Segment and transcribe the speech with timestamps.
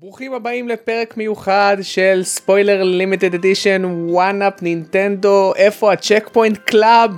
[0.00, 7.10] ברוכים הבאים לפרק מיוחד של ספוילר limited edition וואנאפ נינטנדו איפה הצ'ק פוינט קלאב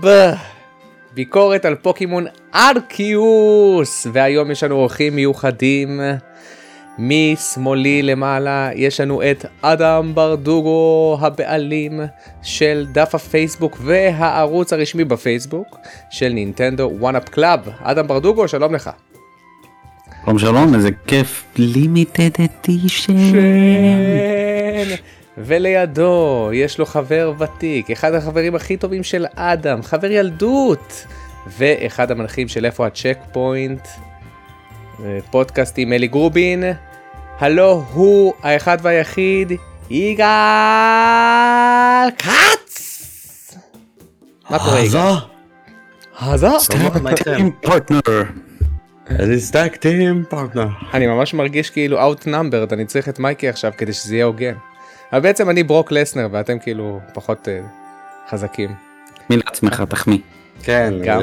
[1.15, 4.07] ביקורת על פוקימון ארקיוס.
[4.13, 6.01] והיום יש לנו אורחים מיוחדים.
[6.99, 12.01] משמאלי למעלה יש לנו את אדם ברדוגו הבעלים
[12.43, 15.77] של דף הפייסבוק והערוץ הרשמי בפייסבוק
[16.11, 18.91] של נינטנדו וואנאפ קלאב אדם ברדוגו שלום לך.
[20.25, 23.33] שלום שלום, איזה כיף, לימיטד אדישן.
[23.33, 24.95] כן.
[25.39, 31.07] ולידו יש לו חבר ותיק, אחד החברים הכי טובים של אדם, חבר ילדות,
[31.59, 33.89] ואחד המנחים של איפה הצ'ק פוינט,
[35.31, 36.65] פודקאסט עם אלי גרובין,
[37.39, 39.53] הלו הוא האחד והיחיד,
[39.91, 40.29] יגאל
[42.19, 43.57] כץ!
[44.51, 45.15] מה קורה יגאל?
[46.19, 46.49] עזה?
[46.49, 46.71] עזה?
[49.39, 50.67] tag team partner.
[50.95, 54.55] אני ממש מרגיש כאילו outnumbered, אני צריך את מייקי עכשיו כדי שזה יהיה הוגן.
[55.13, 58.71] אבל בעצם אני ברוק לסנר ואתם כאילו פחות uh, חזקים.
[59.31, 60.19] מי לעצמך, תחמיא.
[60.63, 61.21] כן, גם.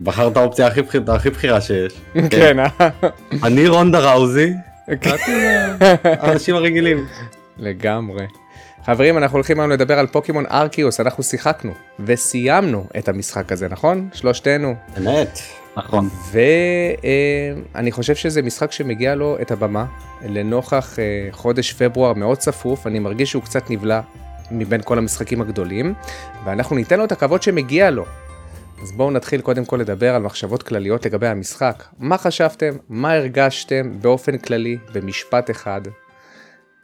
[0.00, 2.00] בחרת האופציה הכי בכירה- הכי בכירה שיש.
[2.30, 2.68] כן, אה?
[3.46, 4.52] אני רונדה ראוזי,
[4.88, 5.10] ואתם
[6.04, 7.06] האנשים הרגילים.
[7.58, 8.26] לגמרי.
[8.86, 14.08] חברים, אנחנו הולכים היום לדבר על פוקימון ארקיוס, אנחנו שיחקנו וסיימנו את המשחק הזה, נכון?
[14.12, 14.74] שלושתנו.
[14.98, 15.38] אמת.
[15.78, 16.08] נכון.
[17.74, 19.86] ואני חושב שזה משחק שמגיע לו את הבמה
[20.24, 24.00] לנוכח אה, חודש פברואר מאוד צפוף, אני מרגיש שהוא קצת נבלע
[24.50, 25.94] מבין כל המשחקים הגדולים,
[26.44, 28.04] ואנחנו ניתן לו את הכבוד שמגיע לו.
[28.82, 31.84] אז בואו נתחיל קודם כל לדבר על מחשבות כלליות לגבי המשחק.
[31.98, 32.76] מה חשבתם?
[32.88, 35.80] מה הרגשתם באופן כללי במשפט אחד?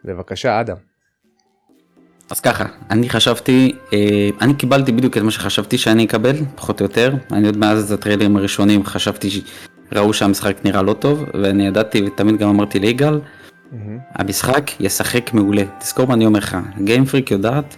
[0.04, 0.93] בבקשה, אדם.
[2.30, 6.84] אז ככה, אני חשבתי, אה, אני קיבלתי בדיוק את מה שחשבתי שאני אקבל, פחות או
[6.84, 7.14] יותר.
[7.32, 9.42] אני עוד מאז הטריילרים הראשונים חשבתי
[9.90, 13.20] שראו שהמשחק נראה לא טוב, ואני ידעתי ותמיד גם אמרתי ליגאל,
[14.14, 15.62] המשחק ישחק מעולה.
[15.78, 17.76] תזכור מה אני אומר לך, גיים פריק יודעת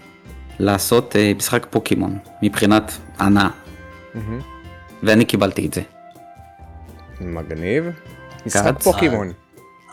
[0.59, 3.49] לעשות אה, משחק פוקימון, מבחינת הנאה.
[5.03, 5.83] ואני קיבלתי את זה.
[7.21, 7.85] מגניב.
[8.47, 8.83] משחק.
[8.83, 9.33] פוקימון.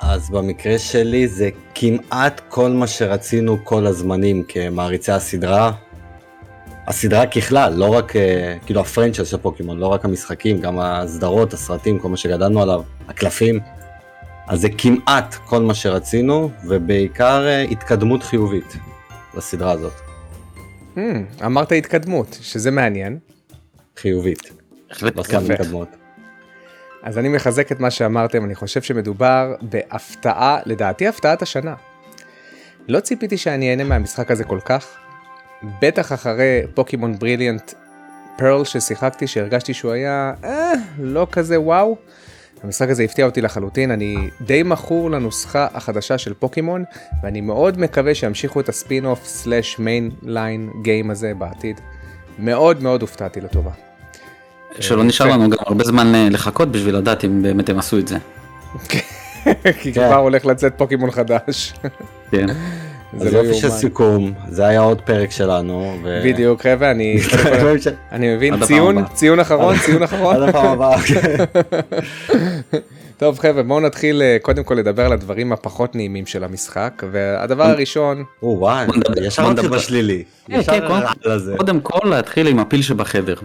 [0.06, 5.72] אז במקרה שלי זה כמעט כל מה שרצינו כל הזמנים כמעריצי הסדרה.
[6.88, 12.00] הסדרה ככלל, לא רק, אה, כאילו הפרנצ'ייז של פוקימון, לא רק המשחקים, גם הסדרות, הסרטים,
[12.00, 13.60] כל מה שגדלנו עליו, הקלפים.
[14.48, 18.78] אז זה כמעט כל מה שרצינו, ובעיקר אה, התקדמות חיובית
[19.38, 19.94] לסדרה הזאת.
[20.96, 21.00] Hmm,
[21.46, 23.18] אמרת התקדמות, שזה מעניין.
[23.98, 24.52] חיובית,
[24.90, 25.52] בהחלט לא סתם.
[25.52, 26.03] התקדמות.
[27.04, 31.76] אז אני מחזק את מה שאמרתם, אני חושב שמדובר בהפתעה, לדעתי הפתעת השנה.
[32.88, 34.88] לא ציפיתי שאני אהנה מהמשחק הזה כל כך,
[35.82, 37.74] בטח אחרי פוקימון בריליאנט
[38.38, 41.98] פרל ששיחקתי, שהרגשתי שהוא היה אה, לא כזה וואו.
[42.64, 46.84] המשחק הזה הפתיע אותי לחלוטין, אני די מכור לנוסחה החדשה של פוקימון,
[47.24, 51.82] ואני מאוד מקווה שימשיכו את ה spin-off slash mainline game הזה בעתיד.
[52.40, 53.93] מאוד מאוד הופתעתי לטובה.
[54.80, 58.08] שלא נשאר לנו גם הרבה זמן אה, לחכות בשביל לדעת אם באמת הם עשו את
[58.08, 58.18] זה.
[59.82, 61.74] כי כבר הולך לצאת פוקימון חדש.
[62.32, 62.46] כן.
[63.18, 63.80] זה לא יופי של יאומן.
[63.80, 65.98] סיכום, זה היה עוד פרק שלנו.
[66.04, 67.78] ו- בדיוק חבר'ה אני כל-
[68.12, 69.06] אני מבין ציון.
[69.14, 71.02] ציון אחרון ציון אחרון עד הפעם הבאה.
[71.02, 71.36] כן.
[73.18, 77.64] טוב חבר'ה בואו נתחיל אה, קודם כל לדבר על הדברים הפחות נעימים של המשחק והדבר
[77.64, 78.86] הראשון או וואי,
[79.24, 79.68] ישר נדבר.
[79.78, 80.24] בשלילי.
[80.48, 80.82] כן, כן.
[81.58, 83.36] קודם כל להתחיל עם הפיל שבחדר.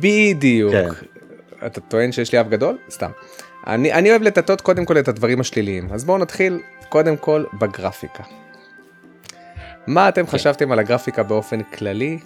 [0.00, 0.88] בדיוק כן.
[1.66, 3.10] אתה טוען שיש לי אף גדול סתם
[3.66, 8.22] אני אני אוהב לטטות קודם כל את הדברים השליליים אז בואו נתחיל קודם כל בגרפיקה.
[9.86, 12.18] מה אתם חשבתם על הגרפיקה באופן כללי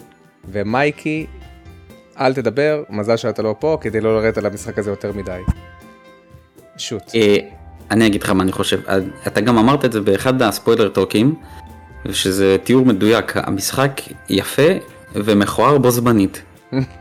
[0.45, 1.27] ומייקי
[2.19, 5.41] אל תדבר מזל שאתה לא פה כדי לא לרדת על המשחק הזה יותר מדי.
[6.77, 7.03] שוט.
[7.15, 7.37] אה,
[7.91, 8.97] אני אגיד לך מה אני חושב, אה,
[9.27, 11.35] אתה גם אמרת את זה באחד הספוילר טוקים,
[12.11, 14.71] שזה תיאור מדויק, המשחק יפה
[15.13, 16.41] ומכוער בו זמנית.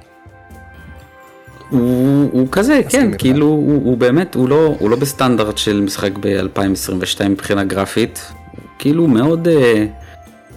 [1.70, 3.10] הוא, הוא כזה, כן.
[3.18, 8.62] כאילו הוא, הוא באמת, הוא לא, הוא לא בסטנדרט של משחק ב-2022 מבחינה גרפית, הוא
[8.78, 9.86] כאילו מאוד אה,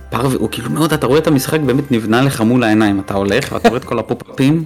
[0.10, 3.52] פרווה, הוא כאילו מאוד, אתה רואה את המשחק באמת נבנה לך מול העיניים, אתה הולך
[3.52, 4.64] ואתה רואה את כל הפופ-אפים,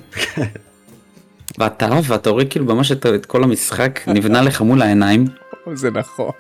[1.60, 5.26] ואתה ואתה רואה כאילו ממש את, את כל המשחק נבנה לך מול העיניים,
[5.74, 6.32] זה נכון.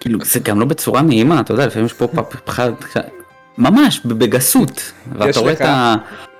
[0.00, 2.72] כאילו זה גם לא בצורה נעימה, אתה יודע, לפעמים יש פה פאפ אחד,
[3.58, 5.96] ממש בגסות, ואתה רואה את ה...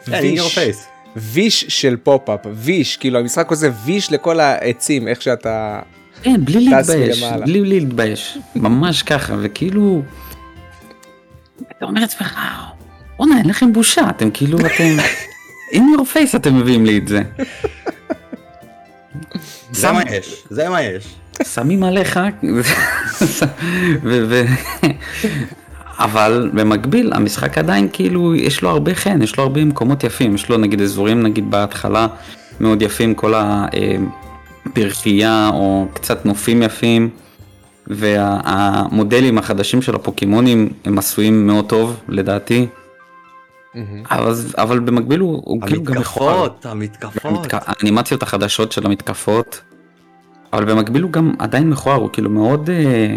[0.06, 0.97] in your face.
[1.20, 5.80] ויש של pop-up, ויש, כאילו המשחק הזה ויש לכל העצים, איך שאתה...
[6.22, 7.46] כן, בלי להתבייש, מלמעלה.
[7.46, 10.02] בלי להתבייש, ממש ככה, וכאילו,
[11.76, 12.38] אתה אומר לעצמך,
[13.16, 14.96] בואנה, אין לכם בושה, אתם כאילו, אתם,
[15.76, 17.22] in your face אתם מביאים לי את זה.
[19.72, 21.04] זה מה יש, זה מה יש.
[21.42, 22.20] שמים עליך,
[25.98, 30.48] אבל במקביל המשחק עדיין כאילו יש לו הרבה חן, יש לו הרבה מקומות יפים, יש
[30.48, 32.06] לו נגיד אזורים נגיד בהתחלה
[32.60, 33.34] מאוד יפים, כל
[34.66, 37.08] הפרחייה או קצת נופים יפים,
[37.86, 42.66] והמודלים החדשים של הפוקימונים הם עשויים מאוד טוב לדעתי,
[44.10, 46.40] אבל, אבל במקביל הוא, הוא כאילו גם מכוער.
[46.42, 47.32] המתקפות, המתקפות.
[47.54, 49.60] המתק- האנימציות החדשות של המתקפות,
[50.52, 52.70] אבל במקביל הוא גם עדיין מכוער, הוא כאילו מאוד...
[52.70, 53.16] אה,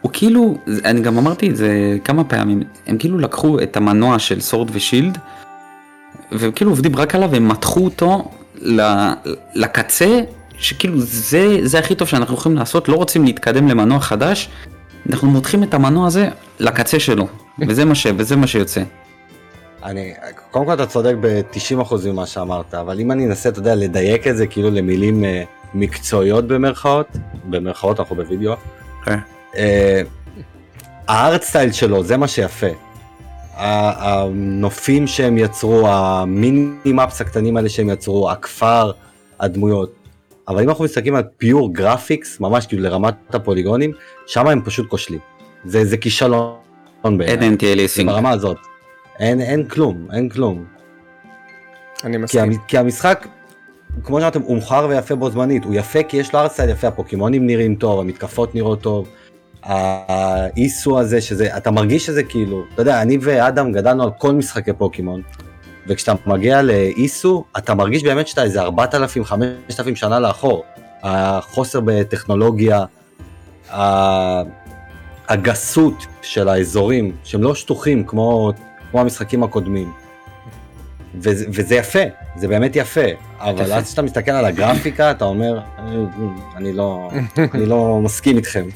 [0.00, 4.40] הוא כאילו, אני גם אמרתי את זה כמה פעמים, הם כאילו לקחו את המנוע של
[4.40, 5.18] סורד ושילד,
[6.32, 8.30] והם כאילו עובדים רק עליו, הם מתחו אותו
[9.54, 10.20] לקצה,
[10.58, 14.48] שכאילו זה, זה הכי טוב שאנחנו יכולים לעשות, לא רוצים להתקדם למנוע חדש,
[15.10, 16.28] אנחנו מותחים את המנוע הזה
[16.60, 17.26] לקצה שלו,
[17.68, 18.82] וזה מה, ש, וזה מה שיוצא.
[19.84, 20.12] אני,
[20.50, 24.36] קודם כל אתה צודק ב-90% ממה שאמרת, אבל אם אני אנסה, אתה יודע, לדייק את
[24.36, 25.42] זה כאילו למילים אה,
[25.74, 27.06] מקצועיות במרכאות,
[27.44, 28.54] במרכאות אנחנו בווידאו,
[29.04, 29.18] כן.
[29.56, 30.02] אה,
[31.08, 32.66] ה art style שלו, זה מה שיפה.
[33.56, 38.90] הנופים שהם יצרו, ה mini-maps הקטנים האלה שהם יצרו, הכפר,
[39.40, 39.92] הדמויות.
[40.48, 43.92] אבל אם אנחנו מסתכלים על pure graphics, ממש כאילו לרמת הפוליגונים,
[44.26, 45.20] שם הם פשוט כושלים.
[45.64, 46.56] זה, זה כישלון
[47.04, 47.48] אין בעיניי.
[47.48, 48.10] NTA זה ליסינג.
[48.10, 48.56] ברמה הזאת.
[49.18, 50.64] אין, אין כלום, אין כלום.
[52.04, 52.42] אני כי, מסכים.
[52.42, 53.26] המ, כי המשחק,
[54.04, 55.64] כמו שאמרתם, הוא מכוער ויפה בו זמנית.
[55.64, 59.08] הוא יפה כי יש לו ארסטייל יפה, הפוקימונים נראים טוב, המתקפות נראות טוב.
[59.66, 64.72] האיסו הזה, שזה, אתה מרגיש שזה כאילו, אתה יודע, אני ואדם גדלנו על כל משחקי
[64.72, 65.22] פוקימון.
[65.88, 70.64] וכשאתה מגיע לאיסו, אתה מרגיש באמת שאתה איזה 4,000, 5,000 שנה לאחור.
[71.02, 72.84] החוסר בטכנולוגיה,
[75.28, 78.52] הגסות של האזורים, שהם לא שטוחים כמו,
[78.90, 79.92] כמו המשחקים הקודמים.
[81.14, 81.98] וזה, וזה יפה,
[82.36, 83.00] זה באמת יפה,
[83.38, 83.72] אבל.
[83.72, 85.84] אז כשאתה מסתכל על הגרפיקה, אתה אומר, "אה,
[86.56, 87.10] אני לא,
[87.54, 88.68] אני לא מסכים איתכם.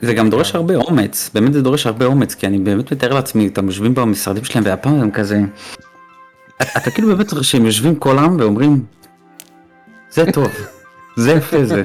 [0.00, 3.46] זה גם דורש הרבה אומץ, באמת זה דורש הרבה אומץ, כי אני באמת מתאר לעצמי,
[3.46, 5.40] אתם יושבים במשרדים שלהם והפעם הם כזה,
[6.62, 8.84] אתה כאילו באמת שהם יושבים כל העם ואומרים,
[10.10, 10.50] זה טוב,
[11.16, 11.84] זה יפה זה.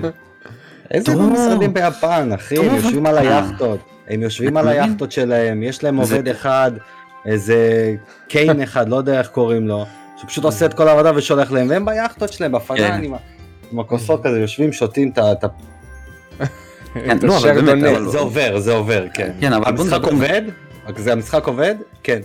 [0.91, 1.15] איזה.
[1.15, 3.27] משרדים ביפן, אחי, הם יושבים על אתה.
[3.27, 4.67] היאכטות, הם יושבים על?
[4.67, 6.71] היאכטות שלהם, יש להם עובד אחד,
[7.25, 7.93] איזה
[8.27, 9.85] קיין אחד, לא יודע איך קוראים לו,
[10.21, 13.01] שפשוט עושה את כל העבודה ושולח להם, והם ביאכטות שלהם, בפנן, כן.
[13.71, 15.47] עם הכוסות כזה, יושבים, שותים את ה...
[16.93, 17.83] כן, את לא, אבל באמת.
[17.83, 19.31] אבל- זה עובר, זה עובר, כן.
[19.39, 20.41] כן, אבל בוא המשחק נדבר- עובד?
[20.87, 21.75] רק זה המשחק עובד?
[22.03, 22.19] כן.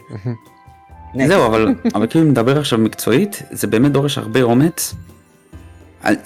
[1.28, 4.94] זהו, אבל, אבל כאילו נדבר עכשיו מקצועית, זה באמת דורש הרבה אומץ.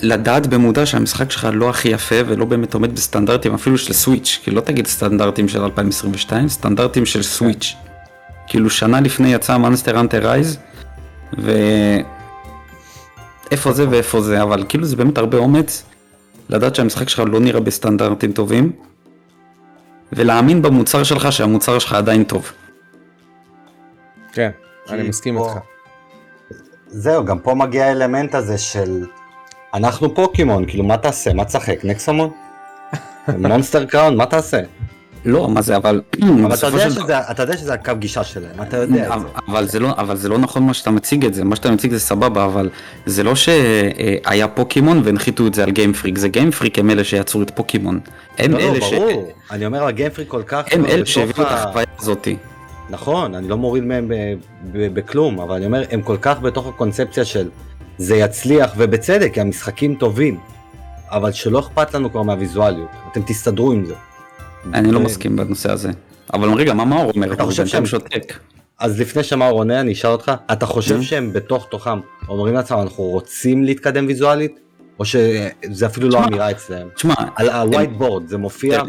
[0.00, 4.50] לדעת במודע שהמשחק שלך לא הכי יפה ולא באמת עומד בסטנדרטים אפילו של סוויץ', כי
[4.50, 7.75] לא תגיד סטנדרטים של 2022, סטנדרטים של סוויץ'.
[8.46, 10.58] כאילו שנה לפני יצא מאנסטר האנטר רייז,
[13.50, 15.84] ואיפה זה ואיפה זה, אבל כאילו זה באמת הרבה אומץ
[16.50, 18.73] לדעת שהמשחק שלך לא נראה בסטנדרטים טובים,
[20.12, 22.52] ולהאמין במוצר שלך שהמוצר שלך עדיין טוב.
[24.32, 24.50] כן,
[24.91, 25.58] אני כי מסכים פה- איתך.
[26.87, 29.06] זהו, גם פה מגיע האלמנט הזה של
[29.75, 31.32] אנחנו פוקימון, כאילו מה תעשה?
[31.35, 31.85] מה תשחק?
[31.85, 32.31] נקסומון?
[33.38, 34.17] מונסטר קראון?
[34.17, 34.61] מה תעשה?
[35.25, 36.00] לא, מה זה, אבל...
[36.44, 39.26] אבל אתה יודע של שזה- אתה יודע שזה הקו גישה שלהם, אתה יודע את זה.
[39.49, 41.93] אבל זה, לא, אבל זה לא נכון מה שאתה מציג את זה, מה שאתה מציג
[41.93, 42.69] זה סבבה, אבל
[43.06, 47.50] זה לא שהיה פוקימון והנחיתו את זה על גיימפריק, זה גיימפריק הם אלה שיצרו את
[47.55, 48.00] פוקימון.
[48.38, 48.93] הם לא, לא, אלה ש...
[48.94, 49.32] ברור.
[49.50, 50.64] אני אומר, הגיימפרי כל כך...
[50.70, 52.37] הם כבר אלה שהביאו את החוויה הזאתי.
[52.90, 54.11] נכון, אני לא מוריד מהם
[54.73, 57.49] בכלום, אבל אני אומר, הם כל כך בתוך הקונספציה של
[57.99, 60.38] זה יצליח, ובצדק, כי המשחקים טובים,
[61.11, 63.94] אבל שלא אכפת לנו כבר מהוויזואליות, אתם תסתדרו עם זה.
[64.75, 65.90] אני לא מסכים בנושא הזה.
[66.35, 67.33] אבל רגע, מה מאור אומר?
[67.33, 68.33] אתה חושב שהם- שותק.
[68.79, 71.02] אז לפני שמאור עונה, אני אשאל אותך, אתה חושב.
[71.02, 71.99] שהם בתוך תוכם
[72.29, 74.61] אומרים לעצמם, אנחנו רוצים להתקדם ויזואלית?
[74.99, 76.88] או שזה אפילו לא אמירה אצלם?
[76.95, 78.83] תשמע, על ה-white board זה מופיע?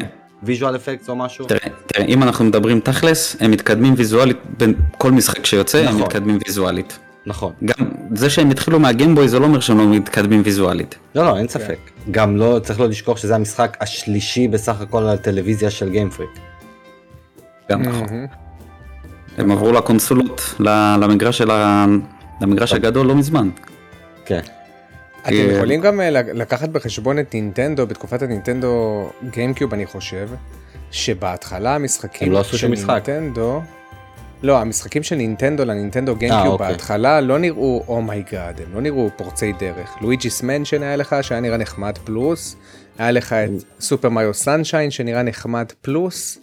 [0.43, 1.45] ויז'ואל אפקט או משהו?
[1.45, 6.01] תראה, תראה, אם אנחנו מדברים תכלס, הם מתקדמים ויזואלית, בין כל משחק שיוצא, הם נכון.
[6.01, 6.99] מתקדמים ויזואלית.
[7.25, 7.53] נכון.
[7.65, 7.85] גם
[8.15, 10.95] זה שהם התחילו מהגיימבוי זה לא אומר שהם לא מתקדמים ויזואלית.
[11.15, 11.77] לא, לא, אין ספק.
[12.11, 16.29] גם לא, צריך לא לשכוח שזה המשחק השלישי בסך הכל על הטלוויזיה של גיימפריק.
[17.71, 18.07] גם נכון.
[18.11, 18.25] מהמם.
[19.37, 20.55] הם עברו לקונסולות,
[20.99, 21.85] למגרש של ה...
[22.41, 23.49] למגרש הגדול לא מזמן.
[24.25, 24.41] כן.
[25.21, 30.29] אתם אה, יכולים גם אה, לקחת בחשבון את נינטנדו, בתקופת הנינטנדו גיימקיוב אני חושב,
[30.91, 33.09] שבהתחלה המשחקים הם לא עשו של שום משחק.
[33.09, 33.61] נינטנדו,
[34.43, 36.67] לא, המשחקים של נינטנדו לנינטנדו גיימקיוב אוקיי.
[36.67, 39.95] בהתחלה לא נראו oh my god, הם לא נראו פורצי דרך.
[40.01, 42.55] לואיג'יס מנשן היה לך שהיה נראה נחמד פלוס,
[42.97, 46.37] היה לך את סופר מריו סנשיין שנראה נחמד פלוס,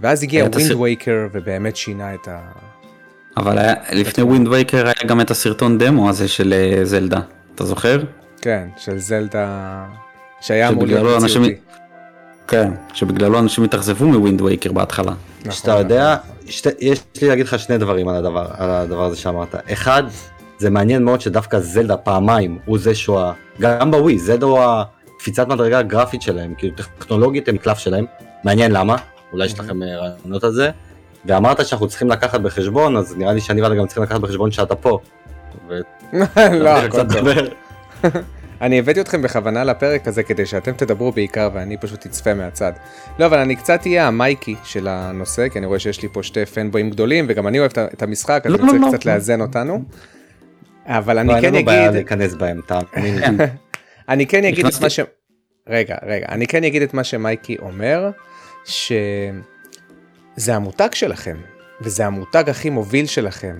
[0.00, 2.38] ואז הגיע ווינד הסרט- וייקר ובאמת שינה את ה...
[3.36, 7.20] אבל היה, לפני ווינד וייקר היה גם את הסרטון דמו הזה של אה, זלדה.
[7.54, 8.02] אתה זוכר?
[8.40, 9.84] כן, של זלדה,
[10.40, 11.54] שהיה אמור להיות מציאותי.
[12.48, 15.12] כן, שבגללו אנשים התאכזבו מווינד וייקר בהתחלה.
[15.40, 19.16] נכון, שאתה יודע, שת, יש לי להגיד לך שני דברים על הדבר, על הדבר הזה
[19.16, 19.54] שאמרת.
[19.72, 20.02] אחד,
[20.58, 24.58] זה מעניין מאוד שדווקא זלדה פעמיים הוא זה שהוא, ה- גם בווי, זלדה הוא
[25.16, 28.04] הקפיצת מדרגה הגרפית שלהם, כאילו טכנולוגית הם קלף שלהם,
[28.44, 28.96] מעניין למה,
[29.32, 30.70] אולי יש לכם אה, רעיונות על זה.
[31.24, 34.74] ואמרת שאנחנו צריכים לקחת בחשבון, אז נראה לי שאני ואתה גם צריכים לקחת בחשבון שאתה
[34.74, 34.98] פה.
[35.68, 35.80] ו-
[36.52, 37.28] לא, הכל טוב.
[38.60, 42.72] אני הבאתי אתכם בכוונה לפרק הזה כדי שאתם תדברו בעיקר ואני פשוט אצפה מהצד.
[43.18, 46.46] לא, אבל אני קצת אהיה המייקי של הנושא, כי אני רואה שיש לי פה שתי
[46.46, 49.12] פנבויים גדולים, וגם אני אוהב את המשחק, אז לא, אני צריך לא, קצת לא.
[49.12, 49.82] לאזן אותנו.
[50.86, 53.26] אבל אני לא, אין כן לנו בעיה אגיד, להיכנס בהם, תאמין לי.
[54.08, 55.00] אני כן אגיד את מה ש...
[55.68, 58.10] רגע, רגע, אני כן אגיד את מה שמייקי אומר,
[58.64, 59.34] שזה
[60.48, 61.36] המותג שלכם,
[61.80, 63.56] וזה המותג הכי מוביל שלכם.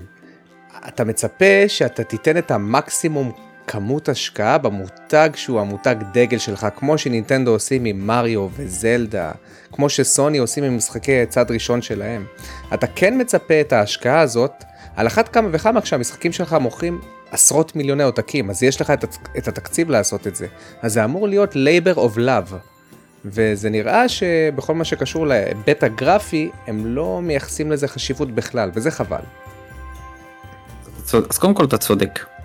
[0.89, 3.33] אתה מצפה שאתה תיתן את המקסימום
[3.67, 9.33] כמות השקעה במותג שהוא המותג דגל שלך, כמו שנינטנדו עושים עם מריו וזלדה,
[9.73, 12.27] כמו שסוני עושים עם משחקי צד ראשון שלהם.
[12.75, 14.53] אתה כן מצפה את ההשקעה הזאת,
[14.97, 19.05] על אחת כמה וכמה כשהמשחקים שלך מוכרים עשרות מיליוני עותקים, אז יש לך את,
[19.39, 20.47] את התקציב לעשות את זה.
[20.83, 22.55] אז זה אמור להיות labor of love.
[23.25, 29.21] וזה נראה שבכל מה שקשור להיבט הגרפי, הם לא מייחסים לזה חשיבות בכלל, וזה חבל.
[31.31, 32.36] אז קודם כל אתה צודק.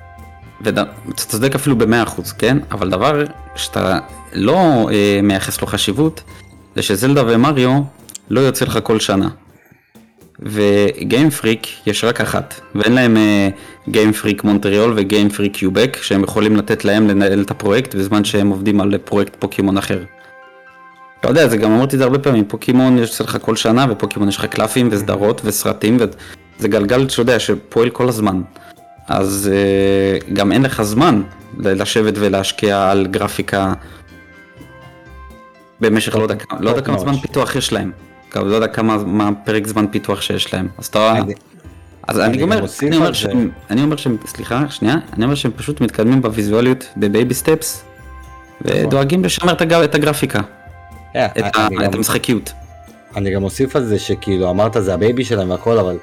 [0.64, 0.90] וד- אתה
[1.24, 2.58] צודק אפילו במאה אחוז, כן?
[2.72, 3.24] אבל דבר
[3.56, 4.00] שאתה
[4.34, 6.22] לא אה, מייחס לו חשיבות,
[6.76, 7.82] זה שזלדה ומריו
[8.30, 9.30] לא יוצא לך כל שנה.
[10.40, 13.18] וגיים פריק יש רק אחת, ואין להם
[13.90, 18.50] גיים פריק מונטריאול וגיים פריק קיובק, שהם יכולים לתת להם לנהל את הפרויקט בזמן שהם
[18.50, 20.04] עובדים על פרויקט פוקימון אחר.
[21.20, 24.30] אתה יודע, זה גם אמרתי את זה הרבה פעמים, פוקימון יש לך כל שנה, ופוקימון
[24.30, 25.98] יש לך קלפים וסדרות וסרטים,
[26.60, 28.42] וזה גלגל שאתה יודע שפועל כל הזמן.
[29.12, 31.22] אז uh, גם אין לך זמן
[31.58, 33.74] לשבת ולהשקיע על גרפיקה
[35.82, 37.08] במשך לא יודע, כמה- לא יודע כמה מאוד.
[37.08, 37.92] זמן פיתוח יש להם.
[38.36, 40.68] גם לא יודע כמה מה פרק זמן פיתוח שיש להם.
[40.78, 41.14] אז אתה...
[42.08, 43.14] אז אני אני אומר, גם אני אומר.
[43.14, 47.84] שהם, אני אומר שהם, סליחה, שנייה, אני אומר שהם פשוט מתקדמים בוויזואליות ב baby steps,
[48.62, 50.40] ודואגים לשמר את הגר- את הגרפיקה,
[51.16, 52.52] אה, את ה- אני את גם- המשחקיות.
[53.16, 55.98] אני גם אוסיף על זה שכאילו אמרת זה ה baby שלהם והכל אבל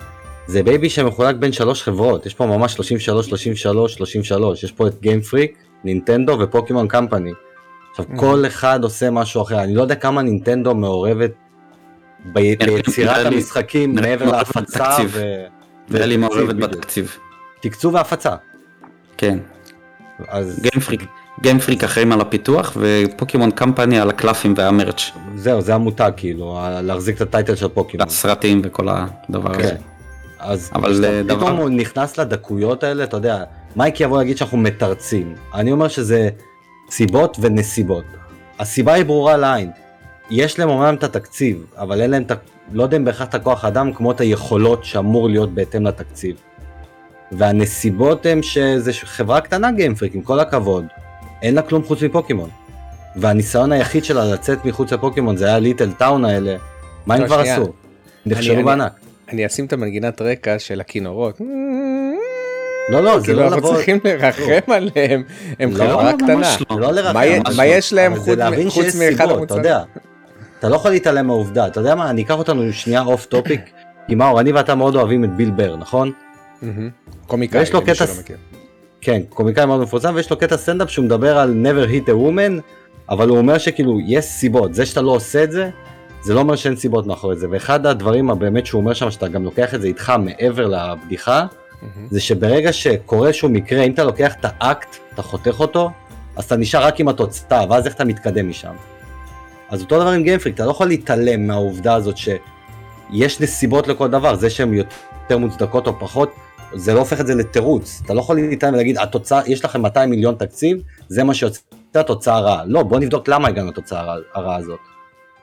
[0.49, 5.01] זה baby שמחולק בין שלוש חברות יש פה ממש 33 33 33 יש פה את
[5.01, 5.53] גיים פריק
[5.85, 7.31] נינטנדו ופוקימון קמפני.
[7.91, 8.21] עכשיו Mm.
[8.21, 11.31] כל אחד עושה משהו אחר אני לא יודע כמה נינטנדו מעורבת
[12.33, 14.97] ב- ביצירת המשחקים מעבר להפצה.
[15.09, 15.45] ו-
[15.91, 16.55] נראה לי מעורבת.
[16.57, 17.17] בתקציב.
[17.61, 18.35] תקצוב והפצה.
[19.17, 19.39] כן,
[20.29, 21.03] אז גיימפריק,
[21.43, 27.17] גיימפריק אחראים על הפיתוח ופוקימון קמפני על הקלפים וה merch, זהו זה המותג כאילו להחזיק
[27.17, 28.07] את הטייטל של פוקימון.
[28.07, 29.77] והסרטים וכל הדבר הזה.
[30.39, 33.45] אז אבל, אה, דבר- פתאום הוא נכנס לדקויות האלה, אתה יודע,
[33.77, 35.35] מייקי יבוא להגיד שאנחנו מתרצים.
[35.55, 36.29] אני אומר שזה
[36.91, 38.05] סיבות ונסיבות.
[38.59, 39.71] הסיבה היא ברורה לעין.
[40.31, 42.35] יש להם אומנם את התקציב, אבל אין להם את ה...
[42.73, 46.37] לא יודע אם בהכרח את הכוח אדם כמו את היכולות שאמור להיות בהתאם לתקציב.
[47.33, 50.85] והנסיבות הן שזה חברה קטנה גיימפריק, עם כל הכבוד.
[51.43, 52.49] אין לה כלום חוץ מפוקימון.
[53.17, 56.57] והניסיון היחיד שלה לצאת מחוץ לפוקימון זה היה ליטל טאון האלה.
[57.07, 57.41] מה הם כבר.
[57.41, 57.73] עשו?
[58.27, 58.93] נכשלו בענק.
[59.29, 61.41] אני אשים את המנגינת רקע של הכינורות.
[62.91, 63.75] לא, לא, זה כאילו לא אנחנו לבוא...
[63.75, 65.23] צריכים לרחם עליהם,
[65.59, 66.57] הם לא, חברה קטנה.
[66.71, 66.81] לא.
[66.81, 67.63] לא לרחם, מה לא.
[67.65, 68.15] יש להם
[68.69, 69.65] חוץ מאחד המוצרים?
[70.59, 73.61] אתה לא יכול להתעלם מהעובדה, אתה יודע מה, אני אקח אותנו שנייה off topic.
[74.07, 76.13] כי מאור, אני ואתה מאוד אוהבים את ביל בר, נכון?
[77.27, 78.37] קומיקאי, ויש לו למי קטע שלא ס- מכיר.
[79.01, 82.61] כן, קומיקאי מאוד מפורסם, ויש לו קטע סטנדאפ שהוא מדבר על never hit a woman,
[83.11, 85.71] אבל הוא אומר שכאילו, יש סיבות, זה שאתה לא עושה את זה,
[86.23, 87.47] זה לא אומר שאין סיבות מאחורי זה.
[87.51, 91.47] ואחד הדברים הבאמת שהוא אומר שם, שאתה גם לוקח את זה איתך מעבר לבדיחה,
[91.83, 92.09] מהמם.
[92.11, 95.91] זה שברגע שקורה איזשהו מקרה, אם אתה לוקח את האקט, אתה חותך אותו,
[96.37, 98.73] אז אתה נשאר רק עם התוצאה, ואז איך אתה מתקדם משם.
[99.71, 104.09] אז אותו דבר עם Game Freak, אתה לא יכול להתעלם מהעובדה הזאת שיש נסיבות לכל
[104.09, 106.33] דבר, זה שהן יותר מוצדקות או פחות,
[106.75, 108.03] זה לא הופך את זה לתירוץ.
[108.05, 111.61] אתה לא יכול להתעלם ולהגיד, התוצאה, יש לכם 200 מיליון תקציב, זה מה שיוצא
[111.95, 112.63] התוצאה רעה.
[112.67, 114.79] לא, בוא נבדוק למה הגענו לתוצאה הרע- הרעה הזאת.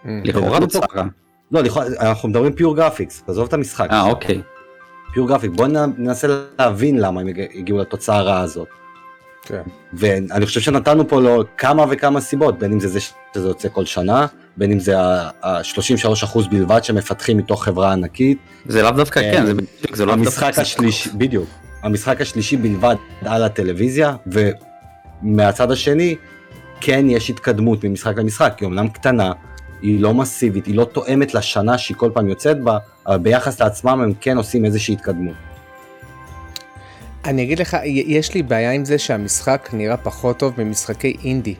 [0.05, 0.23] מהמם.
[0.23, 0.59] לכאורה
[0.95, 1.05] רעה.
[1.51, 1.61] לא,
[1.99, 3.87] אנחנו מדברים pure graphics, תעזוב את המשחק.
[3.91, 4.41] אה, אוקיי.
[5.13, 6.27] pure graphic, בוא ננסה
[6.59, 8.67] להבין למה הם הג- הגיעו לתוצאה הרעה הזאת.
[9.45, 9.61] כן.
[9.93, 13.85] ואני חושב שנתנו פה לו כמה וכמה סיבות, בין אם זה זה שזה יוצא כל
[13.85, 14.25] שנה,
[14.57, 19.53] בין אם זה ה-33% בלבד שמפתחים מתוך חברה ענקית, זה לאו דווקא אה, כן, זה
[19.53, 20.25] בדיוק, זה לא דווקא...
[20.29, 21.49] המשחק השלישי, בדיוק,
[21.83, 22.95] המשחק השלישי בלבד
[23.25, 24.15] על הטלוויזיה,
[25.23, 26.15] ומהצד השני,
[26.81, 29.31] כן יש התקדמות ממשחק למשחק, היא אומנם קטנה,
[29.81, 32.77] היא לא מסיבית, היא לא תואמת לשנה שהיא כל פעם יוצאת בה,
[33.07, 35.35] אבל ביחס לעצמם הם כן עושים איזושהי התקדמות.
[37.25, 41.55] אני אגיד לך, יש לי בעיה עם זה שהמשחק נראה פחות טוב ממשחקי אינדי.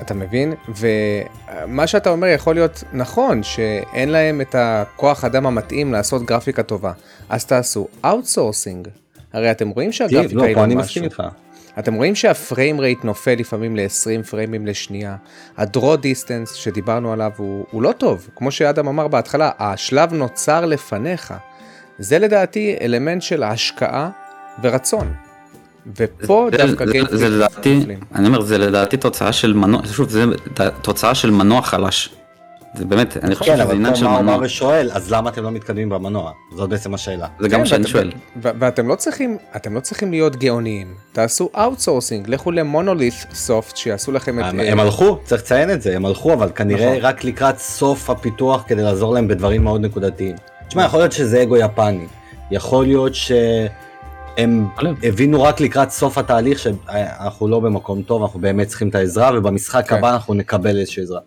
[0.00, 0.54] אתה מבין?
[0.78, 6.92] ומה שאתה אומר יכול להיות נכון, שאין להם את הכוח אדם המתאים לעשות גרפיקה טובה.
[7.28, 8.88] אז תעשו outsourcing.
[9.32, 10.86] הרי אתם רואים שהגרפיקה לא, היא פה לא אני משהו.
[10.86, 11.22] מסכים איתך.
[11.78, 15.16] אתם רואים שה frame rate נופל לפעמים ל-20 פריימים לשנייה.
[15.56, 18.28] ה draw distance שדיברנו עליו הוא, הוא לא טוב.
[18.36, 21.34] כמו שאדם אמר בהתחלה, השלב נוצר לפניך.
[21.98, 24.10] זה לדעתי אלמנט של השקעה
[24.62, 25.12] ורצון.
[25.96, 27.80] ופה זה- דווקא זה- Game Freak זה לדעתי.
[28.14, 30.24] אני אומר, זה לדעתי תוצאה של מנוע, שוב, זה
[30.82, 32.14] תוצאה של מנוע חלש.
[32.74, 34.38] זה באמת, אני חושב כן, שזה אבל עניין של פה מה הוא מנוע.
[34.38, 36.32] בא ושואל, אז למה אתם לא מתקדמים במנוע?
[36.56, 37.26] זאת בעצם השאלה.
[37.40, 38.10] זה גם כן, מה שאני ואתם- שואל.
[38.42, 40.94] ו- ואתם לא צריכים, אתם לא צריכים להיות גאוניים.
[41.12, 44.44] תעשו אאוטסורסינג, לכו למונולית' סופט שיעשו לכם את...
[44.44, 46.98] הם הם הלכו, צריך לציין את זה, הם הלכו, אבל כנראה נכון.
[47.04, 50.36] רק לקראת סוף הפיתוח כדי לעזור להם בדברים מאוד נקודתיים.
[50.68, 52.06] תשמע, יכול להיות שזה אגו יפני,
[52.50, 54.94] יכול להיות שהם הלב.
[55.02, 59.88] הבינו רק לקראת סוף התהליך שאנחנו לא במקום טוב, אנחנו באמת צריכים את העזרה, ובמשחק
[59.88, 59.96] כן.
[59.96, 61.20] הבא אנחנו נקבל איזושהי עזרה.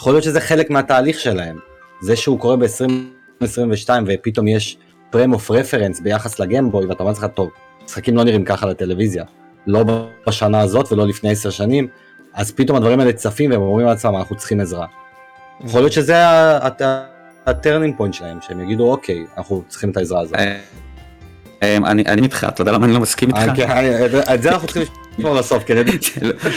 [0.00, 1.58] יכול להיות שזה חלק מהתהליך שלהם.
[2.02, 4.76] זה שהוא קורה ב-2022 ופתאום יש
[5.10, 7.50] frame of reference ביחס לגיימבוי, ואתה אומר לך, טוב,
[7.84, 9.24] משחקים לא נראים ככה לטלוויזיה.
[9.66, 9.84] לא
[10.26, 11.88] בשנה הזאת ולא לפני עשר שנים,
[12.34, 14.86] אז פתאום הדברים האלה צפים והם אומרים לעצמם, אנחנו צריכים עזרה.
[15.64, 16.14] יכול להיות שזה
[17.46, 20.34] ה turning point שלהם, שהם יגידו, אוקיי, אנחנו צריכים את העזרה הזאת.
[20.34, 20.60] אה,
[21.62, 23.48] אה, אני אני איתך, אתה יודע למה אני לא מסכים איתך?
[23.48, 24.82] אה, כן, אני- את זה אנחנו צריכים
[25.18, 25.76] לשמור לסוף, כן,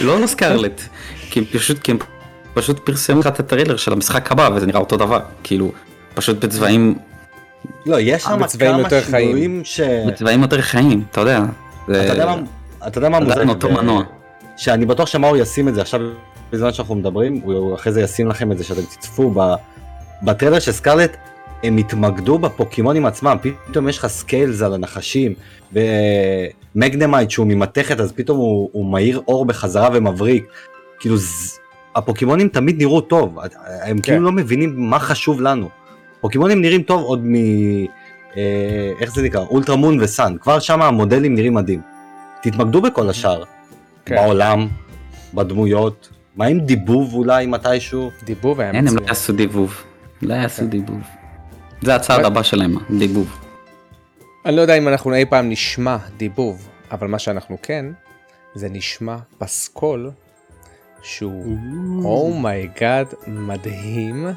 [0.02, 0.82] לא לא סקרלט,
[1.30, 1.98] כי פשוט, כי הם
[2.54, 5.72] פשוט פרסמו לך את הטריילר של המשחק הבא וזה נראה אותו דבר, כאילו,
[6.14, 6.96] פשוט בצבעים,
[7.86, 9.28] לא, יש שם בצבעים כמה יותר חיים.
[9.28, 9.80] שינויים ש...
[10.08, 11.42] בצבעים יותר חיים, אתה יודע.
[11.88, 12.42] זה- אתה יודע מה-
[12.88, 13.50] אתה יודע מה עדיין מוזר?
[13.50, 14.04] אותו מנוע.
[14.58, 16.02] שאני בטוח שמאור ישים את זה עכשיו
[16.52, 19.54] בזמן שאנחנו מדברים, הוא אחרי זה ישים לכם את זה שאתם תצפו ב...
[20.24, 21.18] בטריילר של סקארלט,
[21.64, 23.38] הם התמקדו בפוקימונים עצמם,
[23.70, 25.34] פתאום יש לך scales על הנחשים,
[26.76, 30.46] ו Magnemite שהוא ממתכת אז פתאום הוא, הוא מאיר אור בחזרה ומבריק,
[31.00, 31.58] כאילו ז...
[31.96, 33.40] הפוקימונים תמיד נראו טוב,
[33.84, 35.70] הם כאילו לא מבינים מה חשוב לנו.
[36.22, 37.36] פוקימונים נראים טוב עוד מ...
[38.38, 39.42] אה, איך זה נקרא?
[39.42, 41.82] Ultra Moon ו Sun, כבר שם המודלים נראים מדהים.
[42.42, 43.44] תתמקדו בכל השאר,
[44.06, 44.16] כן.
[44.16, 44.68] בעולם,
[45.34, 48.12] בדמויות, מה עם דיבוב אולי מתישהו?
[48.24, 49.08] דיבוב היה אין, הם לא מצוין.
[49.08, 49.84] יעשו דיבוב.
[50.22, 50.70] לא יעשו כן.
[50.70, 51.02] דיבוב.
[51.82, 53.40] זה הצעד הבא שלהם, דיבוב.
[54.46, 57.86] אני לא יודע אם אנחנו אי פעם נשמע דיבוב, אבל מה שאנחנו כן,
[58.56, 60.12] זה נשמע פסקול
[61.04, 61.58] שהוא
[62.04, 64.28] oh my god מדהים.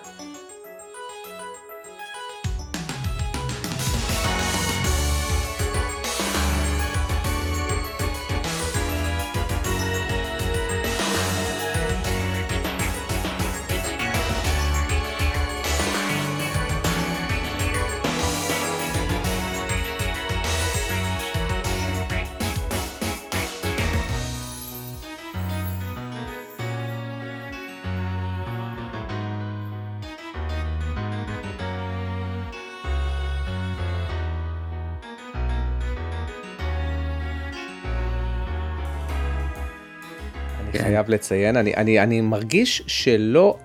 [41.07, 43.59] חייב לציין, אני, אני, אני מרגיש שלא,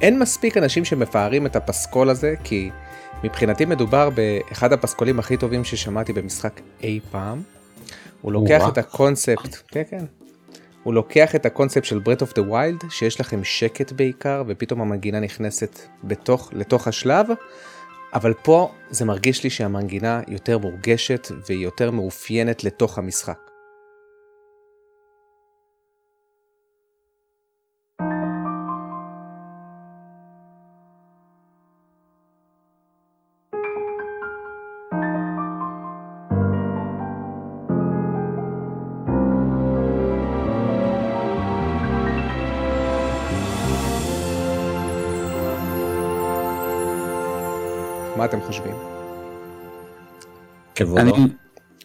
[0.00, 2.70] אין מספיק אנשים שמפארים את הפסקול הזה, כי
[3.24, 7.42] מבחינתי מדובר באחד הפסקולים הכי טובים ששמעתי במשחק אי פעם.
[8.22, 8.68] הוא לוקח או-אה.
[8.68, 10.04] את הקונספט, כן כן,
[10.82, 15.20] הוא לוקח את הקונספט של Breath of the Wild, שיש לכם שקט בעיקר, ופתאום המנגינה
[15.20, 17.26] נכנסת בתוך, לתוך השלב,
[18.14, 23.45] אבל פה זה מרגיש לי שהמנגינה יותר מורגשת והיא יותר מאופיינת לתוך המשחק.
[48.46, 48.74] חושבים?
[50.74, 51.00] כבודו.
[51.00, 51.12] אני,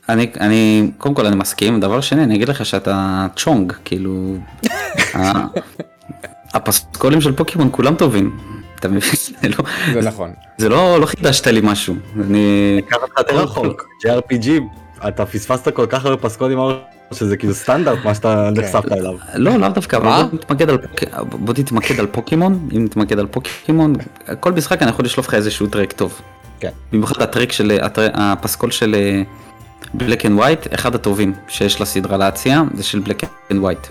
[0.09, 4.35] אני, אני, קודם כל אני מסכים, דבר שני, אני אגיד לך שאתה צ'ונג, כאילו,
[6.53, 8.37] הפסקולים של פוקימון כולם טובים,
[8.79, 9.01] אתה מבין?
[9.41, 10.33] זה לא, זה נכון.
[10.57, 14.49] זה לא, לא חידשת לי משהו, אני, לקחת אותך יותר רחוק, JRPG,
[15.07, 16.59] אתה פספסת כל כך הרבה פסקולים
[17.13, 19.13] שזה כאילו סטנדרט מה שאתה נחשפת אליו.
[19.33, 20.23] לא, לאו דווקא, אבל
[21.23, 23.95] בוא תתמקד על פוקימון, אם נתמקד על פוקימון,
[24.39, 26.21] כל משחק אני יכול לשלוף לך איזשהו track טוב.
[26.61, 26.69] כן.
[26.91, 28.95] במיוחד ה track של, הטר- הפסקול של
[29.93, 33.87] Black and White, אחד הטובים שיש לסדרה להציע, זה של Black and White.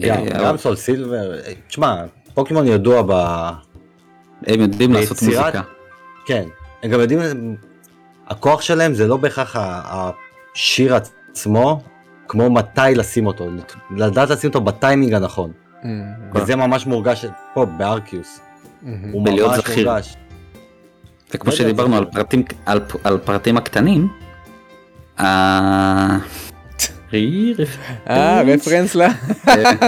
[0.00, 2.02] גם, אה, סול סילבר, אה, תשמע,
[2.34, 3.10] פוקימון ידוע ב...
[4.46, 5.60] הם יודעים לעשות ביצירת- מוזיקה.
[6.26, 6.44] כן,
[6.82, 7.20] הם גם יודעים,
[8.28, 11.80] הכוח שלהם זה לא בהכרח השיר עצמו,
[12.28, 13.46] כמו מתי לשים אותו,
[13.96, 15.52] לדעת לשים אותו בטיימינג הנכון.
[16.34, 18.40] וזה ממש מורגש פה בארקיוס.
[18.82, 19.12] מהמם.
[19.12, 19.68] הוא ממש.
[19.76, 20.16] מורגש.
[21.34, 24.08] וכמו לא שדיברנו על פרטים, על, על פרטים הקטנים,
[25.18, 26.18] ה-
[28.10, 29.08] אה, reference לה?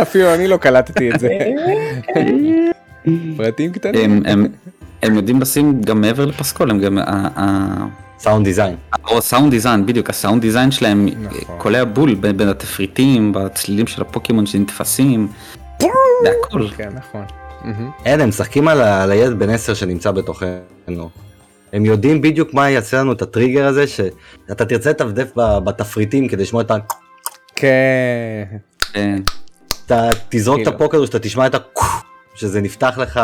[0.02, 1.28] אפילו אני לא קלטתי את זה.
[3.36, 4.10] פרטים קטנים.
[4.10, 4.46] הם, הם,
[5.02, 7.02] הם יודעים לשים גם מעבר לפסקול, הם גם, ה-
[7.36, 7.86] ה-
[8.18, 8.76] sound design.
[9.10, 11.54] או sound design, בדיוק, ה sound design שלהם נכון.
[11.58, 15.28] קולע בול בין, בין התפריטים, בצלילים של הפוקימון שנתפסים,
[16.24, 16.68] והכל.
[16.76, 17.24] כן, נכון.
[18.04, 21.08] אין, הם משחקים על הילד בן 10 שנמצא בתוכנו.
[21.72, 26.42] הם יודעים בדיוק מה יעשה לנו את הטריגר הזה, שאתה תרצה לטפטף ב- בתפריטים כדי
[26.42, 26.76] לשמוע את ה...
[27.56, 28.44] כן.
[28.92, 29.20] כן.
[29.86, 30.76] אתה תזרוק את כאילו.
[30.76, 31.58] הפוקר שאתה תשמע את ה...
[32.34, 33.20] שזה נפתח לך.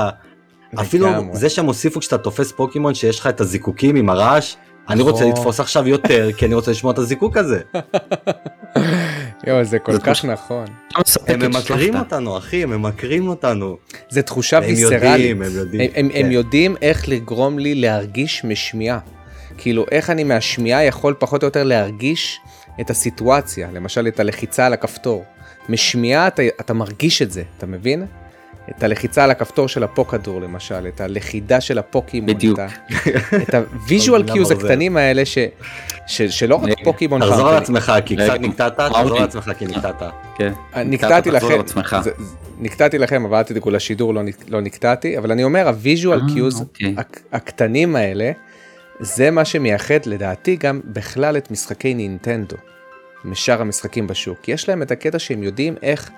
[0.80, 1.08] אפילו.
[1.32, 4.54] זה שהם הוסיפו כשאתה תופס פוקימון שיש לך את הזיקוקים עם הרעש,
[4.88, 5.32] אני רוצה נכון.
[5.32, 7.60] לתפוס עכשיו יותר כי אני רוצה לשמוע את הזיקוק הזה.
[9.46, 10.64] יואו, זה כל כך נכון.
[11.26, 11.96] הם ממכרים.
[11.96, 13.76] אותנו אחי, הם ממכרים אותנו.
[14.08, 15.36] זה תחושה ויסרלית.
[15.94, 16.32] הם כן.
[16.32, 18.98] יודעים איך לגרום לי להרגיש משמיעה.
[19.58, 22.40] כאילו, איך אני מהשמיעה יכול פחות או יותר להרגיש
[22.80, 25.24] את הסיטואציה, למשל את הלחיצה על הכפתור.
[25.68, 28.06] משמיעה אתה, אתה מרגיש את זה, אתה מבין?
[28.70, 32.34] את הלחיצה על הכפתור של הפוקדור למשל, את הלכידה של הפוקימון.
[32.34, 32.60] בדיוק.
[33.48, 34.50] את, ה visual cues.
[34.50, 35.38] הקטנים האלה ש,
[36.06, 37.78] ש, שלא רק פוקימון תחזור על פרטני.
[37.78, 39.02] עצמך כי רגע, קצת נקטעת, אוקיי.
[39.02, 40.02] תחזור על עצמך כי נקטעת.
[40.38, 40.52] כן.
[40.84, 41.80] נקטעתי תחזור לכם,
[42.58, 46.20] נקטעתי לכם, אבל אל תדאגו לשידור, לא נק- לא נקטעתי, אבל אני אומר, ה visual
[46.20, 46.94] אה, cues אוקיי.
[47.32, 48.30] הקטנים האלה,
[49.00, 52.56] זה מה שמייחד לדעתי גם בכלל את משחקי נינטנדו,
[53.24, 54.48] משאר המשחקים בשוק.
[54.48, 56.10] יש להם את הקטע שהם יודעים איך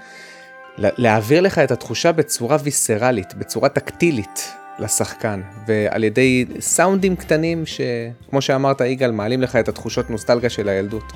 [0.78, 8.80] להעביר לך את התחושה בצורה ויסרלית, בצורה טקטילית לשחקן, ועל ידי סאונדים קטנים שכמו שאמרת
[8.80, 11.12] יגאל, מעלים לך את התחושות נוסטלגיה של הילדות.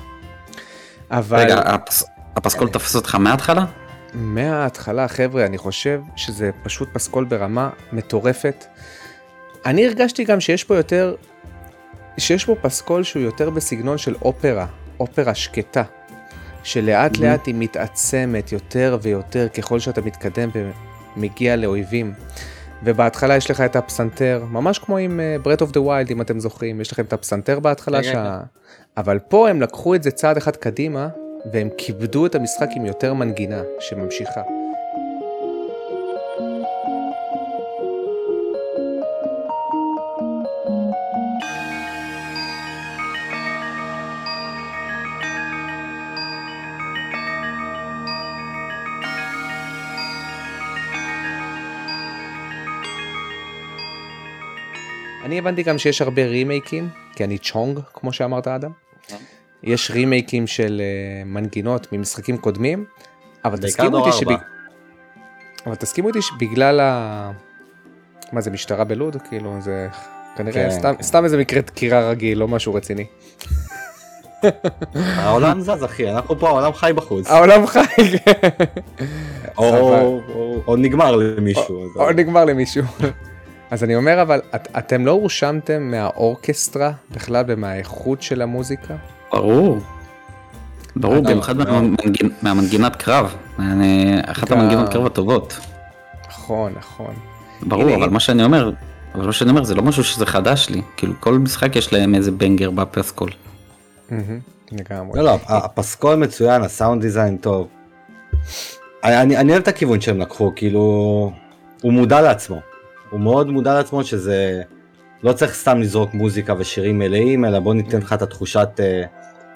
[1.11, 1.39] אבל...
[1.39, 2.03] רגע, הפס-
[2.35, 3.65] הפסקול תפס אותך מההתחלה?
[4.13, 8.65] מההתחלה חבר'ה אני חושב שזה פשוט פסקול ברמה מטורפת.
[9.65, 11.15] אני הרגשתי גם שיש פה יותר,
[12.17, 14.65] שיש פה פסקול שהוא יותר בסגנון של אופרה,
[14.99, 15.83] אופרה שקטה,
[16.63, 20.49] שלאט לאט היא מתעצמת יותר ויותר ככל שאתה מתקדם
[21.17, 22.13] ומגיע לאויבים.
[22.83, 26.81] ובהתחלה יש לך את הפסנתר, ממש כמו עם Breath of the Wild אם אתם זוכרים,
[26.81, 28.39] יש לכם את הפסנתר בהתחלה, שה...
[28.97, 31.07] אבל פה הם לקחו את זה צעד אחד קדימה
[31.51, 34.60] והם כיבדו את המשחק עם יותר מנגינה שממשיכה.
[55.31, 58.71] אני הבנתי גם שיש הרבה רימייקים, כי אני צ'ונג, כמו שאמרת אדם.
[59.63, 62.85] יש רימייקים של uh, מנגינות ממשחקים קודמים,
[63.45, 64.17] אבל תסכימו איתי.
[64.17, 64.35] שבג...
[65.65, 67.31] אבל תסכימו איתי שבגלל ה...
[68.31, 69.15] מה זה משטרה בלוד?
[69.29, 69.87] כאילו זה
[70.37, 71.03] כנראה כן, סתם, כן.
[71.03, 73.05] סתם איזה מקרה דקירה רגיל, לא משהו רציני.
[74.95, 77.27] העולם זז אחי, אנחנו פה, העולם חי בחוץ.
[77.27, 77.79] העולם חי,
[79.57, 79.99] או- אבל-
[80.35, 81.83] או- או נגמר למישהו.
[81.95, 82.83] או נגמר למישהו.
[83.71, 88.93] אז אני אומר אבל את, אתם לא הורשמתם מהאורקסטרה בכלל ומהאיכות של המוזיקה?
[89.31, 89.77] ברור.
[90.95, 91.65] ברור, במיוחד לא.
[91.65, 93.35] מהמנגינ- מהמנגינת קרב.
[93.59, 95.59] אני- אחת גם- המנגינות קרב הטובות.
[96.29, 97.13] נכון נכון.
[97.61, 98.13] ברור, הנה, אבל הנה.
[98.13, 98.71] מה שאני אומר,
[99.15, 100.81] אבל מה שאני אומר זה לא משהו שזה חדש לי.
[100.97, 103.29] כאילו כל משחק יש להם איזה בנגר בפסקול.
[104.71, 105.19] לגמרי.
[105.19, 107.67] לא, לא, הפסקול מצוין, הסאונד דיזיין טוב.
[109.03, 110.81] אני, אני, אני אוהב את הכיוון שהם לקחו, כאילו,
[111.81, 112.59] הוא מודע לעצמו.
[113.11, 114.61] הוא מאוד מודע לעצמו שזה,
[115.23, 119.03] לא צריך סתם לזרוק מוזיקה ושירים מלאים, אלא בוא ניתן לך את התחושת אה,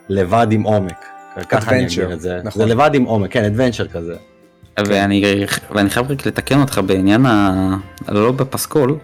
[0.09, 1.05] לבד עם עומק.
[1.49, 2.39] ככה אני אגדיר את זה.
[2.43, 2.61] נכון.
[2.61, 4.15] זה לבד עם עומק, כן, אדוונצ'ר כזה.
[4.87, 5.23] ואני,
[5.75, 7.77] ואני חייב רק לתקן אותך בעניין ה...
[8.07, 8.97] לא בפסקול,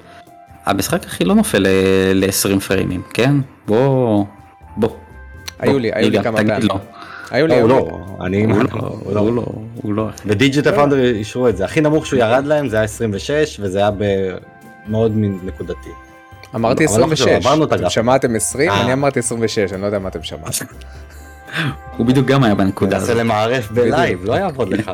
[0.66, 1.66] המשחק הכי לא נופל
[2.14, 3.36] ל-20 פרימים, כן?
[3.68, 4.26] בוא...
[4.78, 4.90] בוא.
[5.60, 6.68] היו בוא, לי, היו לי כמה תגיד פעמים.
[6.68, 6.76] לו.
[7.32, 7.70] היו לי, לא, הוא.
[7.70, 8.44] לא, אני...
[8.44, 8.64] הוא
[9.14, 10.10] לא, הוא לא, הוא לא.
[10.26, 11.66] ו Digital Foundry אישרו את זה.
[11.66, 13.90] הכי נמוך שהוא ירד להם זה היה 26, וזה היה
[14.88, 15.12] מאוד
[15.44, 15.90] נקודתי.
[16.56, 17.46] אמרתי אבל לא חשוב, 26.
[17.46, 17.90] עברנו את אתם.
[17.90, 18.82] שמעתם 20, אה.
[18.82, 20.66] אני אמרתי 26, אני לא יודע מה אתם שמעתם.
[21.98, 23.18] הוא בדיוק גם היה בנקודה הזאת.
[23.18, 24.92] למערף ב live, לא יעבוד לך,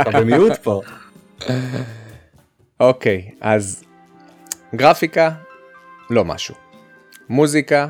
[0.00, 0.82] אתה במיעוט פה.
[2.80, 3.84] אוקיי, אז
[4.74, 5.30] גרפיקה,
[6.10, 6.54] לא משהו.
[7.28, 7.86] מוזיקה,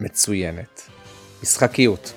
[0.00, 0.88] מצוינת.
[1.42, 2.12] משחקיות.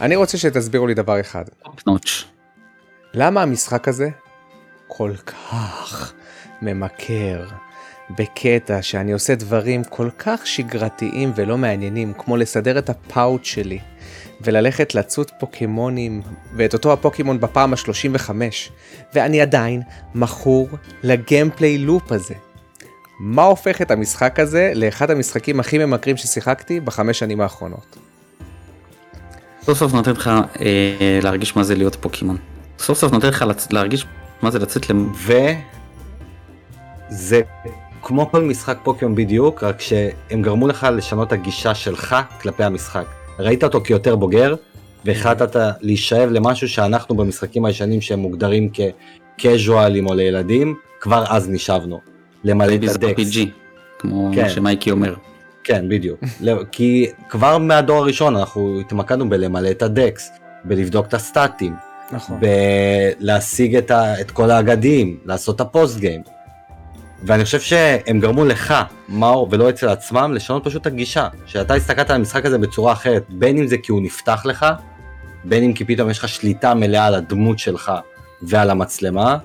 [0.00, 1.44] אני רוצה שתסבירו לי דבר אחד.
[3.14, 4.08] למה המשחק הזה
[4.86, 6.12] כל כך
[6.62, 7.46] ממכר
[8.10, 13.78] בקטע שאני עושה דברים כל כך שגרתיים ולא מעניינים, כמו לסדר את הפאוט שלי
[14.40, 16.22] וללכת לצוד פוקימונים
[16.56, 18.30] ואת אותו הפוקימון בפעם ה-35,
[19.14, 19.82] ואני עדיין
[20.14, 20.68] מכור
[21.02, 22.34] לגיימפליי לופ הזה.
[23.20, 28.09] מה הופך את המשחק הזה לאחד המשחקים הכי ממכרים ששיחקתי בחמש שנים האחרונות?
[29.70, 30.30] סוף סוף נותן לך
[30.60, 32.36] אה, להרגיש מה זה להיות פוקימון.
[32.78, 33.72] סוף סוף נותן לך לצ...
[33.72, 34.06] להרגיש
[34.42, 35.12] מה זה לצאת למ...
[37.10, 37.40] וזה
[38.02, 43.04] כמו כל משחק פוקימון בדיוק, רק שהם גרמו לך לשנות את הגישה שלך כלפי המשחק.
[43.38, 44.54] ראית אותו כיותר בוגר,
[45.04, 48.70] והחלטת להישאב למשהו שאנחנו במשחקים הישנים שהם מוגדרים
[49.38, 52.00] כקז'ואלים או לילדים, כבר אז נשאבנו.
[52.44, 53.02] למלא את.
[53.02, 53.38] RPG,
[53.98, 54.48] כמו כן.
[54.48, 55.14] שמייקי אומר.
[55.64, 56.20] כן, בדיוק.
[56.40, 60.30] לא, כי כבר מהדור הראשון אנחנו התמקדנו בלמלא את הדקס,
[60.64, 61.74] בלבדוק את הסטטים,
[62.12, 62.40] נכון.
[62.40, 66.22] בלהשיג את, ה, את כל האגדים, לעשות את הפוסט גיים.
[67.22, 68.74] ואני חושב שהם גרמו לך,
[69.08, 71.28] מאור, ולא אצל עצמם, לשנות פשוט את הגישה.
[71.46, 74.66] שאתה הסתכלת על המשחק הזה בצורה אחרת, בין אם זה כי הוא נפתח לך,
[75.44, 77.92] בין אם כי פתאום יש לך שליטה מלאה על הדמות שלך
[78.42, 79.36] ועל המצלמה,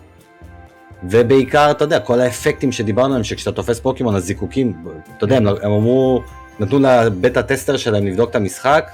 [1.10, 4.74] ובעיקר, אתה יודע, כל האפקטים שדיברנו עליהם, שכשאתה תופס פוקימון, הזיקוקים,
[5.18, 6.24] אתה יודע, הם, הם אמרו,
[6.60, 8.92] נתנו לבית הטסטר שלהם לבדוק את המשחק,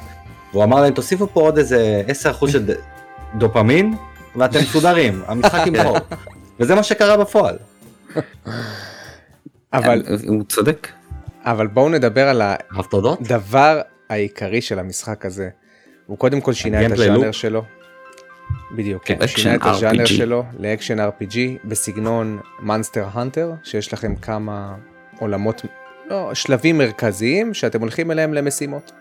[0.52, 2.04] והוא אמר להם, תוסיפו פה עוד איזה
[2.42, 2.74] 10% של
[3.38, 3.96] דופמין,
[4.36, 5.98] ואתם מסודרים, המשחק ימכור.
[6.60, 7.58] וזה מה שקרה בפועל.
[9.74, 10.88] אבל, הוא צודק.
[11.46, 12.42] אבל בואו נדבר על?
[13.22, 15.50] הדבר העיקרי של המשחק הזה.
[16.06, 17.36] הוא קודם כל שינה את הז'אנר לופ.
[17.36, 17.64] שלו.
[18.76, 20.06] בדיוק, כן, הוא שינה את הז'אנר.
[20.06, 24.76] שלו לאקשן RPG בסגנון מאנסטר הנטר, שיש לכם כמה
[25.20, 25.66] עולמות,
[26.10, 28.92] לא, שלבים מרכזיים שאתם הולכים אליהם למשימות.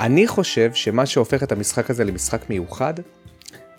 [0.00, 2.94] אני חושב שמה שהופך את המשחק הזה למשחק מיוחד,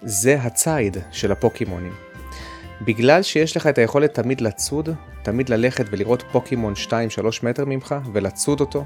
[0.02, 1.94] זה הציד של הפוקימונים.
[2.82, 4.90] בגלל שיש לך את היכולת תמיד לצוד,
[5.24, 6.90] תמיד ללכת ולראות פוקימון 2-3
[7.44, 8.86] מטר ממך ולצוד אותו,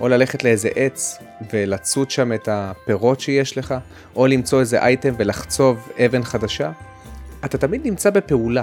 [0.00, 1.18] או ללכת לאיזה עץ
[1.52, 3.74] ולצוד שם את הפירות שיש לך,
[4.16, 6.70] או למצוא איזה אייטם ולחצוב אבן חדשה,
[7.44, 8.62] אתה תמיד נמצא בפעולה.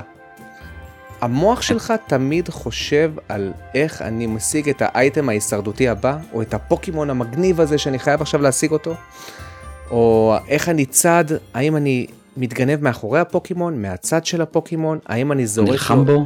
[1.22, 7.10] המוח שלך תמיד חושב על איך אני משיג את האייטם ההישרדותי הבא, או את הפוקימון
[7.10, 8.96] המגניב הזה שאני חייב עכשיו להשיג אותו,
[9.92, 15.70] או איך אני צד, האם אני מתגנב מאחורי הפוקימון, מהצד של הפוקימון, האם אני זורק
[15.70, 16.26] נלחם בו.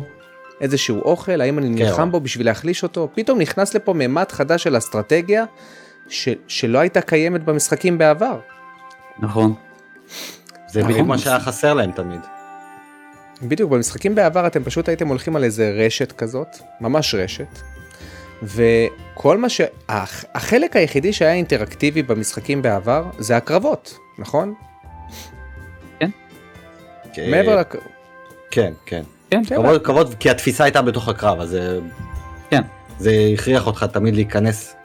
[0.61, 1.83] איזשהו אוכל, האם אני כן.
[1.85, 5.45] נלחם בו בשביל להחליש אותו, פתאום נכנס לפה ממד חדש של אסטרטגיה
[6.09, 8.39] ש, שלא הייתה קיימת במשחקים בעבר.
[9.19, 9.53] נכון.
[10.67, 10.91] זה נכון.
[10.91, 12.19] בדיוק מה שהיה חסר להם תמיד.
[13.41, 16.47] בדיוק, במשחקים בעבר אתם פשוט הייתם הולכים על איזה רשת כזאת,
[16.81, 17.59] ממש רשת,
[18.43, 19.61] וכל מה ש...
[19.89, 24.53] הח- החלק היחידי שהיה אינטראקטיבי במשחקים בעבר זה הקרבות, נכון?
[27.17, 27.75] מעבר לק...
[28.51, 29.03] כן, כן.
[29.29, 31.79] כן, כן, כבוד, כבוד, כי התפיסה הייתה בתוך הקרב, אז זה...
[32.49, 32.61] כן.
[32.99, 34.75] זה הכריח אותך תמיד להיכנס,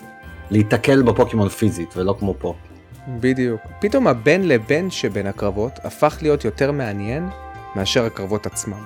[0.51, 2.55] להיתקל בפוקימון פיזית, ולא כמו פה.
[3.09, 3.61] בדיוק.
[3.81, 7.29] פתאום הבין לבין שבין הקרבות הפך להיות יותר מעניין
[7.77, 8.85] מאשר הקרבות עצמם.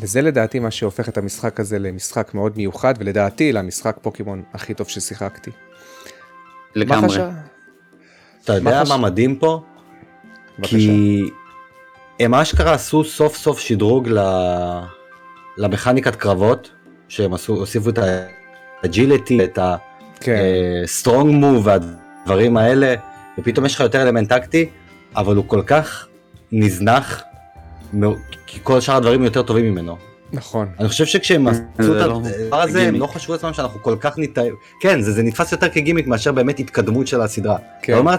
[0.00, 4.88] וזה לדעתי מה שהופך את המשחק הזה למשחק מאוד מיוחד, ולדעתי למשחק פוקימון הכי טוב
[4.88, 5.50] ששיחקתי.
[5.50, 5.56] מה
[6.74, 7.08] לגמרי.
[7.08, 7.28] חשב?
[8.44, 9.62] אתה יודע מה מדהים פה?
[10.58, 10.76] בבקשה.
[10.76, 11.22] כי
[12.20, 14.18] הם אשכרה עשו סוף סוף שדרוג ל...
[15.56, 16.70] למכניקת קרבות,
[17.08, 17.98] שהם עשו, הוסיפו את
[18.82, 19.58] ה agility, את
[20.20, 20.42] כן,
[20.84, 22.94] ה strong move והדברים האלה,
[23.38, 24.68] ופתאום יש לך יותר אלמנט טקטי,
[25.16, 26.06] אבל הוא כל כך
[26.52, 27.22] נזנח,
[28.46, 29.96] כי כל שאר הדברים יותר טובים ממנו.
[30.32, 30.68] נכון.
[30.80, 32.94] אני חושב שכשהם עשו את זה לא הדבר הזה, הם.
[32.94, 34.52] לא חשבו לעצמם שאנחנו כל כך נתאהב.
[34.80, 37.56] כן, זה, זה נתפס יותר כגימיק מאשר באמת התקדמות של הסדרה.
[37.82, 37.92] כן.
[37.92, 38.14] אתה אומר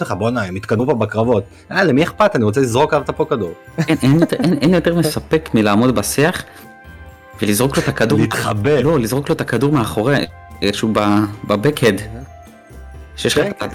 [0.00, 1.44] לעצמך, בואנה, הם התקדמו פה בקרבות.
[1.70, 2.36] אה, למי אכפת?
[2.36, 3.52] אני רוצה לזרוק עליו את הפוקדור.
[3.88, 6.44] אין, אין, יותר- אין, אין יותר מספק מלעמוד בשיח
[7.42, 8.18] ולזרוק לו את הכדור.
[8.20, 8.80] להתחבא.
[8.80, 10.16] לא, לזרוק לו את הכדור מאחורי,
[10.62, 10.92] איזשהו
[11.48, 12.00] בבקהד.
[13.16, 13.66] שיש לך, כן,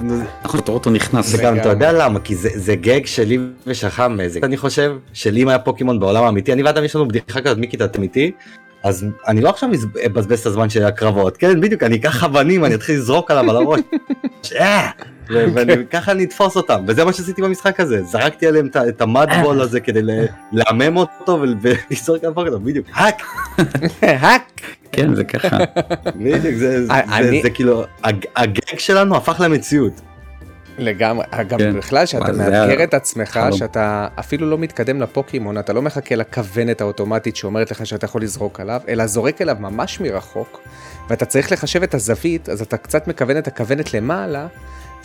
[0.43, 1.27] נכון, אתה רואה אותו נכנס.
[1.27, 1.69] זה גם, אתה.
[1.69, 2.19] יודע למה?
[2.19, 6.83] כי זה, גג שלי ושלך מאיזה, אני חושב שאם היה פוקימון בעולם האמיתי, אני ואדם
[6.83, 8.31] יש לנו בדיחה כזאת מכיתה אמיתי,
[8.83, 9.69] אז אני לא עכשיו
[10.05, 13.55] אבזבז את הזמן של הקרבות, כן בדיוק, אני אקח אבנים, אני אתחיל לזרוק עליו על
[13.55, 13.79] הראש,
[14.59, 14.89] אה,
[15.29, 19.61] וככה אני אתפוס אותם, וזה מה שעשיתי במשחק הזה, זרקתי עליהם את ה- את המאדבול
[19.61, 20.01] הזה כדי
[20.51, 23.21] לעמם אותו ול- ולזרוק עליו אותו, בדיוק, האק,
[24.01, 24.61] האק!
[24.91, 25.57] כן, זה ככה.
[26.15, 26.85] בדיוק, זה-
[27.53, 30.01] כאילו, הג- הגג שלנו הפך למציאות.
[30.77, 31.77] לגמרי, גם כן.
[31.77, 33.51] בכלל שאתה מאתגר את עצמך, חלום.
[33.57, 38.59] שאתה אפילו לא מתקדם לפוקימון, אתה לא מחכה לכוונת האוטומטית שאומרת לך שאתה יכול לזרוק
[38.59, 40.59] עליו, אלא זורק אליו ממש מרחוק,
[41.09, 44.47] ואתה צריך לחשב את הזווית, אז אתה קצת מכוון את הכוונת למעלה,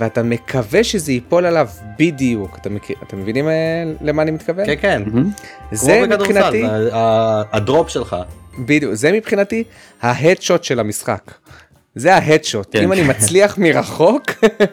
[0.00, 2.56] ואתה מקווה שזה ייפול עליו בדיוק.
[2.60, 3.52] אתם, מכיר, אתם מבינים אה,
[4.00, 4.66] למה אני מתכוון?
[4.66, 5.02] כן, כן.
[5.06, 5.30] מהמם.
[5.72, 8.16] זה מבחינתי, ה- ה- הדרופ שלך.
[8.58, 9.64] בדיוק, זה מבחינתי
[10.02, 11.30] ההדשוט של המשחק.
[11.94, 12.82] זה ההדשוט, כן.
[12.82, 14.22] אם אני מצליח מרחוק,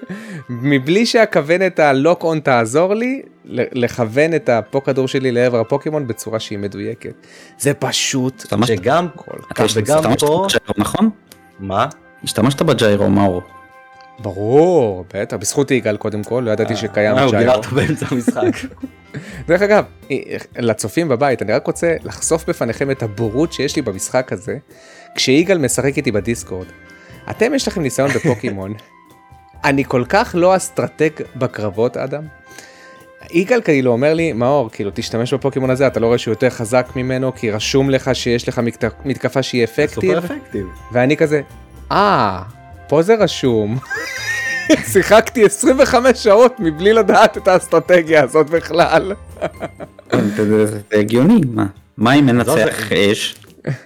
[0.49, 6.59] מבלי שהכוונת הלוק און תעזור לי, לכוון את הפה כדור שלי לעבר הפוקימון בצורה שהיא
[6.59, 7.13] מדויקת.
[7.59, 11.09] זה פשוט שגם כל אתה כך, וגם פה- נכון?
[11.59, 11.85] מה?
[12.23, 13.41] השתמשת ב gyro, מאור.
[14.19, 17.55] ברור, בטח, בזכות יגאל קודם כל, לא ידעתי שקיים אה, הוא גילה gyro.
[17.57, 18.69] אותו באמצע המשחק.
[19.47, 19.83] דרך אגב,
[20.57, 24.57] לצופים בבית, אני רק רוצה לחשוף בפניכם את הבורות שיש לי במשחק הזה,
[25.15, 26.67] כשיגאל משחק איתי בדיסקורד.
[27.29, 28.73] אתם יש לכם ניסיון בפוקימון,
[29.65, 32.23] אני כל כך לא אסטרטג בקרבות, אדם.
[33.31, 36.87] יגאל כאילו אומר לי, מאור, כאילו תשתמש בפוקימון הזה, אתה לא רואה שהוא יותר חזק
[36.95, 40.65] ממנו, כי רשום לך שיש לך מת- מתקפה שהיא אפקטיב, סופר אפקטיב.
[40.91, 41.41] ואני כזה,
[41.91, 42.41] אה,
[42.87, 43.77] פה זה רשום.
[44.93, 49.13] שיחקתי 25 שעות מבלי לדעת את האסטרטגיה הזאת בכלל.
[50.65, 51.65] זה הגיוני, מה?
[51.97, 52.53] מה אם מנצח
[52.89, 53.35] זה- אש?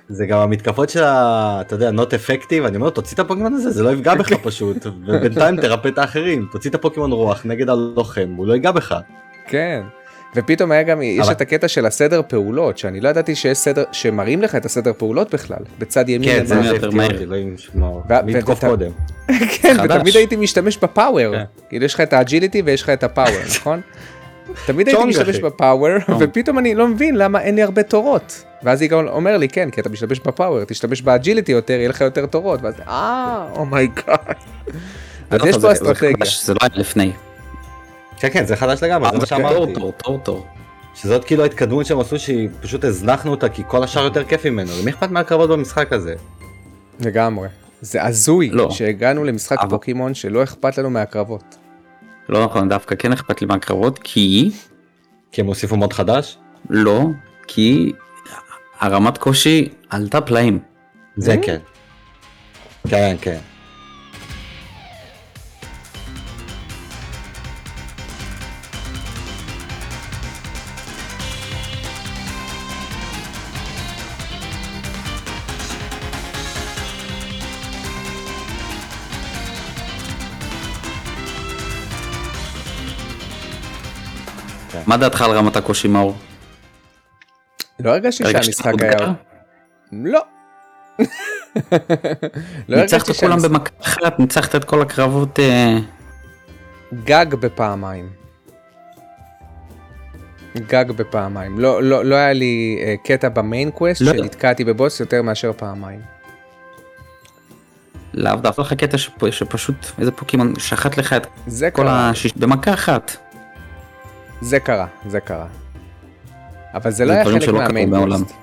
[0.10, 1.58] זה גם המתקפות של ה...
[1.62, 4.78] אתה יודע, not effective, אני אומר, תוציא את הפוקימון הזה, זה לא יפגע בך פשוט,
[5.08, 8.96] ובינתיים תרפא את האחרים, תוציא את הפוקימון רוח נגד הלוחם, הוא לא ייגע בך.
[9.48, 9.82] כן.
[10.36, 13.84] ופתאום היה גם, יש אבל- את הקטע של הסדר פעולות, שאני לא ידעתי שיש סדר,
[13.92, 16.56] שמראים לך את הסדר פעולות בכלל, בצד ימין כן, זה.
[16.56, 17.12] יותר מהר.
[17.12, 17.36] אותי, לא
[18.70, 18.92] קודם?
[19.62, 19.98] כן, חדש.
[19.98, 21.36] ותמיד הייתי משתמש ב power.
[21.36, 21.44] כן.
[21.70, 23.82] כאילו יש לך את ה agility ויש לך את ה power, נכון?
[24.66, 25.40] תמיד הייתי משתמש.
[25.40, 25.90] ב power.
[26.20, 28.44] ופתאום אני לא מבין למה אין לי הרבה תורות.
[28.64, 31.90] ואז יגאל אומר לי, כן, כי אתה משתמש ב power, תשתמש ב agility יותר, יהיה
[31.90, 32.60] לך יותר תורות.
[32.64, 34.18] ואז, אה, oh my god.
[35.30, 36.26] אז לא, יש פה זה אסטרטגיה.
[36.44, 37.12] זה לא היה לפני.
[38.22, 39.56] כן, כן, זה חדש לגמרי, זה מה שאמרתי.
[39.56, 40.46] טורטור, טורטור.
[40.96, 44.72] שזאת כאילו ההתקדמות שהם עשו שהיא פשוט הזנחנו אותה כי כל השאר יותר כיף ממנו,
[44.82, 46.16] למי אכפת מהקרבות במשחק הזה?
[47.00, 47.48] לגמרי.
[47.82, 48.72] זה הזוי לא.
[48.72, 51.56] שהגענו למשחק אבל- פוקימון שלא אכפת לנו מהקרבות.
[52.30, 54.52] לא נכון, דווקא כן אכפת לי מהקרבות, כי...
[55.32, 56.38] כי הם הוסיפו mode חדש?
[56.70, 57.02] לא,
[57.48, 57.92] כי
[58.80, 60.60] הרמת קושי עלתה פלאים.
[61.18, 61.58] זה כן.
[62.88, 63.38] כן, כן.
[84.92, 86.16] מה דעתך על רמת הקושי מאור?
[87.80, 88.74] לא הרגשתי הרגשת שהמשחק?
[88.82, 89.14] היה...
[89.92, 90.22] לא.
[92.70, 93.42] לא ניצחת כולם.
[93.42, 95.40] במכה אחת, ניצחת את כל הקרבות.
[95.40, 95.78] אה,
[97.04, 98.10] גג בפעמיים.
[100.58, 101.60] גג בפעמיים.
[101.60, 104.14] לא, לא, לא היה לי אה, קטע במיין קווסט לא.
[104.14, 106.02] שנתקעתי בבוס יותר מאשר פעמיים.
[108.14, 112.34] לאו דווקא לך קטע שפ- שפשוט איזה פוקימון שחט לך את זה כל השיש...
[112.38, 113.31] במכה אחת.
[114.42, 115.48] זה קרה, זה קרה.
[116.74, 117.44] אבל זה לא היה חלק.
[117.90, 118.34] קווסט.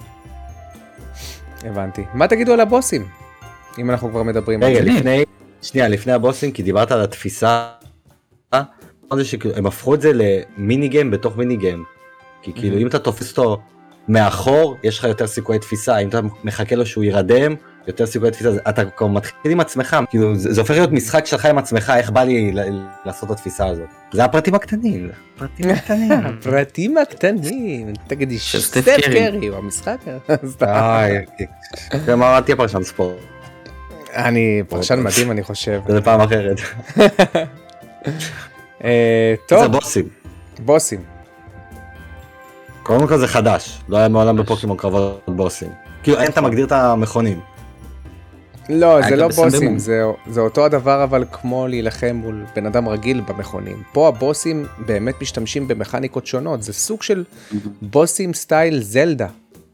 [1.64, 2.02] הבנתי.
[2.14, 3.06] מה תגידו על הבוסים?
[3.78, 4.80] אם אנחנו כבר מדברים על רגע.
[4.80, 5.24] לפני,
[5.62, 7.68] שנייה, לפני הבוסים, כי דיברת על התפיסה,
[9.54, 11.84] הם הפכו את זה למיני גיים בתוך מיני גיים.
[12.42, 12.80] כי כאילו, Mhm.
[12.80, 13.61] אם אתה תופס אותו
[14.08, 17.54] מאחור, יש לך יותר סיכויי תפיסה, אם אתה מחכה לו שהוא יירדם,
[17.88, 21.46] יותר סיכויי תפיסה, אתה כבר מתחיל עם עצמך, כאילו, זה, זה הופך להיות משחק שלך
[21.46, 23.87] עם עצמך, איך בא לי ל- לעשות את התפיסה הזאת.
[24.12, 26.12] זה הפרטים הקטנים, הפרטים הקטנים.
[26.12, 29.46] הפרטים הקטנים, תגידי סטף קרי.
[29.46, 29.96] הוא המשחק?
[30.53, 30.66] סתם.
[32.22, 33.14] אל תהיה פרשן ספורט,
[34.14, 35.81] אני פרשן מדהים אני חושב.
[35.88, 36.57] זה פעם אחרת.
[38.85, 40.09] אה, זה טוב, בוסים.
[40.59, 41.01] בוסים.
[42.83, 45.68] קודם כל זה חדש, לא היה מעולם בפוקימון קרבות בוסים.
[46.03, 47.40] כאילו אין אתה מגדיר את המכונים.
[48.68, 49.28] לא, היה זה לא.
[49.28, 53.83] בוסים, זה, זה אותו הדבר אבל כמו להילחם מול בן אדם רגיל במכונים.
[53.92, 57.24] פה הבוסים באמת משתמשים במכניקות שונות, זה סוג של
[57.83, 59.26] בוסים style זלדה,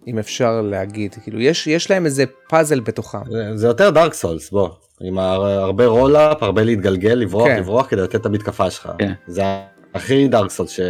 [0.07, 1.15] אם אפשר להגיד.
[1.23, 3.19] כאילו יש, יש להם איזה פאזל בתוכם.
[3.31, 4.69] זה- זה יותר Dark Souls בוא.
[5.01, 7.59] עם הר- הרבה roll up, הרבה להתגלגל, לברוח, כן.
[7.59, 8.91] לברוח כדי לתת את המתקפה שלך.
[8.99, 9.13] כן.
[9.27, 9.43] זה
[9.95, 10.81] הכי Dark Souls ש...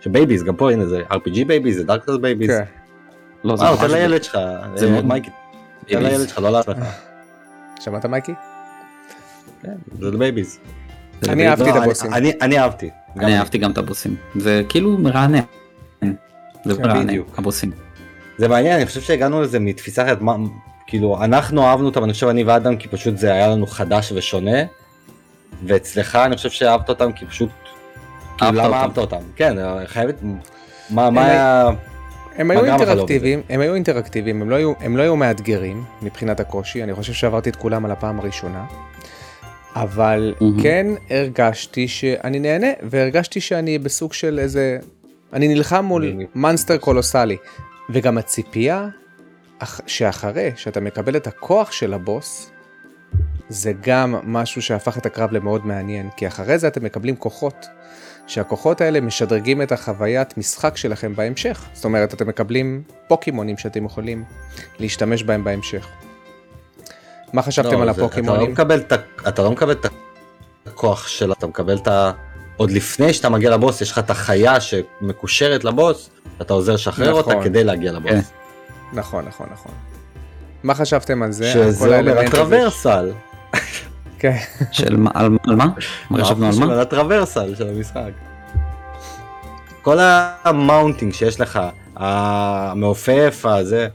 [0.00, 2.50] ש babies, גם פה הנה זה RPG babies, זה Dark Souls babies.
[2.50, 2.62] כן.
[3.44, 3.80] לא, זה אה, ממש...
[3.80, 4.38] תן לילד שלך,
[4.76, 5.34] זה אה, מייקי, תן
[5.88, 6.12] babies.
[6.12, 6.76] לילד שלך, לא לעצמך.
[7.84, 8.32] שמעת מייקי?
[9.62, 9.70] זה
[10.10, 10.58] ל babies.
[11.20, 11.60] זה אני babies.
[11.60, 12.14] אהבתי את לא, הבוסים.
[12.14, 12.90] אני- אני אהבתי.
[13.20, 14.16] אני אהבתי גם את הבוסים.
[14.36, 15.40] זה כאילו מרענן.
[16.64, 17.14] זה כן, מרענן.
[17.38, 17.70] הבוסים.
[18.38, 20.18] זה מעניין, אני חושב שהגענו לזה מתפיסה אחרת,
[20.86, 24.58] כאילו אנחנו אהבנו אותם, אני חושב אני ואדם, כי פשוט זה היה לנו חדש ושונה,
[25.66, 27.48] ואצלך אני חושב שאהבת אותם כי פשוט,
[28.38, 28.76] כאילו למה.
[28.80, 29.16] אהבת אותם?
[29.36, 29.56] כן,
[29.86, 30.14] חייבת,
[30.90, 31.68] מה היה,
[32.36, 36.82] הם היו אינטראקטיביים, הם היו אינטראקטיביים, הם לא היו, הם לא היו מאתגרים מבחינת הקושי,
[36.82, 38.64] אני חושב שעברתי את כולם על הפעם הראשונה.
[39.74, 40.62] אבל מהמם.
[40.62, 44.78] כן הרגשתי שאני נהנה, והרגשתי שאני בסוג של איזה...
[45.32, 47.36] אני נלחם מול מונסטר קולוסלי.
[47.90, 48.88] וגם הציפייה
[49.58, 52.50] אח- שאחרי שאתה מקבל את הכוח של הבוס,
[53.48, 57.66] זה גם משהו שהפך את הקרב למאוד מעניין, כי אחרי זה אתם מקבלים כוחות,
[58.32, 61.64] שהכוחות האלה משדרגים את החוויית משחק שלכם בהמשך.
[61.72, 64.24] זאת אומרת, אתם מקבלים פוקימונים שאתם יכולים
[64.78, 65.86] להשתמש בהם בהמשך.
[67.32, 68.52] מה חשבתם לא, על זה- אתה לא הפוקימונים?
[68.52, 68.92] את
[69.28, 69.86] אתה לא מקבל את
[70.66, 72.12] הכוח שלה, אתה מקבל את ה...
[72.56, 77.30] עוד לפני שאתה מגיע לבוס, יש לך את החיה שמקושרת לבוס, ואתה עוזר לשחרר אותה
[77.30, 77.44] נכון.
[77.44, 78.10] כדי להגיע לבוס.
[78.10, 78.20] כן.
[78.92, 79.72] נכון, נכון, נכון.
[80.62, 81.52] מה חשבתם על זה?
[81.52, 82.18] שזה אומר?
[82.18, 83.12] הטרוורסל.
[84.22, 84.36] כן.
[84.72, 85.66] של מה, על, מה?
[86.10, 86.72] מה חשבנו על מה?
[86.72, 88.10] על ה traversal של המשחק.
[89.82, 91.60] כל ה mounting שיש לך,
[91.96, 93.88] המעופף הזה.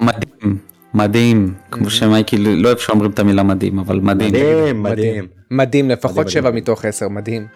[0.00, 0.58] מדהים,
[0.94, 5.26] מדהים, כמו שמייקי לא אוהב שאומרים את המילה מדהים, אבל מדהים, מדהים, מדהים.
[5.50, 6.50] מדהים, לפחות שבע.
[6.50, 7.46] מתוך עשר, מדהים.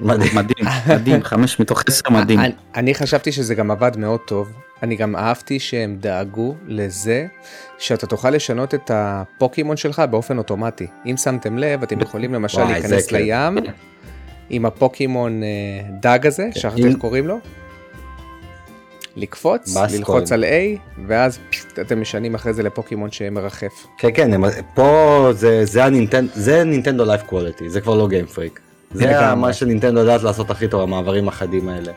[0.00, 0.34] מדהים.
[0.94, 2.40] מדהים, חמש מתוך עשר מדהים.
[2.40, 4.52] אני, אני חשבתי שזה גם עבד מאוד טוב.
[4.84, 7.26] אני גם אהבתי שהם דאגו לזה
[7.78, 10.86] שאתה תוכל לשנות את הפוקימון שלך באופן אוטומטי.
[11.06, 13.16] אם שמתם לב, אתם יכולים למשל וואי, להיכנס כן.
[13.16, 13.58] לים
[14.50, 15.48] עם הפוקימון אה,
[16.00, 17.38] דג הזה, שכחתי אם- איך קוראים לו.
[19.16, 19.90] לקפוץ, בסקוין.
[19.98, 23.86] ללחוץ על A, ואז פשוט אתם משנים אחרי זה לפוקימון שמרחף.
[23.98, 28.26] כן, כן, הם- פה זה- זה הנינטנד- זה נינטנדו לייף קוולטי, זה כבר לא גיים
[28.26, 28.60] פריק.
[28.92, 29.34] זה.
[29.34, 31.92] מה שנינטנדו יודעת לעשות הכי טוב, המעברים החדים האלה.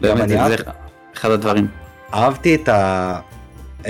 [0.00, 0.38] באמת, זה
[1.14, 1.66] אחד הדברים.
[2.14, 3.20] אהבתי את, ה...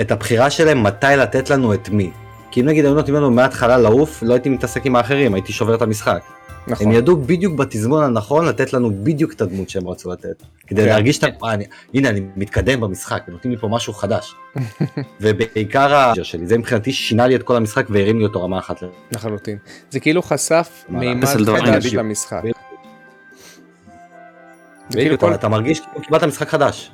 [0.01, 2.11] את הבחירה שלהם מתי לתת לנו את מי.
[2.51, 5.75] כי אם נגיד היו נותנים לנו מההתחלה לעוף, לא הייתי מתעסק עם האחרים, הייתי שובר
[5.75, 6.19] את המשחק.
[6.67, 6.87] נכון.
[6.87, 10.43] הם ידעו בדיוק בתזמון הנכון לתת לנו בדיוק את הדמות שהם רצו לתת.
[10.67, 10.87] כדי כן.
[10.87, 11.27] להרגיש את ה...
[11.53, 14.35] אני- הנה, אני מתקדם במשחק, הם נותנים לי פה משהו חדש.
[15.21, 16.13] ובעיקר ה...
[16.23, 18.83] שלי, זה מבחינתי שינה לי את כל המשחק והרים לי אותו רמה אחת.
[19.11, 19.57] לחלוטין.
[19.89, 21.93] זה כאילו חשף מימד חדש.
[21.93, 22.41] למשחק.
[24.91, 25.33] כאילו.
[25.33, 26.91] אתה מרגיש כאילו קיבלת משחק חדש.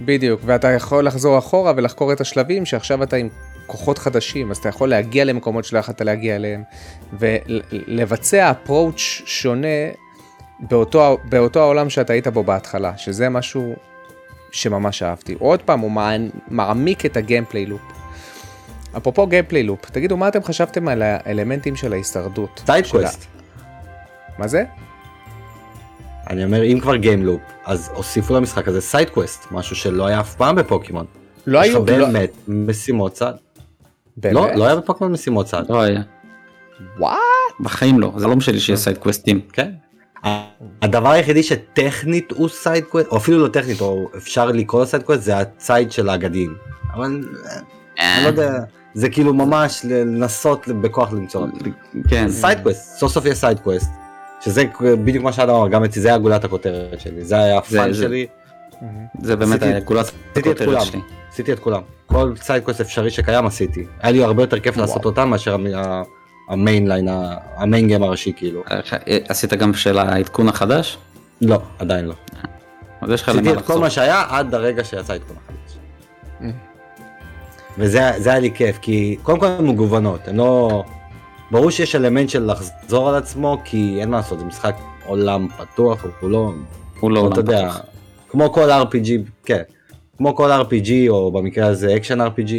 [0.00, 3.28] בדיוק, ואתה יכול לחזור אחורה ולחקור את השלבים שעכשיו אתה עם
[3.66, 6.62] כוחות חדשים, אז אתה יכול להגיע למקומות שלא יכולת להגיע אליהם,
[7.12, 9.68] ולבצע approach שונה
[10.60, 13.74] באותו, באותו העולם שאתה היית בו בהתחלה, שזה משהו
[14.52, 15.36] שממש אהבתי.
[15.38, 15.90] עוד פעם, הוא
[16.48, 17.80] מעמיק את ה gameplay loop.
[18.96, 22.60] אפרופו gameplay loop, תגידו מה אתם חשבתם על האלמנטים של ההישרדות?
[22.60, 23.26] של side quest.
[24.38, 24.64] מה זה?
[26.30, 30.20] אני אומר, אם כבר game loop, אז הוסיפו למשחק הזה side quest, משהו שלא היה
[30.20, 31.06] אף פעם בפוקימון.
[31.46, 31.98] לא יש לך היו...
[31.98, 33.32] לא- באמת משימות צד.
[34.16, 34.34] באמת?
[34.34, 35.62] לא, לא היה בפוקימון משימות צד.
[35.68, 36.02] לא היה.
[36.98, 37.18] what?
[37.60, 39.40] בחיים לא, זה לא משנה שיש side questים.
[39.52, 39.70] כן.
[40.82, 45.00] הדבר היחידי שטכנית הוא side quest, או אפילו לא טכנית, או אפשר לקרוא לו side
[45.00, 46.54] quest, זה הצייד של האגדים.
[46.94, 47.20] אבל
[47.98, 48.58] אה, אני לא יודע,
[48.94, 51.46] זה כאילו ממש לנסות בכוח למצוא.
[52.08, 53.90] כן, side quest, סוף סוף יש side quest.
[54.46, 54.64] שזה
[55.04, 57.94] בדיוק מה שאדם אמר, גם אצלי, זה היה גולת הכותרת שלי, זה היה ה fun
[57.94, 58.26] שלי,
[59.22, 61.00] זה באמת עשיתי- היה גולת עשיתי הכותרת שלי.
[61.32, 61.80] עשיתי את כולם.
[62.06, 63.86] כל side quest אפשרי שקיים עשיתי.
[64.00, 64.76] היה לי הרבה יותר כיף.
[64.76, 65.56] לעשות אותם מאשר
[66.48, 67.08] ה main line,
[67.56, 68.62] ה main game הראשי כאילו.
[68.70, 68.80] אה,
[69.28, 70.98] עשית גם של העדכון החדש?
[71.42, 72.14] לא, עדיין לא.
[73.00, 73.80] אז יש לך עשיתי למה את כל לחזור.
[73.80, 75.78] מה שהיה עד הרגע שיצא עדכון החדש.
[77.78, 80.84] וזה זה היה לי כיף, כי קודם כל הן מגוונות, הן לא...
[81.50, 84.76] ברור שיש אלמנט של לחזור על עצמו, כי אין מה לעשות, זה משחק
[85.06, 86.52] עולם פתוח, הוא לא...
[87.00, 87.80] הוא לא אתה עולם יודע, פתוח.
[88.28, 89.08] כמו כל RPG,
[89.44, 89.62] כן,
[90.16, 92.52] כמו כל RPG, או במקרה הזה action RPG,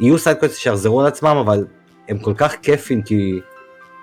[0.00, 1.66] יהיו side quest שיחזרו על עצמם, אבל
[2.08, 3.40] הם כל כך כיפים, כי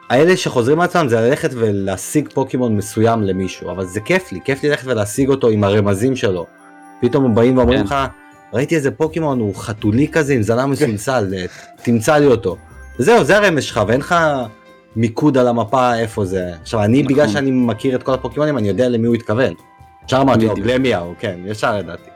[0.09, 4.63] האלה שחוזרים על עצמם זה ללכת ולהשיג פוקימון מסוים למישהו, אבל זה כיף לי, כיף
[4.63, 6.45] לי ללכת ולהשיג אותו עם הרמזים שלו.
[7.01, 7.85] פתאום הם באים ואומרים כן.
[7.85, 7.95] לך,
[8.53, 11.33] ראיתי איזה פוקימון, הוא חתולי כזה עם זנב מסולסל,
[11.83, 12.57] תמצא לי אותו.
[12.99, 14.15] וזהו, זה הרמז שלך, ואין לך
[14.95, 16.51] מיקוד על המפה איפה זה.
[16.61, 17.13] עכשיו, אני, נכון.
[17.13, 19.53] בגלל שאני מכיר את כל הפוקימונים, אני יודע למי הוא התכוון.
[20.07, 20.53] ישר אמרתי לו.
[20.55, 22.09] גלמיהו, כן, ישר ידעתי.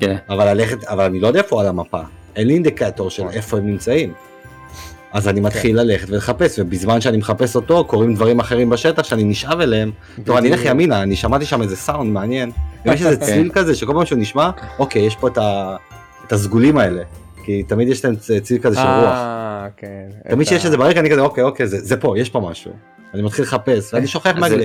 [0.00, 2.00] כן, אבל ללכת, אבל אני לא יודע איפה על המפה.
[2.36, 3.34] אין לי אינדיקטור של נכון.
[3.34, 4.12] איפה הם נמצאים.
[5.12, 9.60] אז אני מתחיל ללכת ולחפש, ובזמן שאני מחפש אותו, קורים דברים אחרים בשטח שאני נשאב
[9.60, 9.90] אליהם.
[10.24, 10.60] טוב, אני אלך.
[10.64, 12.50] ימינה, אני שמעתי שם איזה סאונד מעניין.
[12.86, 15.76] ויש איזה צליל כזה שכל פעם שהוא נשמע, אוקיי, יש פה את ה-
[16.26, 17.02] את הסגולים האלה.
[17.44, 19.04] כי תמיד יש להם צליל כזה של רוח.
[19.14, 19.88] אה, כן.
[20.28, 22.40] תמיד את שיש ה- איזה ברקע, אני כזה, אוקיי, אוקיי, זה זה פה, יש פה
[22.40, 22.72] משהו.
[23.14, 24.56] אני מתחיל לחפש, ואני שוכח מה זה-.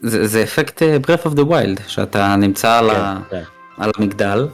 [0.00, 3.36] זה זה אפקט אה, breath of the wild, שאתה נמצא על ה- כן,
[3.76, 3.82] כן.
[3.82, 4.48] על המגדל,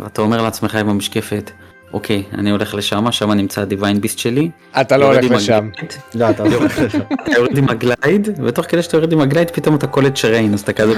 [0.00, 1.50] ואתה אומר לעצמך עם המשקפת,
[1.94, 4.50] אוקיי, אני הולך לשם, שם נמצא הדיוויין ביסט שלי.
[4.80, 5.68] אתה לא הולך לשם.
[6.14, 6.98] לא, אתה לא הולך לשם.
[7.22, 10.16] אתה יורד עם ה glide, ותוך כדי שאתה יורד עם ה glide פתאום אתה קולט
[10.16, 10.92] שריין, אז אתה כזה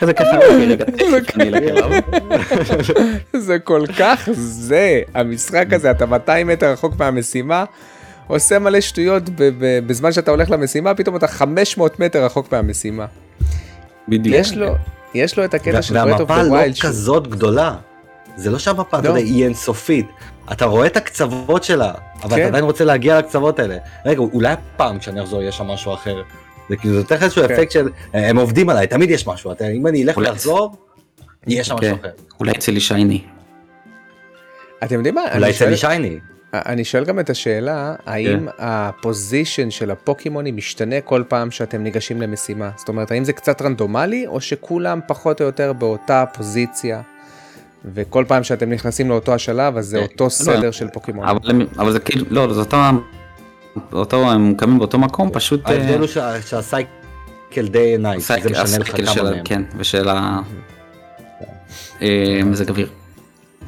[0.00, 0.36] כזה ככה,
[1.12, 1.90] אוקיי, אליו.
[3.46, 7.64] זה כל כך זה, המשחק הזה, אתה 200 מטר רחוק מהמשימה,
[8.26, 13.06] עושה מלא שטויות ב- ב- בזמן שאתה הולך למשימה, פתאום אתה 500 מטר רחוק מהמשימה.
[14.08, 14.36] בדיוק.
[14.36, 14.74] יש לו,
[15.14, 16.78] יש לו את הקטע של Breath of והמפה the לא Wild.
[16.80, 17.74] כזאת גדולה.
[18.36, 19.14] זה לא שהמפה, אתה לא.
[19.14, 20.06] יודע, היא אינסופית.
[20.52, 21.92] אתה רואה את הקצוות שלה,
[22.22, 22.40] אבל כן.
[22.42, 23.76] אתה עדיין רוצה להגיע לקצוות האלה.
[24.06, 26.22] רגע, אולי פעם כשאני אחזור יהיה שם משהו אחר.
[26.68, 27.54] זה כאילו, זה נותן לך איזשהו כן.
[27.54, 29.52] אפקט של, אה, הם עובדים עליי, תמיד יש משהו.
[29.52, 30.76] אתה- אם אני אלך לחזור,
[31.46, 31.96] יהיה שם משהו כן.
[32.00, 32.08] אחר.
[32.40, 33.22] אולי לי שייני.
[34.84, 35.22] אתם יודעים מה?
[35.34, 36.18] אולי לי שייני.
[36.54, 42.70] אני שואל גם את השאלה, האם הפוזיישן של הפוקימונים משתנה כל פעם שאתם ניגשים למשימה?
[42.76, 47.00] זאת אומרת, האם זה קצת רנדומלי, או שכולם פחות או יותר באותה פוזיציה,
[47.94, 51.30] וכל פעם שאתם נכנסים לאותו השלב, אז זה אה, אותו סדר של פוקימונים?
[51.30, 52.76] אבל אבל זה כאילו, לא, זה אותו,
[53.92, 55.66] אותו, הם קמים באותו מקום, פשוט...
[55.66, 59.44] אה, ההבדל הוא שה- שה cycle day night, זה משנה לך כמה מהם.
[59.44, 60.40] כן, ושל ה...
[62.02, 62.88] אה, מזג אוויר.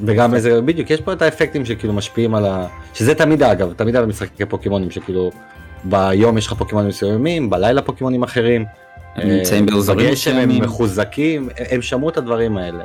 [0.05, 2.67] וגם איזה, בדיוק, יש פה את האפקטים שכאילו משפיעים על ה...
[2.93, 5.31] שזה תמיד אגב, תמיד היה במשחקי פוקימונים שכאילו
[5.83, 8.65] ביום יש לך פוקימונים מסוימים, בלילה פוקימונים אחרים.
[9.15, 10.63] הם נמצאים אה, באזורים בגשם הם מסוימים.
[10.63, 12.83] מחוזקים, הם שמעו את הדברים האלה.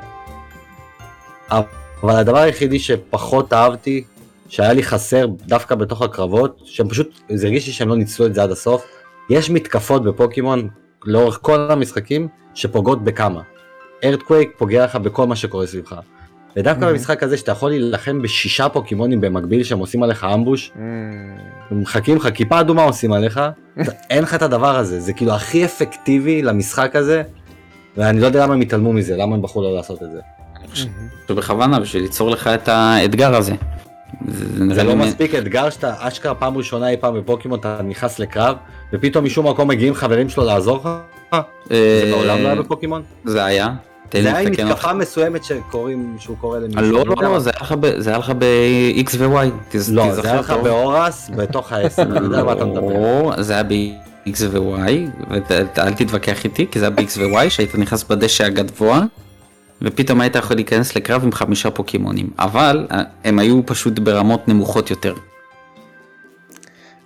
[1.50, 4.04] אבל הדבר היחידי שפחות אהבתי,
[4.48, 8.34] שהיה לי חסר דווקא בתוך הקרבות, שהם פשוט, זה הרגיש לי שהם לא ניצלו את
[8.34, 8.86] זה עד הסוף,
[9.30, 10.68] יש מתקפות בפוקימון
[11.04, 13.42] לאורך כל המשחקים שפוגעות בכמה.
[14.04, 15.94] ארדקווייק פוגע לך בכל מה שקורה סביבך.
[16.56, 16.92] ודווקא.
[16.92, 20.78] במשחק הזה שאתה יכול להילחם בשישה פוקימונים במקביל שהם עושים עליך אמבוש, Mm,
[21.70, 23.40] הם מחכים לך, כיפה אדומה עושים עליך,
[24.10, 27.22] אין לך את הדבר הזה, זה כאילו הכי אפקטיבי למשחק הזה,
[27.96, 30.20] ואני לא יודע למה הם התעלמו מזה, למה הם בחרו לא לעשות את זה.
[30.60, 30.86] אני חושב
[31.28, 33.54] שבכוונה, בשביל ליצור לך את האתגר הזה.
[34.74, 38.56] זה לא מספיק אתגר שאתה אשכרה פעם ראשונה אי פעם בפוקימון אתה נכנס לקרב,
[38.92, 40.88] ופתאום משום מקום מגיעים חברים שלו לעזור לך?
[41.32, 41.40] אה,
[42.04, 43.02] זה מעולם לא היה בפוקימון?
[43.24, 43.68] זה היה.
[44.08, 44.92] תן לי זה היה עם לתקן מתקפה.
[44.92, 46.80] מסוימת שקוראים, שהוא קורא למישהו.
[46.80, 47.40] לא, אני לא, יודע לא, מה.
[47.40, 49.46] זה היה לך ב- זה היה לך ב-X ו-Y.
[49.70, 50.64] תז- לא, זה היה לך טוב.
[50.64, 52.92] באורס, בתוך העשר, אני יודע מה אתה מדבר.
[52.92, 54.90] לא, זה היה ב-X ו-Y,
[55.76, 59.02] ואל תתווכח איתי, כי זה היה ב-X ו-Y, שהיית נכנס בדשא הגבוה,
[59.82, 64.90] ופתאום היית יכול להיכנס לקרב עם חמישה פוקימונים, אבל אה, הם היו פשוט ברמות נמוכות
[64.90, 65.14] יותר.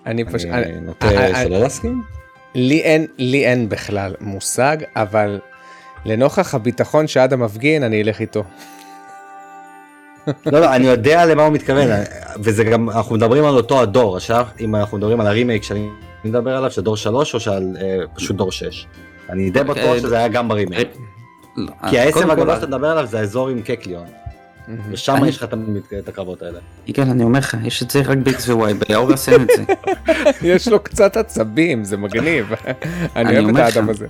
[0.06, 0.50] אני פשוט...
[0.50, 2.02] אני אני- נוטה אה, אה, שלא להסכים.
[2.54, 5.38] לי אין, לי אין בכלל מושג, אבל
[6.04, 8.44] לנוכח הביטחון שאדם מפגין, אני אלך איתו.
[10.46, 11.88] לא, לא, אני יודע למה הוא מתכוון,
[12.40, 15.88] וזה גם, אנחנו מדברים על אותו הדור, עכשיו אם אנחנו מדברים על הרימייק שאני
[16.24, 18.86] מדבר עליו, של דור 3 או שעל אה, פשוט דור 6.
[19.30, 20.88] אני די בטוח אה, שזה היה גם ברימייק.
[21.56, 24.06] לא, כי אה, העצם הגדול שאתה מדבר עליו זה האזור עם קקליון,
[24.90, 25.66] ושם אני- יש לך תמיד
[25.98, 26.58] את הקרבות האלה.
[26.86, 29.64] יגאל, אני אומר לך, יש את זה רק ב-X ו-Y, באורס אין את זה.
[30.54, 32.52] יש לו קצת עצבים, זה מגניב.
[33.16, 33.62] אני אוהב את.
[33.64, 34.06] האדם הזה.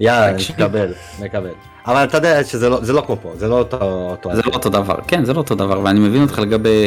[0.00, 0.36] יאללה.
[0.58, 1.50] מקבל, מקבל.
[1.86, 3.76] אבל אתה יודע שזה לא זה לא כמו פה, זה לא אותו...
[4.10, 6.86] אותו זה לא אותו דבר, כן זה לא אותו דבר, ואני מבין אותך לגבי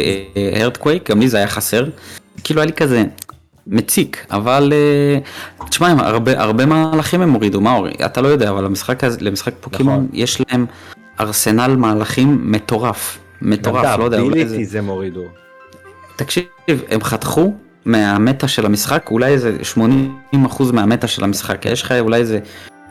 [0.55, 1.85] הרדקווייק, גם לי זה היה חסר,
[2.43, 3.03] כאילו היה לי כזה
[3.67, 5.19] מציק, אבל אה,
[5.69, 8.01] תשמע, הרבה, הרבה מהלכים הם הורידו, מה הוריד?
[8.01, 10.07] אתה לא יודע, אבל למשחק, הזה- למשחק פוקימון נכון.
[10.13, 10.65] יש להם
[11.19, 14.57] ארסנל מהלכים מטורף, מטורף, לא יודע, אולי זה...
[14.63, 15.23] זה מורידו.
[16.15, 16.43] תקשיב,
[16.89, 17.53] הם חתכו
[17.85, 20.37] מהמטה של המשחק, אולי איזה 80%
[20.73, 22.39] מהמטה של המשחק, יש לך אולי איזה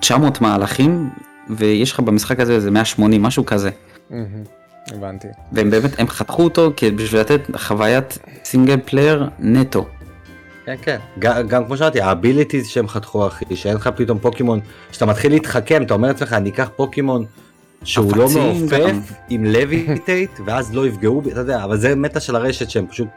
[0.00, 1.10] 900 מהלכים,
[1.50, 3.70] ויש לך במשחק הזה איזה 180, משהו כזה.
[4.90, 5.28] הבנתי.
[5.52, 9.86] והם באמת, הם חתכו אותו בשביל לתת חוויית single player נטו.
[10.66, 14.60] כן כן, גם, גם כמו שאמרתי, ה abilities שהם חתכו אחי, שאין לך פתאום פוקימון,
[14.92, 17.24] שאתה מתחיל להתחכם, אתה אומר לעצמך אני אקח פוקימון
[17.84, 19.12] שהוא לא מעופף.
[19.28, 23.08] עם Levitate ואז לא יפגעו בי, אתה יודע, אבל זה meta של הרשת שהם פשוט,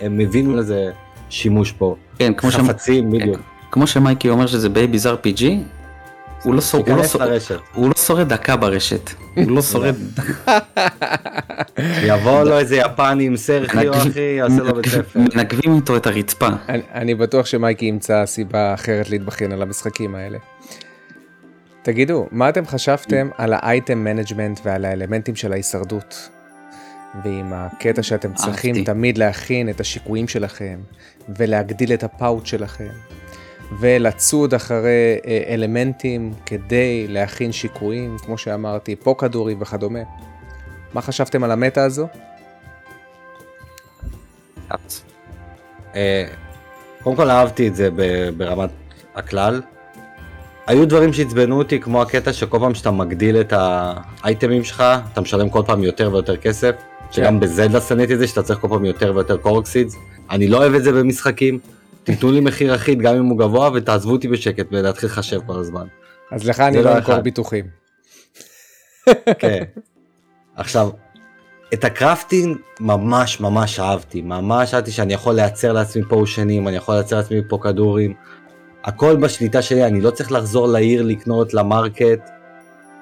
[0.00, 0.90] הם הבינו לזה
[1.30, 2.56] שימוש פה, כן, כמו, ש...
[2.56, 3.40] חפצים בדיוק,
[3.70, 5.42] כמו שמייקי אומר שזה babies RPG,
[6.42, 6.80] הוא לא, שור...
[6.80, 7.24] הוא, לא תיכנס שור...
[7.24, 9.10] לרשת, הוא לא שורד דקה ברשת.
[9.34, 9.94] הוא לא שורד...
[12.08, 16.48] יבוא לו איזה יפני עם סרחיו אחי, יעשה לו בית ספר, מנגבים איתו את הרצפה.
[16.68, 20.38] אני, אני בטוח שמייקי ימצא סיבה אחרת להתבכיין על המשחקים האלה.
[21.82, 26.28] תגידו, מה אתם חשבתם על ה item management ועל האלמנטים של ההישרדות?
[27.24, 28.84] ועם הקטע שאתם צריכים.
[28.84, 30.78] תמיד להכין את השיקויים שלכם,
[31.28, 32.88] ולהגדיל את ה pouch שלכם,
[33.78, 40.00] ולצוד אחרי אה, אלמנטים כדי להכין שיקויים, כמו שאמרתי, פה כדורים וכדומה.
[40.94, 42.06] מה חשבתם על המטה הזו?
[45.94, 46.26] אה,
[47.02, 47.88] קודם כל אהבתי את זה
[48.36, 48.70] ברמת
[49.14, 49.60] הכלל.
[50.66, 55.50] היו דברים שעצבנו אותי, כמו הקטע שכל פעם שאתה מגדיל את האייטמים שלך, אתה משלם
[55.50, 56.74] כל פעם יותר ויותר כסף,
[57.10, 59.96] שגם בזלדה שנאתי את זה, שאתה צריך כל פעם יותר ויותר קורקסידס.
[60.30, 61.58] אני לא אוהב את זה במשחקים,
[62.04, 65.86] תיתנו לי מחיר אחיד גם אם הוא גבוה, ותעזבו אותי בשקט ולהתחיל לחשב כל הזמן.
[66.32, 67.24] אז לך אני לא לא אמכור אחד.
[67.24, 67.64] ביטוחים.
[69.38, 69.64] כן.
[70.56, 70.90] עכשיו,
[71.74, 76.76] את ה crafting ממש ממש אהבתי, ממש אהבתי שאני יכול לייצר לעצמי potion ים, אני
[76.76, 78.14] יכול לייצר לעצמי פה כדורים.
[78.84, 82.30] הכל בשליטה שלי, אני לא צריך לחזור לעיר לקנות, למרקט.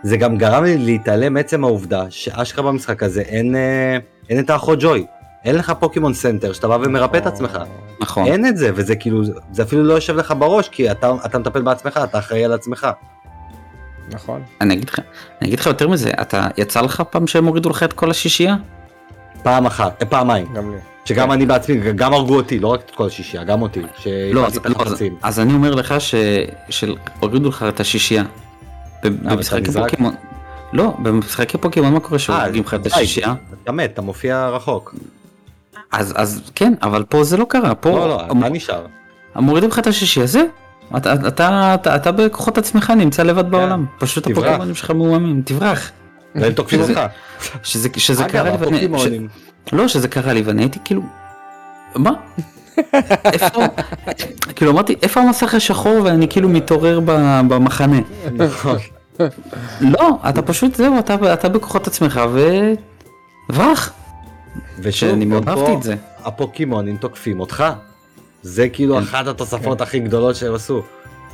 [0.03, 4.79] זה גם גרם לי להתעלם מעצם העובדה שאשכרה במשחק הזה אין, אה, אין את האחות
[4.83, 5.07] ג'וי.
[5.45, 7.59] אין לך Pokemon Center שאתה בא ומרפא את עצמך.
[8.01, 8.27] נכון.
[8.27, 9.23] אין את זה, וזה כאילו,
[9.53, 12.87] זה אפילו לא יושב לך בראש, כי אתה, אתה מטפל בעצמך, אתה אחראי על עצמך.
[14.11, 14.43] נכון.
[14.61, 14.99] אני אגיד לך,
[15.41, 18.57] אני אגיד לך יותר מזה, אתה, יצא לך פעם שהם הורידו לך את כל השישייה?
[19.43, 20.55] פעם אחת, אה, פעמיים.
[20.55, 20.79] גם לי.
[21.05, 23.83] שגם אני בעצמי, גם הרגו אותי, לא רק את כל השישייה, גם אותי,
[24.33, 25.03] לא, אז, שהפעלתי את לא אז.
[25.23, 26.15] אז אני אומר לך ש,
[26.69, 28.25] שהורידו לך את השישייה.
[29.05, 29.91] ב- במשחקי אתה נזרק?
[29.91, 30.15] פוקימון.
[30.73, 33.35] לא, במשחקי פוקימון מה קורה שהורגים לך את השישייה?
[33.63, 34.95] אתה מת, אתה מופיע רחוק.
[35.93, 38.87] אז, אז כן, אבל פה זה לא קרה, פה לא, לא, אתה נשאר.
[39.37, 40.43] מורידים לך את השישייה, זה.
[40.97, 44.33] אתה, אתה, אתה, אתה בכוחות עצמך נמצא לבד בעולם, פשוט כן.
[44.33, 45.91] הפוקימונים שלך מאוימים, תברח.
[46.35, 47.01] והם תוקפים אותך.
[47.63, 49.07] שזה, שזה אגב, קרה לי, ואני- ש...
[49.73, 51.03] לא, שזה קרה לי ואני הייתי כאילו,
[51.95, 52.11] מה?
[53.33, 53.63] איפה,
[54.57, 57.01] כאילו אמרתי, איפה המסך השחור ואני כאילו מתעורר
[57.49, 57.99] במחנה.
[58.33, 58.77] נכון.
[59.81, 62.49] לא, אתה פשוט זהו, אתה, אתה בכוחות עצמך ו...
[64.59, 64.79] ברח.
[64.83, 65.95] ושוב, שאני מאוד אהבתי את זה.
[66.25, 67.65] הפוקימונים תוקפים אותך.
[68.43, 69.03] זה כאילו כן.
[69.03, 70.83] אחת התוספות הכי גדולות שהם עשו.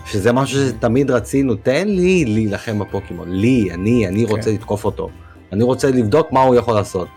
[0.07, 4.55] שזה משהו שתמיד רצינו, תן לי להילחם בפוקימון, לי, אני, אני רוצה כן.
[4.57, 5.09] לתקוף אותו.
[5.53, 7.09] אני רוצה לבדוק מה הוא יכול לעשות.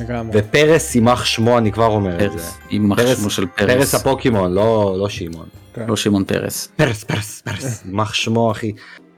[0.00, 0.40] לגמרי.
[0.40, 2.38] ופרס יימח שמו, אני כבר אומר את זה.
[2.38, 5.46] פרס, יימח פרס- שמו של פרס פרס, הפוקימון, לא לא שמעון.
[5.88, 6.68] לא שמעון פרס.
[6.76, 8.72] פרס, פרס, פרס, יימח שמו אחי.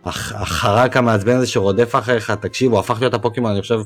[0.05, 3.80] הח- החרק המעצבן הזה שרודף אחריך, תקשיב, הוא הפך להיות הפוקימון, אני חושב,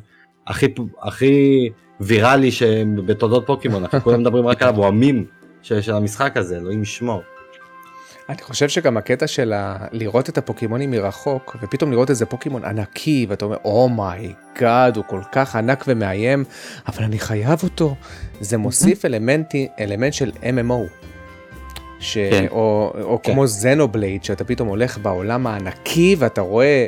[0.47, 0.67] הכי,
[1.03, 1.69] הכי
[2.01, 5.24] ויראלי שבתולדות פוקימון, אחי, כולם מדברים רק עליו, הוא המים
[5.62, 7.22] של, של המשחק הזה, אלוהים ישמור.
[8.28, 9.76] אני חושב שגם הקטע של ה...
[9.93, 15.05] לראות את הפוקימונים מרחוק ופתאום לראות איזה פוקימון ענקי ואתה אומר oh my god הוא
[15.09, 16.45] כל כך ענק ומאיים
[16.86, 17.95] אבל אני חייב אותו
[18.40, 21.03] זה מוסיף אלמנטי אלמנט של MMO.
[22.01, 22.18] ש...
[22.18, 22.47] כן.
[22.51, 23.32] או, או כן.
[23.32, 26.86] כמו זנובלייד שאתה פתאום הולך בעולם הענקי ואתה רואה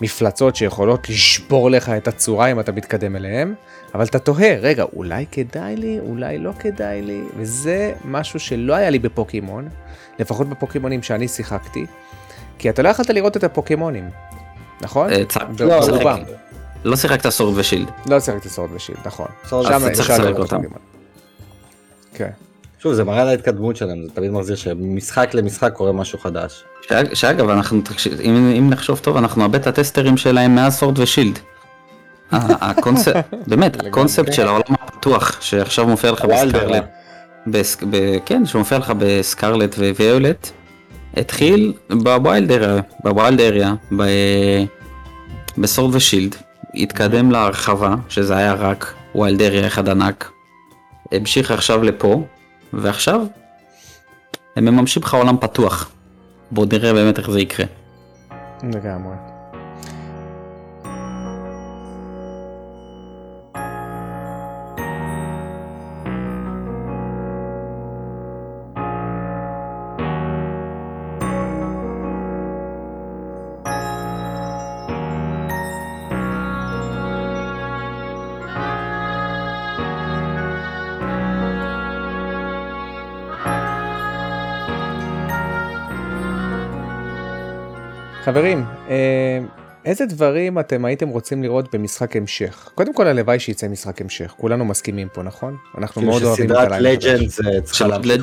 [0.00, 3.54] מפלצות שיכולות לשבור לך את הצורה אם אתה מתקדם אליהם
[3.94, 8.90] אבל אתה תוהה רגע אולי כדאי לי אולי לא כדאי לי וזה משהו שלא היה
[8.90, 9.68] לי בפוקימון
[10.18, 11.86] לפחות בפוקימונים שאני שיחקתי
[12.58, 14.10] כי אתה לא יכולת לראות את הפוקימונים
[14.80, 15.12] נכון?
[15.12, 15.22] אה,
[15.58, 16.20] לא, ברובם.
[16.84, 17.90] לא שיחקת סורד ושילד.
[18.06, 19.26] לא שיחקתי Sword ו Shield נכון.
[19.48, 20.62] Sword שם צריך אפשר לשחק לראות אותם.
[22.14, 22.30] כן.
[22.78, 26.64] שוב, זה מראה על ההתקדמות שלהם, זה תמיד מחזיר שמשחק למשחק קורה משהו חדש.
[26.88, 30.76] שאג- שאגב, אנחנו, תקשיב, אם, אם נחשוב טוב, אנחנו ה beta tester ים שלהם מאז
[30.78, 31.38] Sword ו Shield.
[32.32, 33.16] ה- הקונספט,
[33.48, 33.86] באמת.
[33.86, 36.24] הקונספט של העולם הפתוח, שעכשיו מופיע לך.
[36.24, 36.84] ב Scarlet,
[37.46, 40.50] בסק, ב, כן, שמופיע לך ב Scarlet ו Violet,
[41.16, 44.02] התחיל ב wild area, ב,
[45.58, 46.36] ב Sword ו Shield,
[46.74, 50.30] התקדם להרחבה, שזה היה רק wild area אחד ענק,
[51.12, 52.22] המשיך עכשיו לפה,
[52.72, 53.20] ועכשיו
[54.56, 55.90] הם מממשים לך עולם פתוח.
[56.50, 57.66] בואו נראה באמת איך זה יקרה.
[58.62, 59.27] לגמרי.
[88.28, 89.38] חברים, אה,
[89.84, 92.70] איזה דברים אתם הייתם רוצים לראות במשחק המשך?
[92.74, 95.56] קודם כל הלוואי שיצא משחק המשך, כולנו מסכימים פה, נכון?
[95.78, 97.06] אנחנו כאילו מאוד אוהבים את שסדרת הליין החדש.
[97.06, 98.16] לג'נדס אה, צריכה להמשיך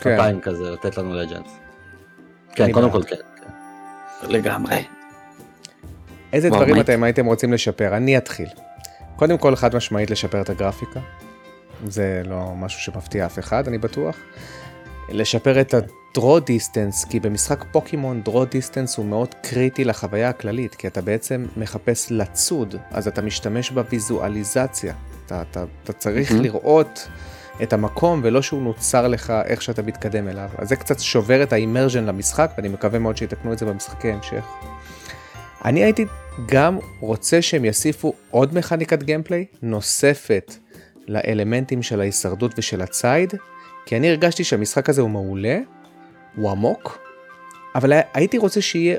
[0.00, 1.50] בשנתיים כזה, לתת לנו לג'נדס.
[2.54, 2.90] כן, קודם.
[2.90, 3.16] כל כן.
[4.20, 4.30] כן.
[4.30, 4.84] לגמרי.
[6.32, 6.80] איזה דברים.
[6.80, 7.96] אתם הייתם רוצים לשפר?
[7.96, 8.48] אני אתחיל.
[9.16, 11.00] קודם כל חד משמעית לשפר את הגרפיקה.
[11.86, 14.16] זה לא משהו שמפתיע אף אחד, אני בטוח.
[15.08, 15.74] לשפר את
[16.16, 21.46] ה-draw distance, כי במשחק פוקימון draw distance הוא מאוד קריטי לחוויה הכללית, כי אתה בעצם
[21.56, 24.94] מחפש לצוד, אז אתה משתמש בוויזואליזציה.
[25.26, 26.44] אתה, אתה, אתה צריך מהמם.
[26.44, 27.08] לראות
[27.62, 30.48] את המקום ולא שהוא נוצר לך איך שאתה מתקדם אליו.
[30.58, 34.44] אז זה קצת שובר את האימרז'ן למשחק, ואני מקווה מאוד שיתקנו את זה במשחקי המשך.
[35.64, 36.04] אני הייתי
[36.46, 40.54] גם רוצה שהם יוסיפו עוד מכניקת גיימפליי נוספת
[41.08, 43.34] לאלמנטים של ההישרדות ושל הציד,
[43.86, 45.58] כי אני הרגשתי שהמשחק הזה הוא מעולה,
[46.36, 46.98] הוא עמוק,
[47.74, 48.96] אבל הייתי רוצה שיהיה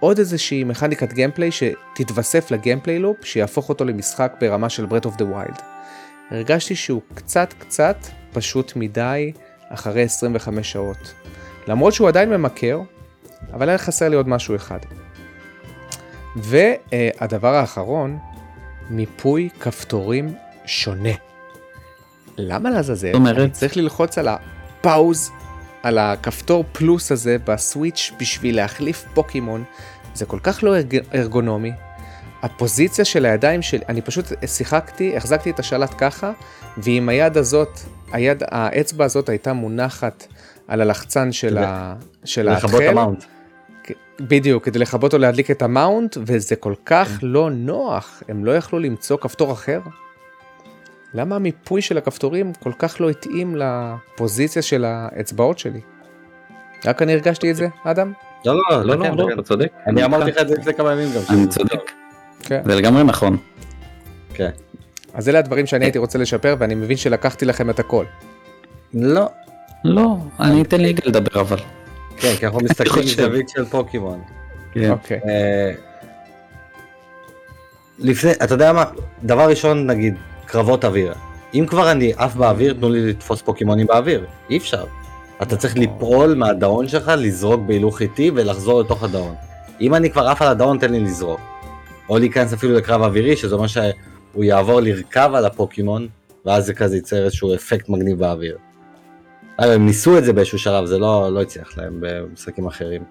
[0.00, 5.16] עוד איזושהי מכניקת gameplay שתתווסף ל gameplay loop, שיהפוך אותו למשחק ברמה של Breath of
[5.16, 5.58] the Wild.
[6.30, 7.96] הרגשתי שהוא קצת קצת
[8.32, 9.32] פשוט מדי
[9.68, 11.14] אחרי 25 שעות.
[11.68, 12.80] למרות שהוא עדיין ממכר,
[13.52, 14.78] אבל היה חסר לי עוד משהו אחד.
[16.36, 18.18] והדבר האחרון,
[18.90, 20.34] מיפוי כפתורים
[20.66, 21.12] שונה.
[22.36, 23.14] למה לעזאזל?
[23.14, 23.52] אומרת?
[23.52, 25.30] צריך ללחוץ על הפאוז,
[25.82, 29.64] על הכפתור פלוס הזה בסוויץ' בשביל להחליף פוקימון.
[30.14, 30.98] זה כל כך לא ארג...
[31.14, 31.72] ארגונומי.
[32.42, 36.32] הפוזיציה של הידיים שלי, אני פשוט שיחקתי, החזקתי את השלט ככה,
[36.76, 37.80] ועם היד הזאת,
[38.12, 40.26] היד, האצבע הזאת הייתה מונחת
[40.68, 41.94] על הלחצן של, ה...
[42.24, 42.98] של לכבות האתחל.
[42.98, 43.24] המאונט.
[44.20, 48.78] בדיוק, כדי לכבות או להדליק את המאונט, וזה כל כך לא נוח, הם לא יכלו
[48.78, 49.80] למצוא כפתור אחר?
[51.14, 55.80] למה המיפוי של הכפתורים כל כך לא התאים לפוזיציה של האצבעות שלי?
[56.84, 58.12] רק אני הרגשתי את זה, אדם?
[58.44, 59.72] לא, לא, לא, כן, לא, לא, אתה צודק.
[59.86, 61.20] אני אמרתי לך את זה לפני כמה ימים גם.
[61.30, 61.92] אני צודק.
[62.42, 62.60] כן.
[62.64, 63.36] זה לגמרי נכון.
[64.34, 64.50] כן.
[65.14, 68.04] אז אלה הדברים שאני הייתי רוצה לשפר, ואני מבין שלקחתי לכם את הכל.
[68.94, 69.28] לא.
[69.84, 71.58] לא, אני אתן ליגאל לדבר אבל.
[72.16, 73.04] כן, כי אנחנו מסתכלים.
[73.04, 74.20] מזווית של פוקימון.
[74.72, 74.90] כן.
[74.90, 75.20] אוקיי.
[75.28, 75.72] אה,
[77.98, 78.84] לפני, אתה יודע מה,
[79.22, 80.14] דבר ראשון נגיד,
[80.48, 81.14] קרבות אוויר.
[81.54, 84.24] אם כבר אני עף באוויר, תנו לי לתפוס פוקימונים באוויר.
[84.50, 84.84] אי אפשר.
[85.42, 85.82] אתה צריך נכון.
[85.82, 89.34] ליפול מהדאון שלך, לזרוק בהילוך איטי ולחזור לתוך הדאון.
[89.80, 91.40] אם אני כבר עף על הדאון, תן לי לזרוק.
[92.08, 96.08] או להיכנס אפילו לקרב אווירי, שזה אומר שהוא יעבור לרכב על הפוקימון,
[96.46, 98.58] ואז זה כזה ייצר איזשהו אפקט מגניב באוויר.
[99.56, 103.02] אגב, הם ניסו את זה באיזשהו שלב, זה לא, לא הצליח להם במשחקים אחרים.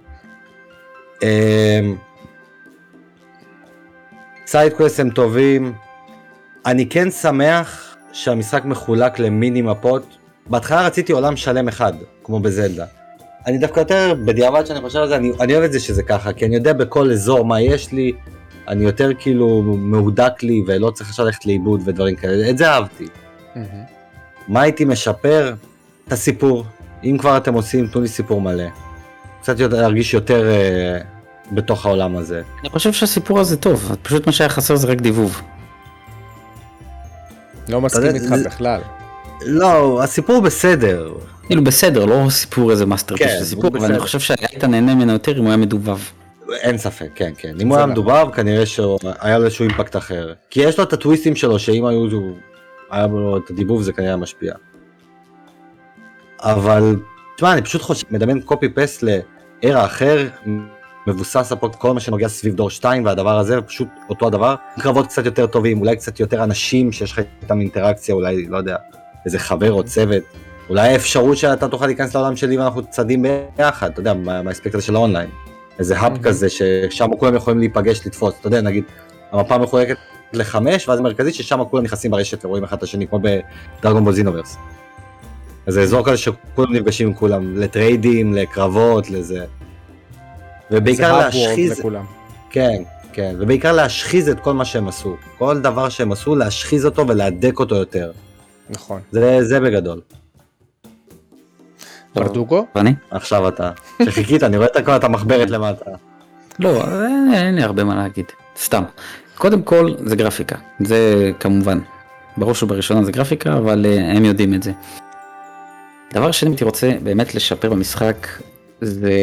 [1.24, 1.96] אמ,
[4.46, 5.74] side quest הם טובים.
[6.68, 10.18] אני כן שמח שהמשחק מחולק למיני מפות.
[10.48, 11.94] בהתחלה רציתי עולם שלם אחד,
[12.24, 12.86] כמו בזלדה.
[13.46, 16.34] אני דווקא יותר, בדיעבד שאני חושב על זה, אני, אני אוהב את זה שזה ככה,
[16.34, 18.12] כי אני יודע בכל אזור מה יש לי,
[18.68, 23.06] אני יותר כאילו מהודק לי ולא צריך עכשיו ללכת לאיבוד ודברים כאלה, את זה אהבתי.
[23.56, 23.68] מהמם.
[24.48, 25.54] מה הייתי משפר?
[26.08, 26.66] את הסיפור.
[27.04, 28.68] אם כבר אתם עושים, תנו לי סיפור מלא.
[29.42, 31.00] קצת יותר, להרגיש יותר אה,
[31.52, 32.42] בתוך העולם הזה.
[32.62, 35.42] אני חושב שהסיפור הזה טוב, פשוט מה שהיה חסר זה רק דיבוב.
[37.70, 38.82] לא מסכים איתך זה- בכלל.
[39.46, 41.14] לא, הסיפור בסדר.
[41.46, 44.00] כאילו בסדר, לא סיפור איזה masterpiece כן, של סיפור, אבל אני.
[44.00, 45.98] חושב שהיית נהנה ממנו יותר אם הוא היה מדובב.
[46.54, 47.54] אין ספק, כן, כן.
[47.62, 47.92] אם הוא היה בסדר.
[47.94, 50.34] מדובר, כנראה שהיה לו איזשהו אימפקט אחר.
[50.50, 52.08] כי יש לו את הטוויסטים שלו, שאם היו,
[52.90, 54.54] היה לו את הדיבוב זה כנראה משפיע.
[56.40, 56.96] אבל,
[57.36, 59.04] תשמע, אני פשוט חושב, מדמיין קופי פסט
[59.64, 60.28] לארה אחר,
[61.08, 64.56] מבוסס על כל מה שנוגע סביב דור 2 והדבר הזה, פשוט אותו הדבר.
[64.80, 68.76] קרבות קצת יותר טובים, אולי קצת יותר אנשים שיש לך איתם אינטראקציה, אולי, לא יודע,
[69.26, 70.24] איזה חבר או צוות.
[70.70, 73.26] אולי האפשרות שאתה תוכל להיכנס לעולם שלי ואנחנו צדים
[73.58, 75.30] ביחד, אתה יודע, מה- מהאספקט הזה של האונליין.
[75.80, 76.24] איזה hub Mhm.
[76.24, 78.84] כזה ששם כולם יכולים להיפגש לתפוס, אתה יודע, נגיד,
[79.32, 79.98] המפה מחולקת
[80.34, 83.20] לחמש, ואז המרכזית ששם כולם נכנסים ברשת ורואים אחד את השני, כמו
[83.80, 84.58] ב Dragon Ball Xenoverse.
[85.68, 89.46] איזה אזור כזה שכולם נפגשים עם כולם, לטריידים, לקרבות, לזה.
[90.72, 92.06] ובעיקר להשחיז, לכולם.
[92.50, 95.16] כן, כן, ובעיקר להשחיז את כל מה שהם עשו.
[95.38, 98.12] כל דבר שהם עשו, להשחיז אותו ולהדק אותו יותר.
[98.70, 99.02] נכון.
[99.12, 100.02] זה, זה בגדול.
[102.16, 102.66] ברדוגו?
[102.76, 102.94] ואני?
[103.12, 103.72] עכשיו אתה,
[104.06, 105.92] שחיכית, אני רואה את הכל, את המחברת למטה.
[106.60, 108.26] לא, אין, אין לי הרבה מה להגיד,
[108.58, 108.84] סתם.
[109.38, 111.80] קודם כל זה גרפיקה, זה כמובן,
[112.38, 114.72] בראש ובראשונה זה גרפיקה, אבל אה, הם יודעים את זה.
[116.14, 118.28] דבר שני הייתי רוצה באמת לשפר במשחק,
[118.82, 119.14] זה,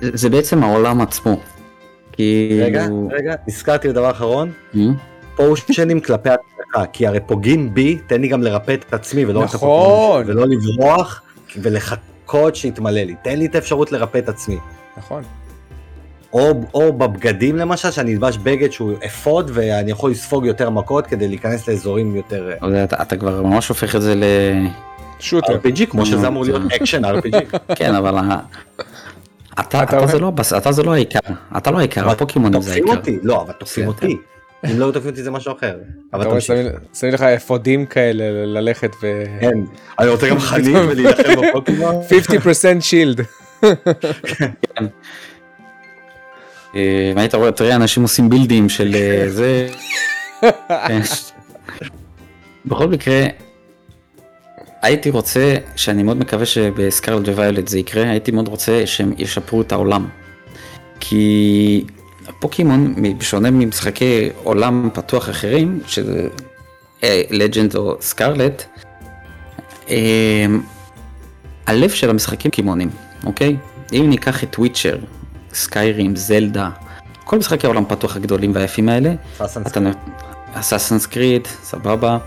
[0.00, 1.36] זה בעצם העולם עצמו.
[2.12, 2.66] כאילו...
[2.66, 4.80] רגע, רגע, נזכרתי בדבר אחרון, אה?
[5.36, 10.24] פושנים כלפי הצדקה, כי הרי פוגעים בי, תן לי גם לרפא את עצמי ולא נכון.
[10.26, 11.22] ולא לברוח
[11.62, 14.58] ולחכות שיתמלא לי, תן לי את האפשרות לרפא את עצמי.
[14.96, 15.22] נכון.
[16.32, 21.28] או, או בבגדים למשל, שאני אלבש בגד שהוא אפוד ואני יכול לספוג יותר מכות כדי
[21.28, 24.24] להיכנס לאזורים יותר אה, אבל אתה, אתה כבר ממש הופך את זה ל...
[25.18, 25.54] shooter.
[25.54, 27.58] RPG, כמו שזה אמור להיות action RPG.
[27.78, 28.14] כן, אבל.
[29.60, 31.18] אתה, אתה אתה, זה לא אתה זה לא העיקר,
[31.56, 33.00] אתה לא העיקר, הפוקימונים זה תופסים העיקר.
[33.00, 33.86] אותי, לא, אבל תופסים.
[33.86, 34.16] אותי.
[34.70, 35.76] אם לא תופסים אותי זה משהו אחר.
[36.12, 36.56] אבל אתה רואה, תמשיך.
[36.94, 39.24] שמים- לך אפודים כאלה ל- ללכת ו...
[39.40, 39.52] כן,
[39.98, 41.94] אני רוצה גם חנים ולהילחם בפוקימון.
[42.46, 42.48] 50%
[42.80, 43.20] שילד.
[47.16, 49.68] והיית רואה, תראה אנשים עושים בילדים של אה, זה.
[50.88, 51.00] כן.
[52.66, 53.26] בכל מקרה,
[54.84, 59.72] הייתי רוצה, שאני מאוד מקווה שבסקרלד וויולט זה יקרה, הייתי מאוד רוצה שהם ישפרו את
[59.72, 60.06] העולם.
[61.00, 61.84] כי
[62.38, 66.28] פוקימון, בשונה ממשחקי עולם פתוח אחרים, שזה
[67.30, 68.64] לג'נד או סקרלט,
[71.66, 72.90] הלב של המשחקים קימונים,
[73.26, 73.56] אוקיי?
[73.92, 74.96] אם ניקח את וויצ'ר,
[75.54, 76.70] סקיירים, זלדה,
[77.24, 79.14] כל משחקי העולם פתוח הגדולים והיפים האלה,
[80.54, 82.18] אסאסנס קריד, סבבה,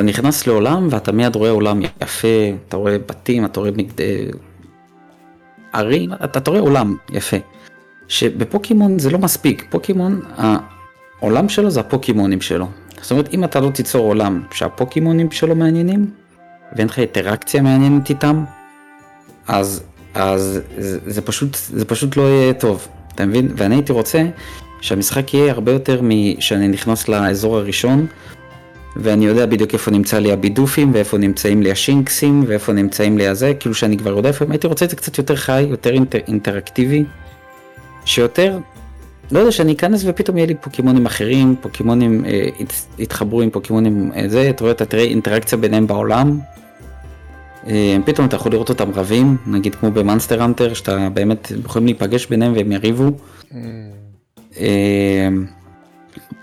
[0.00, 2.28] אתה נכנס לעולם ואתה מיד רואה עולם יפה,
[2.68, 3.92] אתה רואה בתים, אתה רואה מגד...
[5.72, 7.36] ערים, אתה, אתה רואה עולם יפה.
[8.08, 12.66] שבפוקימון זה לא מספיק, פוקימון, העולם שלו זה הפוקימונים שלו.
[13.02, 16.10] זאת אומרת, אם אתה לא תיצור עולם שהפוקימונים שלו מעניינים,
[16.76, 18.44] ואין לך אינטראקציה מעניינת איתם,
[19.48, 19.82] אז,
[20.14, 23.48] אז זה, זה, פשוט, זה פשוט לא יהיה טוב, אתה מבין?
[23.56, 24.22] ואני הייתי רוצה
[24.80, 28.06] שהמשחק יהיה הרבה יותר משאני נכנס לאזור הראשון,
[28.96, 33.54] ואני יודע בדיוק איפה נמצא לי הבידופים, ואיפה נמצאים לי השינקסים, ואיפה נמצאים לי הזה,
[33.60, 37.04] כאילו שאני כבר יודע איפה, הייתי רוצה את זה קצת יותר חי, יותר אינטר, אינטראקטיבי,
[38.04, 38.58] שיותר,
[39.32, 42.48] לא יודע, שאני אכנס ופתאום יהיה לי פוקימונים אחרים, פוקימונים אה,
[42.98, 46.38] יתחברו עם פוקימונים אה, זה, אתה רואה, אתה תראה אינטראקציה ביניהם בעולם,
[47.66, 52.26] אה, פתאום אתה יכול לראות אותם רבים, נגיד כמו במאנסטר אנטר, שאתה באמת יכולים להיפגש
[52.26, 53.10] ביניהם והם יריבו.
[53.50, 53.54] Mm.
[54.56, 55.28] אה,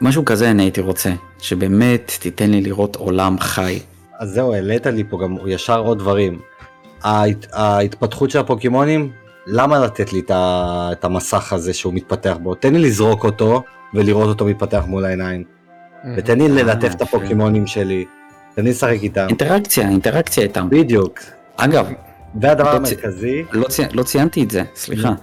[0.01, 3.79] משהו כזה אני הייתי רוצה, שבאמת תיתן לי לראות עולם חי.
[4.19, 6.39] אז זהו, העלית לי פה גם ישר עוד דברים.
[7.03, 9.11] ההת, ההתפתחות של הפוקימונים,
[9.47, 12.55] למה לתת לי את המסך הזה שהוא מתפתח בו?
[12.55, 13.63] תן לי לזרוק אותו
[13.93, 15.43] ולראות אותו מתפתח מול העיניים.
[16.17, 18.05] ותן לי ללטף את הפוקימונים שלי,
[18.55, 19.25] תן לי לשחק איתם.
[19.27, 20.69] אינטראקציה, אינטראקציה איתם.
[20.69, 21.19] בדיוק.
[21.57, 21.87] אגב,
[22.41, 23.43] והדבר לא המרכזי...
[23.51, 23.83] לא, צי...
[23.93, 25.13] לא ציינתי את זה, סליחה.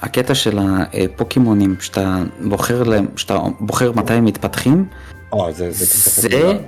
[0.00, 4.86] הקטע של הפוקימונים שאתה בוחר להם, שאתה בוחר מתי הם מתפתחים,
[5.34, 6.58] או, זה, זה,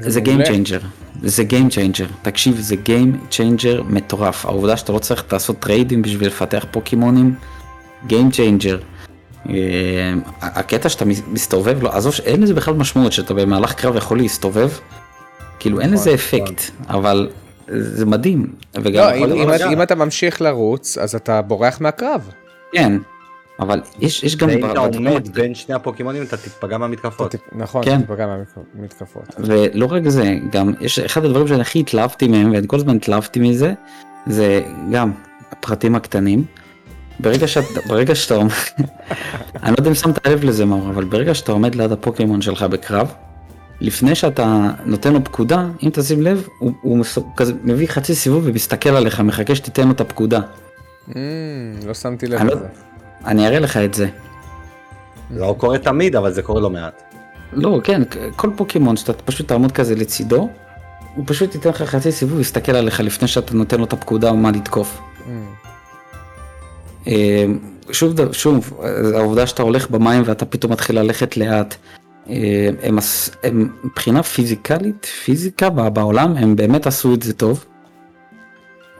[0.00, 0.84] זה, Game Changer,
[1.22, 6.28] זה Game Changer, תקשיב זה Game Changer מטורף, העובדה שאתה לא צריך לעשות טריידים בשביל
[6.28, 7.34] לפתח פוקימונים,
[8.08, 8.82] Game Changer.
[9.50, 14.70] אה, הקטע שאתה מסתובב, לא, עזוב, אין לזה בכלל משמעות שאתה במהלך קרב יכול להסתובב,
[15.58, 16.96] כאילו אין לזה נכון, אפקט, נכון.
[16.96, 17.28] אבל
[17.68, 18.46] זה מדהים.
[18.74, 22.30] וגם לא, אם, אם, אם אתה ממשיך לרוץ אז אתה בורח מהקרב.
[22.72, 22.92] כן,
[23.60, 24.48] אבל יש, יש גם...
[24.48, 27.34] ואם אתה עומד בין שני הפוקימונים אתה תיפגע מהמתקפות.
[27.52, 28.00] נכון, כן.
[28.00, 28.26] תיפגע
[28.74, 29.34] מהמתקפות.
[29.38, 33.40] ולא רק זה, גם יש אחד הדברים שאני הכי התלהבתי מהם, ואני כל הזמן התלהבתי
[33.40, 33.72] מזה,
[34.26, 35.12] זה גם
[35.50, 36.44] הפרטים הקטנים.
[37.20, 38.50] ברגע שאתה, ברגע שאתה עומד,
[39.62, 42.62] אני לא יודע אם שמת לב לזה מאור, אבל ברגע שאתה עומד ליד הפוקימון שלך
[42.62, 43.12] בקרב,
[43.80, 47.04] לפני שאתה נותן לו פקודה, אם תשים לב, הוא, הוא
[47.36, 50.40] כזה מביא חצי סיבוב ומסתכל עליך, מחכה שתיתן לו את הפקודה.
[51.08, 51.14] Mm,
[51.86, 52.66] לא שמתי לב לזה.
[53.26, 54.08] אני אראה לך את זה.
[55.30, 57.02] לא קורה תמיד, אבל זה קורה לא מעט.
[57.52, 58.02] לא, כן,
[58.36, 60.48] כל פוקימון שאתה פשוט תעמוד כזה לצידו,
[61.14, 64.36] הוא פשוט ייתן לך חצי סיבוב, יסתכל עליך לפני שאתה נותן לו את הפקודה או
[64.36, 65.00] מה לתקוף.
[65.00, 65.30] Mm.
[67.06, 67.44] אה,
[67.90, 68.80] שוב, שוב,
[69.14, 71.74] העובדה שאתה הולך במים ואתה פתאום מתחיל ללכת לאט,
[72.28, 72.98] אה, הם,
[73.42, 77.64] הם מבחינה פיזיקלית, פיזיקה בעולם, הם באמת עשו את זה טוב.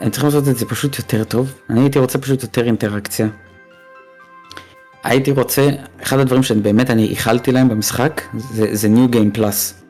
[0.01, 1.53] הם צריכים לעשות את זה פשוט יותר טוב.
[1.71, 3.27] אני הייתי רוצה פשוט יותר אינטראקציה.
[5.05, 5.69] הייתי רוצה,
[6.03, 9.85] אחד הדברים שבאמת אני איחלתי להם במשחק, זה, זה New Game Plus.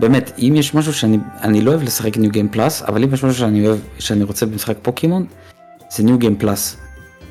[0.00, 3.24] באמת, אם יש משהו שאני אני לא אוהב לשחק New Game Plus, אבל אם יש
[3.24, 5.26] משהו שאני אוהב, שאני רוצה במשחק פוקימון,
[5.90, 6.76] זה New Game Plus.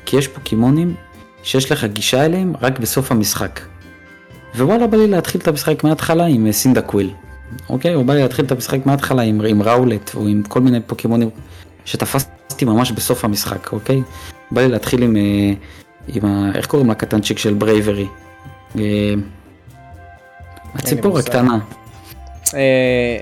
[0.06, 0.94] כי יש פוקימונים
[1.42, 3.60] שיש לך גישה אליהם רק בסוף המשחק.
[4.56, 7.10] ווואלה בא לי להתחיל את המשחק מההתחלה עם Cyndaquil.
[7.68, 7.94] אוקיי?
[7.94, 11.30] או בא לי להתחיל את המשחק מההתחלה עם, עם Rowlet או עם כל מיני פוקימונים
[11.84, 14.02] שתפסתי ממש בסוף המשחק, אוקיי?
[14.50, 15.52] בא לי להתחיל עם, אה,
[16.08, 16.50] עם ה...
[16.54, 18.06] איך קוראים לקטנצ'יק של Braviary?
[18.78, 19.14] אה,
[20.74, 21.58] הציפור הקטנה.
[22.54, 23.18] אה,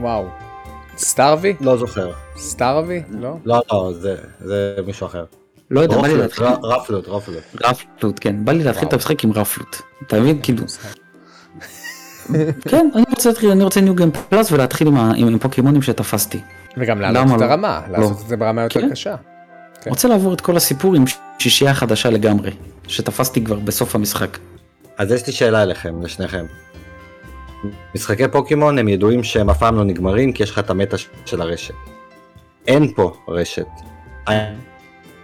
[0.00, 0.24] וואו.
[0.96, 1.54] סטארווי?
[1.60, 2.12] לא זוכר.
[2.36, 3.02] סטארווי?
[3.10, 3.36] לא?
[3.44, 3.92] לא, לא,
[4.40, 5.24] זה מישהו אחר.
[5.70, 6.46] לא יודע, בא לי להתחיל...
[6.62, 7.42] רפלוט, רפלוט.
[7.64, 8.44] רפלוט, כן.
[8.44, 9.76] בא לי להתחיל את המשחק עם רפלוט.
[10.06, 10.40] אתה מבין?
[10.42, 10.64] כאילו...
[12.68, 16.40] כן, אני רוצה להתחיל, אני רוצה ניו גיים פלאס ולהתחיל עם פוקימונים שתפסתי.
[16.76, 17.44] וגם לעלות את לא?
[17.44, 18.90] הרמה, לעשות את זה ברמה יותר כן.
[18.90, 19.14] קשה.
[19.84, 19.90] כן.
[19.90, 21.04] רוצה לעבור את כל הסיפור עם
[21.38, 22.50] שישייה חדשה לגמרי,
[22.86, 24.38] שתפסתי כבר בסוף המשחק.
[24.98, 26.44] אז יש לי שאלה אליכם, לשניכם.
[27.94, 31.40] משחקי פוקימון הם ידועים שהם אף פעם לא נגמרים כי יש לך את המטה של
[31.40, 31.74] הרשת.
[32.66, 33.66] אין פה רשת.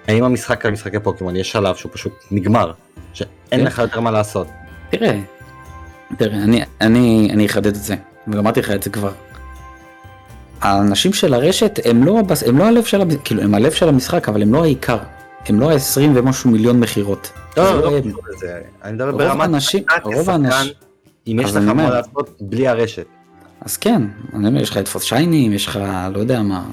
[0.08, 2.72] האם המשחק על משחקי פוקימון יש שלב שהוא פשוט נגמר,
[3.12, 3.64] שאין כן.
[3.64, 4.46] לך יותר מה לעשות?
[4.90, 5.18] תראה,
[6.16, 7.94] תראה, אני, אני, אני אחדד את זה,
[8.28, 9.12] ואמרתי לך את זה כבר.
[10.60, 14.28] האנשים של הרשת הם לא, הבס, הם לא הלב של, כאילו הם הלב של המשחק,
[14.28, 14.98] אבל הם לא העיקר.
[15.46, 17.32] הם לא ה-20 ומשהו מיליון מכירות.
[17.56, 17.98] לא, לא, לא,
[18.84, 20.72] אני מדבר ברמת האנשים, רוב האנשים,
[21.26, 23.06] אם יש לך מה לעשות בלי הרשת.
[23.60, 24.02] אז כן,
[24.34, 25.78] אני אומר, יש לך לתפוס שיינים, יש לך,
[26.14, 26.64] לא יודע מה,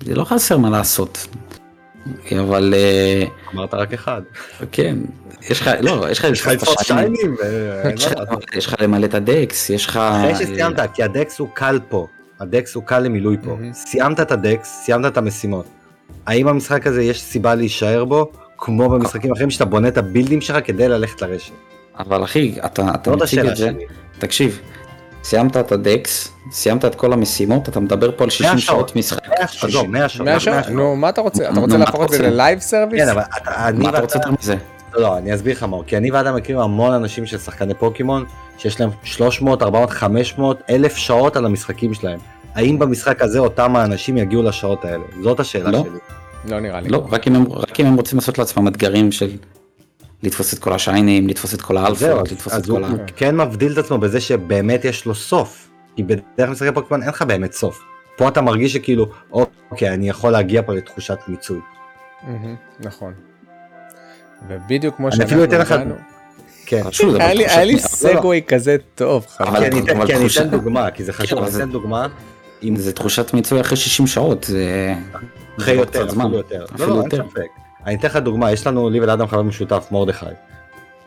[0.00, 1.26] זה לא חסר מה לעשות.
[2.40, 2.74] אבל...
[2.76, 3.24] אה,
[3.54, 4.22] אמרת רק אחד.
[4.72, 4.96] כן,
[5.50, 7.36] יש לך, לא, יש לך לתפוס שיינים,
[8.54, 9.96] יש לך למלא את הדקס, יש לך...
[9.96, 12.06] אחרי שסיימת, כי הדקס הוא קל פה,
[12.40, 13.56] הדקס הוא קל למילוי פה.
[13.72, 15.64] סיימת את הדקס, סיימת את המשימות.
[16.26, 20.56] האם המשחק הזה יש סיבה להישאר בו, כמו במשחקים אחרים שאתה בונה את הבילדים שלך
[20.66, 21.52] כדי ללכת לרשת?
[21.98, 23.84] אבל אחי, אתה, אתה זאת מציג את זה, שלי.
[24.18, 24.60] תקשיב,
[25.24, 28.96] סיימת את ה dex, סיימת את כל המשימות, אתה מדבר פה על 60 100 שעות
[28.96, 29.28] משחק.
[29.28, 30.24] 100 שעות, לא, 100 שעות.
[30.26, 30.54] 100 שעות?
[30.56, 30.74] 100 שעות.
[30.76, 31.50] נו, מה אתה רוצה?
[31.50, 32.22] אתה רוצה מה להפוך את זה?
[32.30, 33.02] ל live service?
[33.02, 34.56] כן, אבל אתה- אני מה אתה רוצה יותר מזה?
[34.94, 38.24] לא, אני אסביר לך מאור, כי אני ואדם מכירים המון אנשים של שחקני פוקימון,
[38.60, 42.18] שיש להם 300, 400, 500, אלף שעות על המשחקים שלהם.
[42.54, 45.04] האם במשחק הזה אותם האנשים יגיעו לשעות האלה?
[45.22, 45.84] זאת השאלה לא.
[45.84, 45.98] שלי.
[46.52, 46.88] לא נראה לי.
[46.88, 49.30] לא, רק אם, הם, רק אם הם רוצים לעשות לעצמם אתגרים של
[50.22, 52.88] לתפוס את כל השיינים, לתפוס את כל האלפות, לתפוס את אז כל ה...
[52.88, 55.70] הוא כן מבדיל את עצמו בזה שבאמת יש לו סוף.
[55.96, 57.80] כי בדרך משחקי פוקימון אין לך באמת סוף.
[58.16, 59.06] פה אתה מרגיש שכאילו,
[59.70, 61.60] אוקיי, אני יכול להגיע פה לתחושת מיצוי.
[62.80, 63.12] נכון.
[64.48, 65.94] ובדיוק כמו אני שאנחנו אפילו אתן לך- הגענו,
[66.70, 66.82] כן.
[67.20, 69.60] היה לי- אבל לא, סגווי כזה טוב, אבל-.
[69.60, 69.80] כי אני
[70.28, 72.06] אתן- דוגמה, כי זה חשוב, אני אתן דוגמה.
[72.62, 74.94] אם זה תחושת מיצוי אחרי 60 שעות, זה...
[75.58, 76.06] אחרי יותר.
[76.08, 76.58] אפילו יותר.
[76.60, 77.22] לא, אפילו לא, אין יותר.
[77.86, 80.26] אני אתן לך דוגמה, יש לנו, לי ולאדם חבר משותף, מרדכי.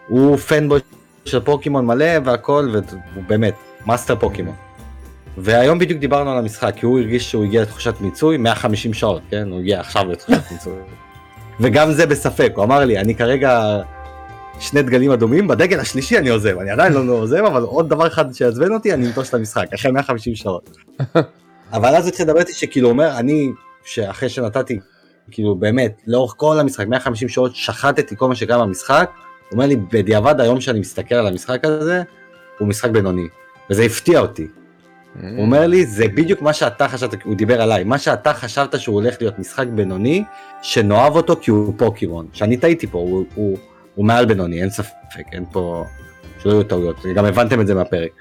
[0.07, 0.79] הוא fanboy
[1.25, 3.53] של פוקימון מלא והכל, והוא באמת,
[3.85, 4.55] מאסטר פוקימון.
[5.37, 9.47] והיום בדיוק דיברנו על המשחק, כי הוא הרגיש שהוא הגיע לתחושת מיצוי 150 שעות, כן?
[9.51, 10.73] הוא הגיע עכשיו לתחושת מיצוי.
[11.59, 13.79] וגם זה בספק, הוא אמר לי, אני כרגע
[14.59, 18.33] שני דגלים אדומים, בדגל השלישי אני עוזב, אני עדיין לא עוזב, אבל עוד דבר אחד
[18.33, 20.77] שיעצבן אותי, אני אנטוש את המשחק, אחרי 150 שעות.
[21.73, 23.51] אבל אז התחיל לדבר איתי שכאילו אומר, אני,
[23.85, 24.79] שאחרי שנתתי,
[25.31, 29.75] כאילו באמת, לאורך כל המשחק, 150 שעות, שחטתי כל מה שקרה במשחק, הוא אומר לי,
[29.75, 32.03] בדיעבד היום שאני מסתכל על המשחק הזה,
[32.59, 33.27] הוא משחק בינוני.
[33.69, 34.47] וזה הפתיע אותי.
[34.47, 35.19] Mm.
[35.21, 38.95] הוא אומר לי, זה בדיוק מה שאתה חשבת, הוא דיבר עליי, מה שאתה חשבת שהוא
[38.95, 40.23] הולך להיות משחק בינוני,
[40.61, 42.27] שנאהב אותו כי הוא פוקימון.
[42.33, 43.57] שאני טעיתי פה, הוא, הוא,
[43.95, 45.85] הוא מעל בינוני, אין ספק, אין פה,
[46.39, 48.11] שלא יהיו טעויות, גם הבנתם את זה מהפרק.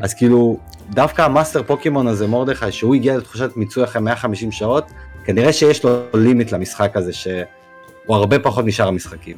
[0.00, 0.58] אז כאילו,
[0.90, 4.92] דווקא המאסטר פוקימון הזה, מרדכי, שהוא הגיע לתחושת מיצוי אחרי 150 שעות,
[5.24, 9.36] כנראה שיש לו limit למשחק הזה, שהוא הרבה פחות משאר המשחקים.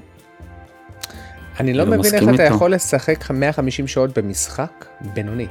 [1.61, 2.43] אני לא מבין איך אתה.
[2.43, 5.47] יכול לשחק 150 שעות במשחק בינוני.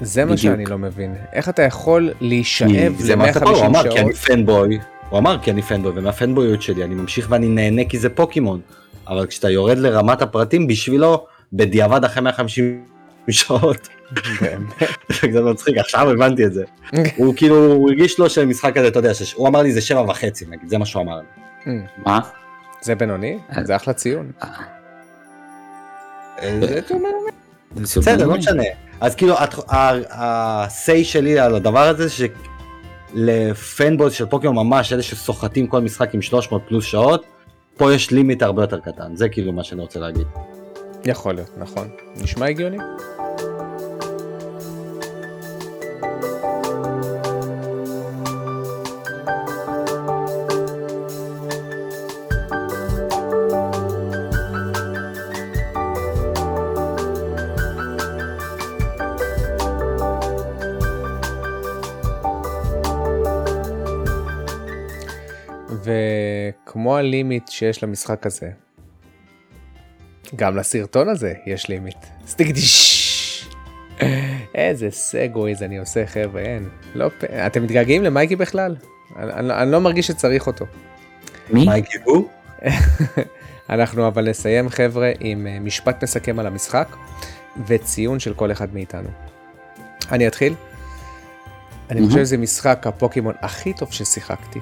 [0.00, 0.36] זה מה.
[0.36, 1.14] שאני לא מבין.
[1.32, 4.16] איך אתה יכול להישאב זה מה אתה אומר, הוא ל-150 אמר, כי אני שעות?
[4.16, 4.78] פנבוי,
[5.12, 8.60] הוא אמר כי אני פנבוי, ומהפנבויות שלי אני ממשיך ואני נהנה כי זה פוקימון.
[9.08, 12.84] אבל כשאתה יורד לרמת הפרטים, בשבילו, בדיעבד אחרי 150
[13.30, 13.88] שעות.
[14.40, 16.64] זה קצת מצחיק, עכשיו הבנתי את זה.
[17.16, 20.00] הוא כאילו, הוא הרגיש לו שהמשחק הזה, אתה יודע, שש- הוא אמר לי זה שבע
[20.02, 21.20] וחצי, נגיד, זה מה שהוא אמר.
[21.66, 21.72] לי.
[22.06, 22.20] מה?
[22.82, 23.38] זה בינוני?
[23.56, 23.64] אה.
[23.64, 24.30] זה אחלה ציון.
[24.42, 24.48] אה,
[26.60, 26.80] זה
[28.00, 28.34] בסדר, לא.
[28.36, 28.62] משנה.
[29.00, 29.34] אז כאילו,
[29.68, 32.06] ה-say שלי על הדבר הזה,
[33.12, 37.24] שלפנבויז של פוקימון ממש, אלה שסוחטים כל משחק עם 300 פלוס שעות,
[37.76, 40.26] פה יש לימיט הרבה יותר קטן, זה כאילו מה שאני רוצה להגיד.
[41.04, 41.88] יכול להיות, נכון.
[42.16, 42.78] נשמע הגיוני?
[67.02, 68.50] ה limit שיש למשחק הזה,
[70.36, 71.96] גם לסרטון הזה יש limit.
[72.26, 73.48] סטיגדיש.
[74.54, 76.68] איזה segues אני עושה חבר'ה, אין.
[76.94, 78.76] לא, פ- אתם מתגעגעים למייקי בכלל?
[79.16, 80.64] אני, אני, אני לא מרגיש שצריך אותו.
[81.50, 81.66] מי?
[81.66, 82.28] מייקי הוא?
[83.70, 86.96] אנחנו אבל נסיים חבר'ה עם אה, משפט מסכם על המשחק
[87.66, 89.08] וציון של כל אחד מאיתנו.
[90.12, 90.54] אני אתחיל.
[91.90, 92.06] אני.
[92.06, 94.58] חושב שזה משחק הפוקימון הכי טוב ששיחקתי.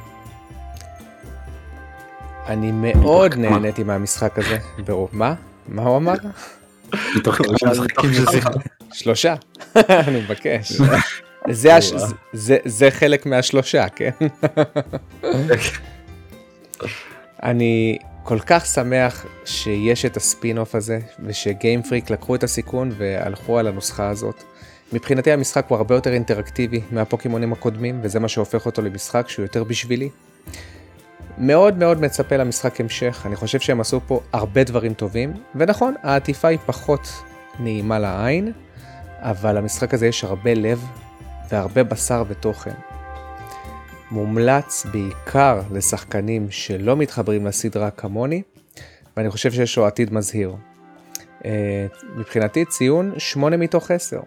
[2.50, 3.34] אני מאוד?
[3.34, 4.58] נהניתי מהמשחק הזה.
[5.12, 5.34] מה?
[5.68, 6.14] מה הוא אמר?
[7.16, 8.60] מתוך כמה משחקים ששיחקת?
[8.92, 9.34] שלושה.
[9.76, 10.80] אני מבקש.
[12.64, 14.10] זה, חלק מהשלושה, כן?
[17.42, 23.58] אני כל כך שמח שיש את הספין אוף הזה, ושגיים פריק לקחו את הסיכון והלכו
[23.58, 24.42] על הנוסחה הזאת.
[24.92, 29.64] מבחינתי המשחק הוא הרבה יותר אינטראקטיבי מהפוקימונים הקודמים, וזה מה שהופך אותו למשחק שהוא יותר
[29.64, 30.08] בשבילי.
[31.38, 36.48] מאוד מאוד מצפה למשחק המשך, אני חושב שהם עשו פה הרבה דברים טובים, ונכון, העטיפה
[36.48, 37.08] היא פחות
[37.60, 38.52] נעימה לעין,
[39.18, 40.84] אבל למשחק הזה יש הרבה לב
[41.50, 42.74] והרבה בשר ותוכן.
[44.10, 48.42] מומלץ בעיקר לשחקנים שלא מתחברים לסדרה כמוני,
[49.16, 50.54] ואני חושב שיש לו עתיד מזהיר.
[51.44, 54.20] אה, מבחינתי ציון 8 מתוך 10.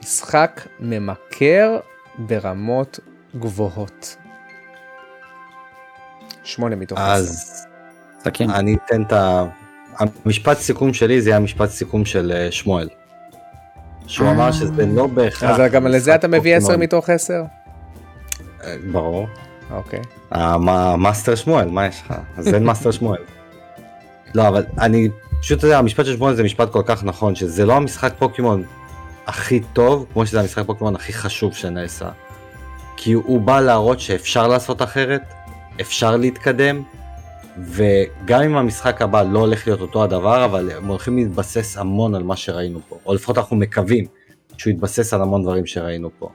[0.00, 1.78] משחק ממכר
[2.18, 3.00] ברמות
[3.36, 4.16] גבוהות.
[6.50, 7.10] 8 מתוך 10.
[7.10, 7.66] אז
[8.18, 8.50] משחקים.
[8.50, 9.44] אני אתן את ה...
[9.98, 12.88] המשפט סיכום שלי זה היה משפט סיכום של אה, שמואל.
[14.06, 14.32] שהוא אה.
[14.32, 15.60] אמר שזה לא בהכרח...
[15.60, 16.82] אז גם לזה אתה מביא 10 פוקימון.
[16.82, 17.34] מתוך 10?
[18.64, 19.26] אה, ברור.
[19.70, 20.00] אוקיי.
[20.30, 22.14] המאסטר שמואל, מה יש לך?
[22.36, 23.20] אז אין מאסטר שמואל.
[24.34, 25.08] לא, אבל אני
[25.40, 28.64] פשוט, אתה יודע, המשפט של שמואל זה משפט כל כך נכון, שזה לא המשחק פוקימון
[29.26, 32.08] הכי טוב, כמו שזה המשחק פוקימון הכי חשוב שנעשה.
[32.96, 35.22] כי הוא בא להראות שאפשר לעשות אחרת,
[35.80, 36.82] אפשר להתקדם,
[37.58, 42.22] וגם אם המשחק הבא לא הולך להיות אותו הדבר, אבל הם הולכים להתבסס המון על
[42.22, 44.04] מה שראינו פה, או לפחות אנחנו מקווים
[44.56, 46.30] שהוא יתבסס על המון דברים שראינו פה.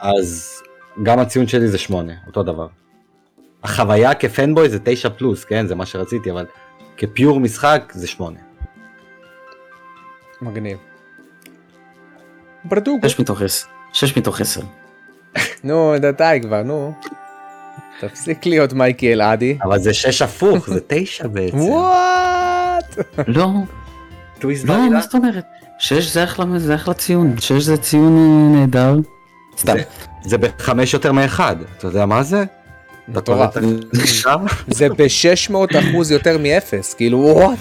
[0.00, 0.62] אז
[1.02, 2.66] גם הציון שלי זה שמונה, אותו דבר.
[3.62, 6.46] החוויה כפנבוי זה תשע פלוס, כן, זה מה שרציתי, אבל
[6.96, 8.38] כפיור משחק זה שמונה.
[10.42, 10.78] מגניב.
[12.64, 13.08] ברדוגו.
[13.08, 13.66] 6 מתוך 10.
[13.92, 14.60] 6 מתוך 10.
[15.64, 16.94] נו, די כבר, נו.
[18.00, 19.58] תפסיק להיות מייקי אלעדי.
[19.64, 21.56] אבל זה שש הפוך, זה תשע בעצם.
[21.60, 22.96] וואט?
[23.28, 23.48] לא,
[24.64, 24.90] לא.
[24.90, 25.44] מה זאת אומרת?
[25.78, 27.34] 6 זה אחלה, זה אחלה ציון.
[27.40, 28.94] 6 זה ציון אה, נהדר.
[29.58, 29.74] סתם.
[30.24, 32.44] זה- בחמש יותר מאחד, אתה יודע מה זה?
[33.08, 33.56] מטורף.
[34.68, 37.58] זה ב-600 אחוז יותר מאפס, כאילו what.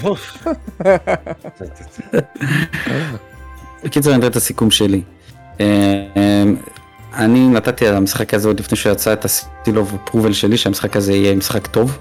[3.83, 5.01] בקיצור אני אתן את הסיכום שלי.
[7.15, 10.33] אה, אה, אני נתתי על המשחק הזה עוד לפני שיצא את ה seal of approval
[10.33, 11.97] שלי שהמשחק הזה יהיה משחק טוב.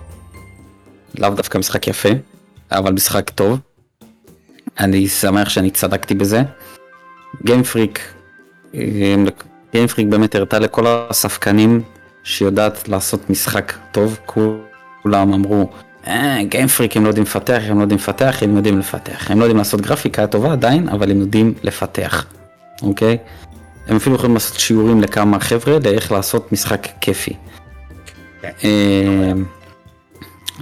[1.18, 2.08] לאו דווקא משחק יפה,
[2.72, 3.58] אבל משחק טוב.
[4.80, 6.42] אני שמח שאני צדקתי בזה.
[7.44, 8.14] Game Freak,
[9.72, 11.82] גיימפריק באמת הראתה לכל הספקנים
[12.24, 15.70] שיודעת לעשות משחק טוב, כולם אמרו,
[16.06, 19.30] אה, גיימפריק הם לא יודעים לפתח, הם לא יודעים לפתח, הם יודעים לפתח.
[19.30, 22.26] הם לא יודעים לעשות גרפיקה טובה עדיין, אבל הם יודעים לפתח,
[22.82, 23.18] אוקיי?
[23.86, 27.32] הם אפילו יכולים לעשות שיעורים לכמה חבר'ה לאיך לעשות משחק כיפי.
[28.42, 28.50] כן.
[28.64, 29.32] אה,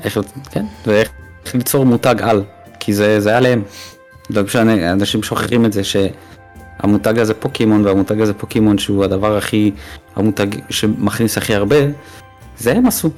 [0.05, 0.19] איך,
[0.51, 1.11] כן, ואיך
[1.55, 2.45] ליצור מותג על,
[2.81, 3.63] כי זה, זה עליהם.
[4.31, 9.71] לא משנה, אנשים שוכחים את זה שהמותג הזה פוקימון והמותג הזה פוקימון שהוא הדבר הכי,
[10.17, 11.77] המותג שמכניס הכי הרבה,
[12.59, 13.11] זה הם עשו,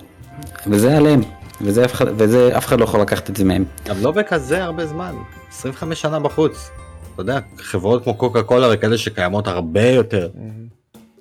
[0.67, 1.21] וזה עליהם,
[1.61, 3.65] וזה אף אחד, וזה אף אחד לא יכול לקחת את זה מהם.
[3.89, 5.15] גם לא בכזה הרבה זמן,
[5.51, 6.71] 25 שנה בחוץ.
[7.15, 10.29] אתה יודע, חברות כמו קוקה קולה וכאלה שקיימות הרבה יותר,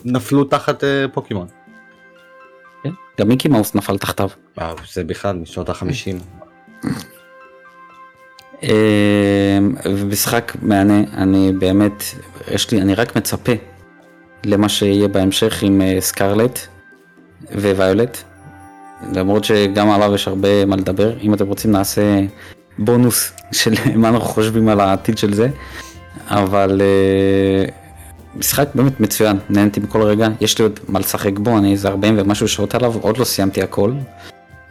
[0.06, 1.48] נפלו תחת אה, פוקימון.
[2.84, 2.90] כן?
[3.20, 4.30] גם מיקי מאוס נפל תחתיו.
[4.94, 6.20] זה בכלל משנות החמישים.
[8.64, 12.04] אה, ומשחק מהנה, אני באמת,
[12.52, 13.52] יש לי, אני רק מצפה
[14.46, 16.60] למה שיהיה בהמשך עם אה, סקרלט
[17.52, 18.18] וויולט.
[19.16, 22.20] למרות שגם עליו יש הרבה מה לדבר, אם אתם רוצים נעשה
[22.80, 25.48] בונוס של מה אנחנו חושבים על העתיד של זה,
[26.28, 27.66] אבל אה,
[28.36, 32.16] משחק באמת מצוין, נהנתי בכל רגע, יש לי עוד מה לשחק בו, אני איזה 40
[32.18, 33.92] ומשהו שעות עליו, עוד לא סיימתי הכל,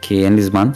[0.01, 0.69] כי אין לי זמן.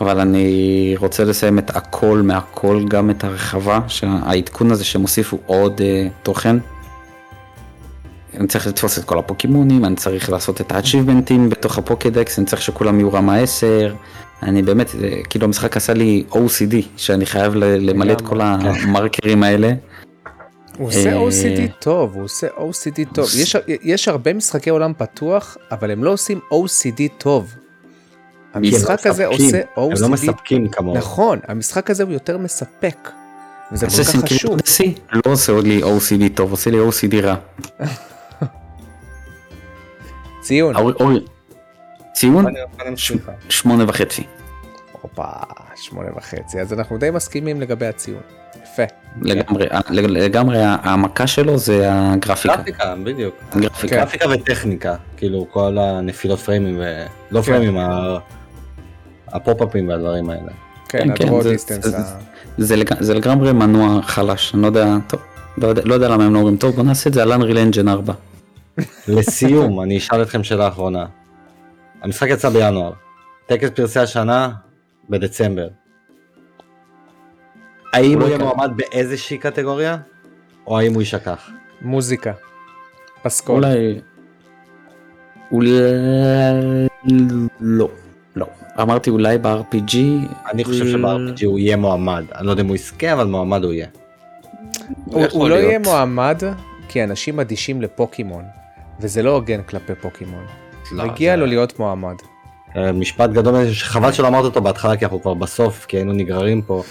[0.00, 5.80] אבל אני רוצה לסיים את הכל מהכל, גם את הרחבה, שהעדכון הזה שהם הוסיפו עוד
[5.80, 5.82] uh,
[6.22, 6.56] תוכן.
[8.38, 12.62] אני צריך לתפוס את כל הפוקימונים, אני צריך לעשות את האצ'יבמנטים בתוך הפוקדקס, אני צריך
[12.62, 13.94] שכולם יהיו רמה 10.
[14.44, 14.90] אני באמת,
[15.30, 19.72] כאילו המשחק עשה לי OCD, שאני חייב ל- למלא את כל המרקרים האלה.
[20.78, 23.26] הוא עושה אה, OCD טוב, הוא עושה OCD טוב.
[23.38, 27.54] יש- יש הרבה משחקי עולם פתוח, אבל הם לא עושים OCD טוב.
[28.54, 30.96] המשחק הזה עושה הם לא OCD, מספקים כמוהו.
[30.96, 33.08] נכון, המשחק הזה הוא יותר מספק.
[33.72, 34.56] וזה כל כך חשוב.
[35.12, 37.34] לא עושה עוד לי OCD טוב, עושה לי OCD רע.
[40.42, 40.74] ציון.
[42.14, 42.44] ציון.
[43.48, 44.22] שמונה וחצי.
[45.04, 45.22] הופה,
[45.76, 46.60] שמונה וחצי.
[46.60, 48.20] אז אנחנו די מסכימים לגבי הציון.
[48.62, 48.82] יפה.
[49.22, 52.56] לגמרי, לגמרי העמקה שלו זה הגרפיקה.
[52.56, 53.34] גרפיקה, בדיוק.
[53.56, 53.96] גרפיקה.
[53.96, 57.04] גרפיקה וטכניקה, כאילו כל הנפילות פריימים ו...
[57.30, 58.18] לא פריימים, ה-
[59.28, 60.52] הפופ-אפים והדברים האלה.
[60.88, 61.84] כן, כן, ה draw זה- distance.
[61.86, 61.98] זה-
[62.58, 65.20] זה לג- זה לגמרי מנוע חלש, אני לא יודע, טוב,
[65.58, 67.58] לא יודע- לא יודע למה הם לא אומרים, טוב בוא נעשה את זה על Unreal
[67.58, 68.12] Engine 4.
[69.08, 71.06] לסיום, אני אשאל אתכם שאלה אחרונה.
[72.02, 72.92] המשחק יצא בינואר,
[73.46, 74.48] טקס פרסי השנה
[75.10, 75.68] בדצמבר.
[77.92, 78.46] האם הוא יהיה אוקיי.
[78.46, 79.96] מועמד באיזושהי קטגוריה,
[80.66, 81.50] או האם הוא יישכח?
[81.82, 82.32] מוזיקה.
[83.22, 83.64] פסקול.
[83.64, 84.00] אולי...
[85.52, 85.70] אולי...
[87.60, 87.88] לא.
[88.36, 88.46] לא.
[88.80, 89.96] אמרתי אולי ב-RPG.
[90.50, 93.72] אני חושב שב-RPG הוא יהיה מועמד, אני לא יודע אם הוא יזכה, אבל מועמד הוא
[93.72, 93.86] יהיה.
[95.06, 95.54] הוא לא.
[95.54, 96.42] יהיה מועמד
[96.88, 98.44] כי אנשים אדישים לפוקימון,
[99.00, 100.44] וזה לא הוגן כלפי פוקימון.
[100.92, 102.14] לא, מגיע לו להיות מועמד.
[102.76, 106.62] אה, משפט גדול, שחבל שלא אמרת אותו בהתחלה, כי אנחנו כבר בסוף, כי היינו נגררים
[106.62, 106.82] פה.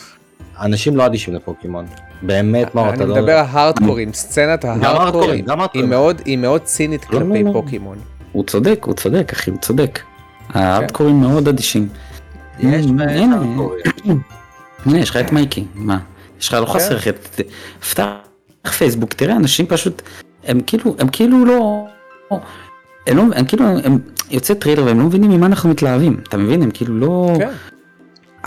[0.62, 1.86] אנשים לא אדישים לפוקימון.
[2.22, 3.16] באמת, מה, אני אתה לא...
[3.16, 5.84] מדבר על הארדקורים, סצנת ההארדקורים היא.
[5.84, 7.52] מאוד- היא מאוד צינית לא, לא, כלפי לא.
[7.54, 7.98] פוקימון.
[8.32, 10.00] הוא צודק, הוא צודק, אחי, הוא צודק.
[10.50, 11.88] הארדקורים מאוד אדישים.
[12.60, 13.36] יש הנה, בהם הנה.
[13.36, 14.22] הארדקורים.
[14.86, 15.98] הנה, יש לך את מייקי, מה?
[16.40, 16.72] יש לך לא כן.
[16.72, 17.42] חסר, את-
[17.92, 18.06] פתח
[18.78, 20.02] פייסבוק, תראה, אנשים פשוט,
[20.48, 21.86] הם כאילו, הם כאילו לא,
[23.08, 23.98] הם לא, הם כאילו, הם
[24.32, 26.62] יוצא טריילר והם לא מבינים ממה אנחנו מתלהבים, אתה מבין?
[26.62, 27.50] הם כאילו לא, כן.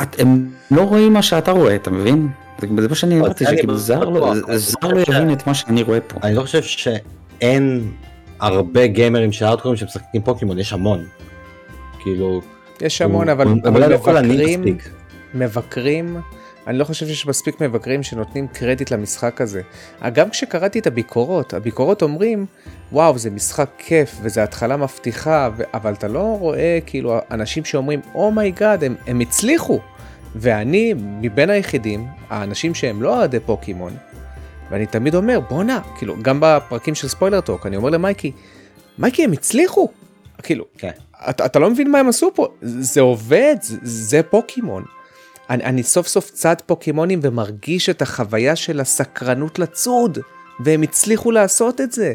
[0.02, 2.28] את, הם לא רואים מה שאתה רואה, אתה מבין?
[2.60, 6.00] זה, זה מה שאני אמרתי, שכאילו זר לא, זר לא יבין את מה שאני רואה
[6.00, 6.20] פה.
[6.22, 7.92] אני לא חושב שאין
[8.40, 11.04] הרבה גיימרים של הארדקורים שמשחקים פוקימון, יש המון.
[11.98, 12.40] כאילו,
[12.80, 14.78] יש המון, הוא- אבל הוא- אבל אולי לא מבקרים.
[15.34, 16.16] מבקרים,
[16.66, 19.62] אני לא חושב שיש מספיק מבקרים שנותנים קרדיט למשחק הזה.
[20.12, 22.46] גם כשקראתי את הביקורות, הביקורות אומרים,
[22.92, 25.62] וואו, זה משחק כיף, וזה התחלה מבטיחה, ו...
[25.74, 29.80] אבל אתה לא רואה כאילו אנשים שאומרים, oh my God, הם, הם הצליחו.
[30.36, 33.92] ואני, מבין היחידים, האנשים שהם לא אוהדי פוקימון,
[34.70, 38.32] ואני תמיד אומר, בואנה, כאילו, גם בפרקים של Spoiler Talk, אני אומר למייקי,
[38.98, 39.88] מייקי, הם הצליחו.
[40.42, 40.90] כאילו, כן.
[41.30, 44.84] אתה, אתה לא מבין מה הם עשו פה, זה עובד, זה, זה פוקימון.
[45.50, 50.18] אני, אני סוף סוף צד פוקימונים ומרגיש את החוויה של הסקרנות לצוד,
[50.60, 52.12] והם הצליחו לעשות את זה,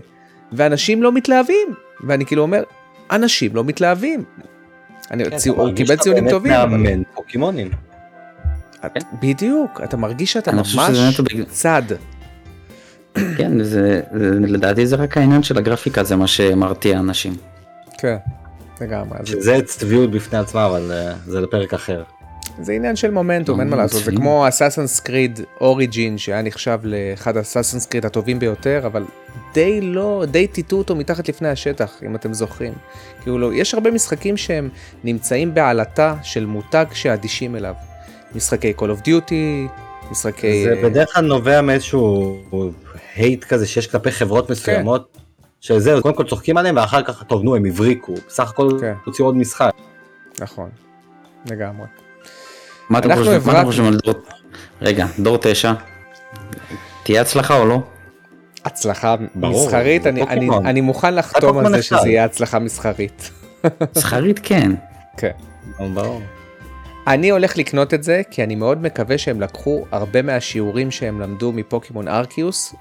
[0.52, 1.68] ואנשים לא מתלהבים,
[2.08, 2.64] ואני כאילו אומר,
[3.12, 4.24] אנשים לא מתלהבים.
[5.12, 6.70] אני, כן, ציו, אתה הוא מרגיש קיבל שאתה ציונים באמת טובים, אבל...
[6.78, 7.70] מאמן פוקימונים.
[8.86, 10.76] את- בדיוק, אתה מרגיש שאתה ממש
[11.50, 11.82] צד.
[13.14, 17.36] כן, זה, זה, לדעתי זה רק העניין של הגרפיקה, זה מה שמרתיע אנשים.
[17.98, 18.16] כן,
[18.82, 19.20] לגמרי.
[19.26, 22.04] שזה צביעות בפני עצמה, אבל אה, זה לפרק אחר.
[22.62, 24.12] זה עניין של מומנטום, אין מה לעשות, זה.
[24.12, 29.04] כמו אסאסנס קריד אוריג'ין שהיה נחשב לאחד האסאסנס קריד הטובים ביותר, אבל
[29.54, 32.74] די לא, די טיטו אותו מתחת לפני השטח, אם אתם זוכרים.
[33.22, 34.70] כאילו, לא, יש הרבה משחקים שהם
[35.04, 37.74] נמצאים בעלטה של מותג שאדישים אליו.
[38.36, 39.72] משחקי Call of Duty,
[40.12, 40.64] משחקי...
[40.64, 42.38] זה בדרך כלל נובע מאיזשהו
[43.16, 44.54] הייט כזה שיש כלפי חברות כן.
[44.54, 45.18] מסוימות,
[45.62, 48.94] שזהו, קודם כל צוחקים עליהם ואחר כך, טוב נו, הם הבריקו, בסך הכל כן.
[49.06, 49.72] הוציאו עוד משחק.
[50.40, 50.70] נכון,
[51.52, 51.86] לגמרי.
[52.92, 54.14] מה אתם אנחנו חושבים, על דור...
[54.82, 55.74] רגע, דור 9,
[57.04, 57.82] תהיה הצלחה או לא?
[58.66, 60.50] הצלחה ברור, מסחרית, אני, אני.
[60.66, 61.82] אני מוכן לחתום על זה.
[61.84, 63.32] שזה יהיה הצלחה מסחרית.
[63.94, 64.72] זכרית כן.
[65.18, 65.32] כן.
[65.94, 66.22] ברור.
[67.08, 71.52] אני הולך לקנות את זה כי אני מאוד מקווה שהם לקחו הרבה מהשיעורים שהם למדו
[71.52, 72.76] מפוקימון ארקיוס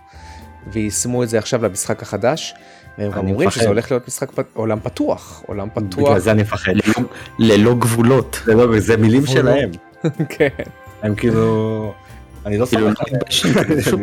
[0.72, 2.54] ויישמו את זה עכשיו למשחק החדש.
[2.98, 3.50] והם גם אני אומרים.
[3.50, 6.08] שזה הולך להיות משחק פ- עולם פתוח, עולם פתוח.
[6.08, 6.72] בגלל זה אני מפחד.
[7.38, 8.40] ללא- גבולות.
[8.44, 9.26] זה לא, זה מילים.
[9.26, 9.70] שלהם.
[10.28, 10.48] כן.
[11.02, 11.92] הם כאילו...
[12.46, 13.24] אני לא כאילו, סומך לא עליהם.
[13.28, 14.00] פשוט-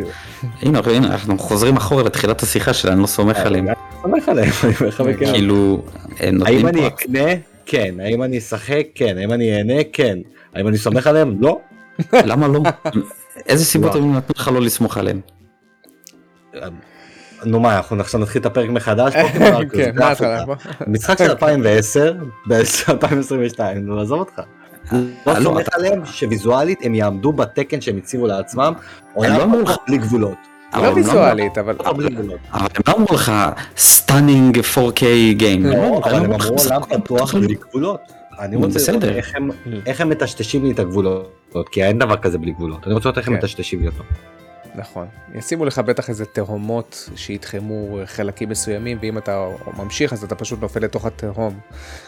[0.61, 3.67] הנה, הנה, אנחנו חוזרים אחורה לתחילת השיחה שלנו, אני לא סומך עליהם.
[3.67, 5.33] אני סומך עליהם, אני אומר לך בכנות.
[5.33, 5.83] כאילו,
[6.19, 7.19] הם נותנים האם אני אקנה?
[7.65, 7.95] כן.
[7.99, 8.83] האם אני אשחק?
[8.95, 9.17] כן.
[9.17, 9.73] האם אני אהנה?
[9.93, 10.17] כן.
[10.53, 11.35] האם אני סומך עליהם?
[11.39, 11.59] לא.
[12.13, 12.59] למה לא?
[13.49, 14.03] איזה סיבות וואו.
[14.03, 15.21] הם נתנו לך לא לסמוך עליהם?
[17.45, 19.13] נו מה, אנחנו עכשיו נתחיל את הפרק מחדש?
[19.73, 19.95] כן?
[20.87, 22.13] משחק של 2010
[22.47, 24.41] ב-2022, נו עזוב אותך.
[24.91, 24.99] לא
[25.33, 28.73] לא, סומך עליהם שוויזואלית הם יעמדו בתקן שהם הציבו לעצמם,
[29.13, 30.37] עולם לא אמרו לך- פתוח בלי גבולות.
[30.73, 31.75] אבל לא הם ויזואלית, אבל.
[31.85, 32.27] אבל הם
[32.87, 33.31] לא אמרו לך
[33.77, 35.01] stunning 4K
[35.33, 35.65] game.
[35.65, 37.99] לא, אבל הם אמרו עולם פתוח בלי- בלי גבולות.
[38.39, 39.03] אני רוצה לראות.
[39.03, 39.49] איך הם-
[39.85, 41.29] איך הם מטשטשים לי את הגבולות,
[41.71, 42.85] כי אין דבר כזה בלי גבולות.
[42.87, 43.39] אני רוצה לראות איך הם כן.
[43.39, 44.03] מטשטשים לי אותו.
[44.75, 45.07] נכון.
[45.35, 49.45] ישימו לך בטח איזה תהומות שיתחמו חלקים מסוימים, ואם אתה
[49.77, 51.59] ממשיך אז אתה פשוט נופל לתוך התהום,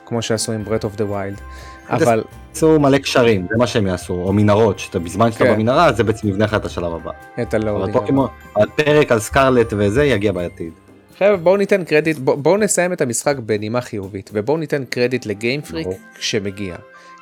[0.05, 1.41] כמו שעשו עם Breath of the Wild.
[1.89, 5.53] אבל יעשו מלא קשרים, זה מה שהם יעשו, או מנהרות, שאתה בזמן שאתה כן.
[5.53, 7.11] במנהרה זה בעצם יבנה לך את השלב הבא.
[7.41, 7.97] את אבל ה loading.
[7.97, 10.73] פוקימון, הפרק על Scarlet וזה יגיע בעתיד.
[11.17, 15.31] חבר'ה בואו ניתן קרדיט, בוא- בואו נסיים את המשחק בנימה חיובית, ובואו ניתן קרדיט ל
[15.31, 15.87] Game Freak.
[16.15, 16.75] כשמגיע.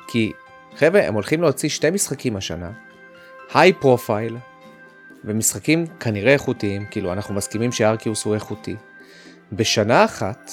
[0.08, 0.32] כי
[0.78, 2.70] חבר'ה הם הולכים להוציא שתי משחקים השנה,
[3.54, 4.36] high profile,
[5.24, 8.76] ומשחקים כנראה איכותיים, כאילו אנחנו מסכימים ש Arceus הוא איכותי.
[9.52, 10.50] בשנה אחת,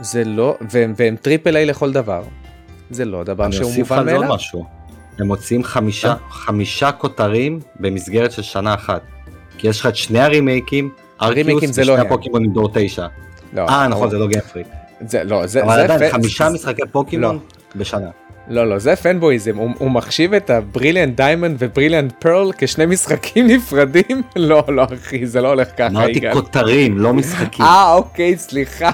[0.00, 2.22] זה לא, והם, והם triple A לכל דבר.
[2.90, 4.34] זה לא דבר שהוא מובן על זה עוד מאליו.
[4.34, 4.64] משהו.
[5.18, 6.14] הם מוציאים חמישה, אה?
[6.30, 9.02] חמישה כותרים במסגרת של שנה אחת.
[9.58, 10.90] כי יש לך את שני הרימייקים,
[11.22, 12.06] Arceus זה לא ושני הם.
[12.06, 13.06] הפוקימון עם דור תשע.
[13.52, 14.10] לא, אה נכון.
[14.10, 14.66] זה לא Game Freak.
[15.06, 17.40] זה, לא, זה, אבל זה עדיין חמישה משחקי פוקימון לא.
[17.76, 18.10] בשנה.
[18.48, 22.86] לא, לא, זה fanboyism, הוא, הוא מחשיב את ה Brilliant Diamond ו Brilliant Pearl כשני
[22.86, 24.22] משחקים נפרדים?
[24.36, 26.20] לא, לא, אחי, זה לא הולך ככה, אמרתי.
[26.32, 27.64] כותרים, לא משחקים.
[27.64, 28.90] אה, אוקיי, סליחה.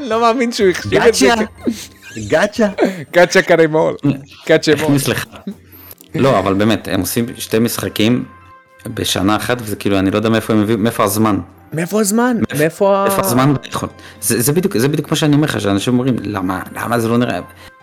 [0.00, 1.28] לא מאמין שהוא החשיב את זה.
[2.28, 2.68] gotcha,
[3.12, 3.42] gotcha.
[3.42, 3.96] קרימול.
[4.44, 4.98] catch 'em all.
[6.14, 8.24] לא, אבל באמת, הם עושים שתי משחקים
[8.86, 11.38] בשנה אחת, וזה כאילו, אני לא יודע מאיפה הם הביאו, מאיפה הזמן.
[11.72, 12.36] מאיפה הזמן?
[12.58, 13.06] מאיפה ה...
[13.06, 13.54] איפה הזמן.
[14.20, 17.18] זה זה בדיוק זה בדיוק מה שאני אומר לך, שאנשים אומרים, למה, למה זה לא
[17.18, 17.40] נראה...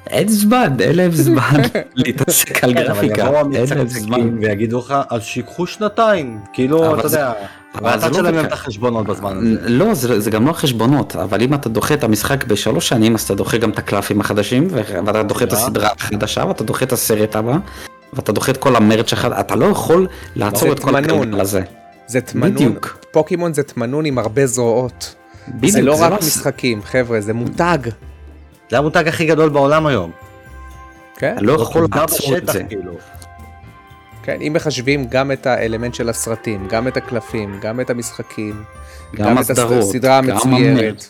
[0.08, 1.62] אין זמן, אין להם זמן
[1.96, 4.38] להתעסק על כן, גרפיקה, אין להם זמן.
[4.42, 6.40] ויגידו לך, אז שיקחו שנתיים.
[6.54, 7.34] כאילו, אתה יודע,
[7.78, 9.70] אבל זה אתה לא תשלם להם עובד את החשבונות בזמן הזה.
[9.70, 13.22] לא, זה, זה גם לא החשבונות, אבל אם אתה דוחה את המשחק בשלוש שנים, אז
[13.22, 15.58] אתה דוחה גם את הקלפים החדשים, ו- ואתה דוחה את אה.
[15.58, 17.58] הסדרה החדשה, ואתה דוחה את הסרט הבא,
[18.14, 20.96] ואתה דוחה את כל המרץ' החדש, אתה לא יכול לעצור זה את כל.
[20.96, 21.62] הגלגל הזה.
[22.08, 22.98] זה תמנון, בדיוק.
[23.12, 25.16] פוקימון זה תמנון עם הרבה זרועות.
[25.48, 27.78] בדיוק, זה לא רק הס- משחקים, חבר'ה, זה מותג.
[28.72, 30.12] זה המותג הכי גדול בעולם היום.
[31.18, 31.34] כן?
[31.38, 32.64] אתה לא זאת יכול לעצור את זה.
[32.64, 32.92] כאילו.
[34.26, 38.64] כן, אם מחשבים גם את האלמנט של הסרטים, גם את הקלפים, גם את המשחקים,
[39.16, 41.06] גם את הסדרות, הסדרה גם המצוירת.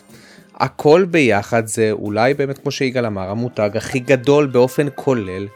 [0.55, 5.47] הכל ביחד זה אולי באמת כמו שיגאל אמר, המותג הכי גדול באופן כולל.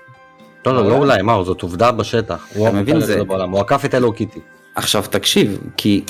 [0.65, 2.47] לא, לא, לא אולי, מה, זאת עובדה בשטח.
[2.53, 3.19] הוא אתה מבין, זה-
[3.51, 4.39] הוא עקף את אלו קיטי.
[4.75, 6.03] עכשיו תקשיב, כי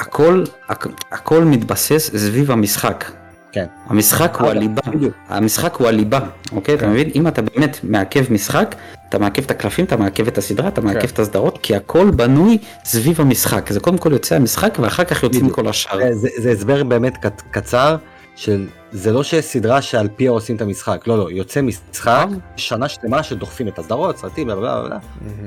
[0.00, 3.04] הכל, הכ- הכל מתבסס סביב המשחק.
[3.52, 3.66] כן.
[3.86, 4.82] המשחק הוא הליבה.
[5.28, 6.20] המשחק הוא הליבה,
[6.52, 6.74] אוקיי?
[6.74, 6.90] אתה כן.
[6.90, 7.10] מבין?
[7.14, 8.74] אם אתה באמת מעכב משחק,
[9.10, 11.06] אתה מעכב את הקלפים, אתה מעכב את הסדרה, אתה מעכב כן.
[11.08, 13.72] את הסדרות, כי הכל בנוי סביב המשחק.
[13.72, 15.50] זה קודם כל יוצא המשחק ואחר כך יוצאים.
[15.50, 15.98] כל השאר.
[15.98, 17.96] זה- זה- זה הסבר באמת קצ- קצר,
[18.36, 22.26] של זה לא שיש סדרה שעל פיה עושים את המשחק, לא, לא, יוצא משחק,
[22.56, 24.98] שנה שלמה שדוחפים את הסדרות, סרטים, בלה בלה בלה,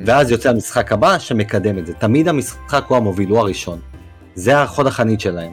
[0.06, 1.94] ואז יוצא המשחק הבא שמקדם את זה.
[1.94, 3.80] תמיד המשחק הוא המוביל, הוא הראשון.
[4.36, 5.52] זה החוד החנית שלהם.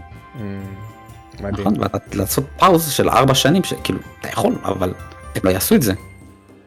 [1.41, 1.53] מדהים.
[1.69, 1.75] נכון?
[2.13, 4.95] לעשות פאוז של ארבע שנים, שכאילו, אתה יכול, אבל
[5.35, 5.93] הם לא יעשו את זה.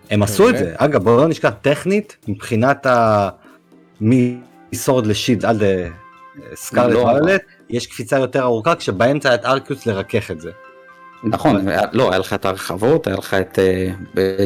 [0.09, 0.63] הם עשו את אוקיי.
[0.67, 0.73] זה.
[0.77, 3.29] אגב, בואו לא נשכח, טכנית, מבחינת ה...
[4.01, 5.87] מסורד לשיד עד אה,
[6.55, 6.99] סקארלט לא.
[6.99, 10.51] ויולט, יש קפיצה יותר ארוכה, כשבאמצע היה את ארקיוס לרכך את זה.
[11.23, 13.59] נכון, לא, היה לך את הרחבות, היה לך את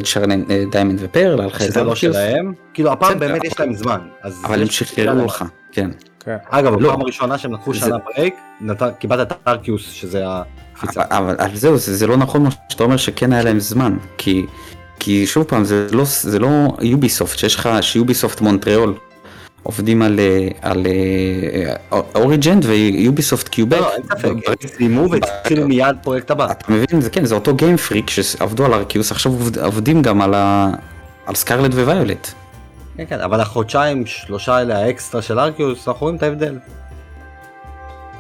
[0.04, 3.74] שרנן דיימנד ופרל, היה לך את שזה לא ארקיוס, שלהם, כאילו הפעם באמת יש להם
[3.74, 4.00] זמן.
[4.44, 5.90] אבל הם שחררו לך, כן.
[6.20, 6.38] כן.
[6.50, 6.90] אגב, לא.
[6.90, 11.02] בפעם הראשונה שהם לקחו זה- שנה ברייק, נת- קיבלת את ארקיוס שזה הקפיצה.
[11.10, 14.46] אבל, אבל זהו, זה, זה לא נכון מה שאתה אומר שכן היה להם זמן, כי,
[15.00, 16.48] כי שוב פעם, זה לא, זה לא
[16.82, 18.94] יוביסופט, שיש לך, שיוביסופט מונטריאול
[19.64, 20.20] עובדים על,
[20.62, 23.78] על אה, אוריג'נד ויוביסופט קיובק.
[23.80, 26.52] לא, אין ספק, הם סיימו והתחילו מיד פרויקט הבא.
[26.52, 30.22] אתה מבין, זה כן, זה אותו גיים פריק שעבדו על ארקיוס, עכשיו עובד- עובדים גם
[30.22, 30.70] על, ה,
[31.26, 32.28] על סקארלט וויולט.
[32.98, 36.58] כן, כן, אבל החודשיים, שלושה האלה האקסטרה של ארקיוס, אנחנו רואים את ההבדל.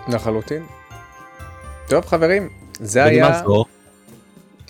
[0.07, 0.63] לחלוטין.
[1.87, 2.49] טוב חברים,
[2.79, 3.41] זה היה...
[3.45, 3.65] זו,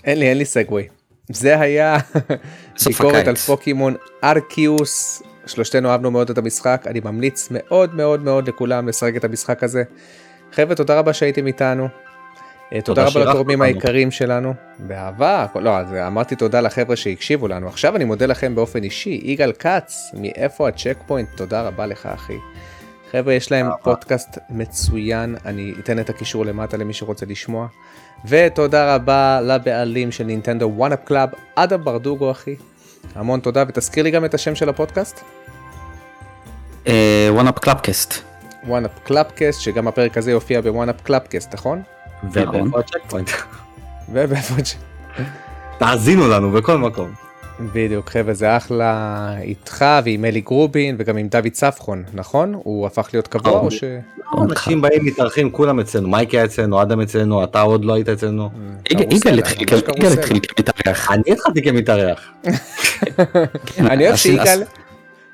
[0.03, 0.87] אין לי, אין לי סגווי.
[1.29, 1.97] זה היה
[2.85, 3.27] ביקורת.
[3.27, 5.23] על פוקימון ארקיוס.
[5.45, 9.83] שלושתנו אהבנו מאוד את המשחק, אני ממליץ מאוד מאוד מאוד לכולם לשחק את המשחק הזה.
[10.53, 11.87] חבר'ה, תודה רבה שהייתם איתנו.
[12.73, 13.61] אה, תודה רבה לתורמים.
[13.61, 14.53] היקרים שלנו.
[14.79, 17.67] באהבה, לא, אז אמרתי תודה לחבר'ה שהקשיבו לנו.
[17.67, 19.21] עכשיו אני מודה לכם באופן אישי.
[19.23, 21.29] יגאל כץ, מאיפה ה Checkpoint?
[21.35, 22.37] תודה רבה לך אחי.
[23.11, 23.67] חבר'ה, יש להם.
[23.83, 27.67] פודקאסט מצוין, אני אתן את הקישור למטה למי שרוצה לשמוע.
[28.25, 32.55] ותודה רבה לבעלים של Nintendo OneUp Club, אדם ברדוגו אחי.
[33.15, 35.21] המון תודה, ותזכיר לי גם את השם של הפודקאסט,
[37.29, 38.13] OneUp Clubcast.
[38.63, 41.81] OneUp Clubcast, שגם הפרק הזה יופיע ב OneUp Clubcast, נכון?
[44.09, 44.75] ובאיפה ש...
[45.77, 47.26] תאזינו לנו בכל מקום.
[47.59, 49.07] בדיוק, חבר'ה, זה אחלה
[49.41, 52.53] איתך ועם אלי גרובין וגם עם דוד צפחון, נכון?
[52.63, 53.83] הוא הפך להיות קבוע או ש...
[54.41, 58.49] אנשים באים מתארחים כולם אצלנו, מייק היה אצלנו, אדם אצלנו, אתה עוד לא היית אצלנו.
[58.91, 59.69] יגאל התחיל
[60.55, 61.11] כמתארח.
[61.11, 62.31] אני התחלתי כמתארח.
[63.79, 64.63] אני אוהב שיגאל,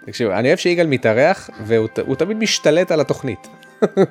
[0.06, 1.88] תקשיב, אני אוהב שיגאל מתארח והוא
[2.18, 3.48] תמיד משתלט על התוכנית.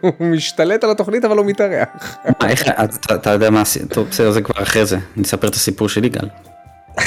[0.00, 2.16] הוא משתלט על התוכנית אבל הוא מתארח.
[2.30, 2.84] אתה-
[3.14, 6.04] אתה יודע מה, עשי- טוב בסדר זה כבר אחרי זה, אני אספר את הסיפור של
[6.04, 6.28] יגאל.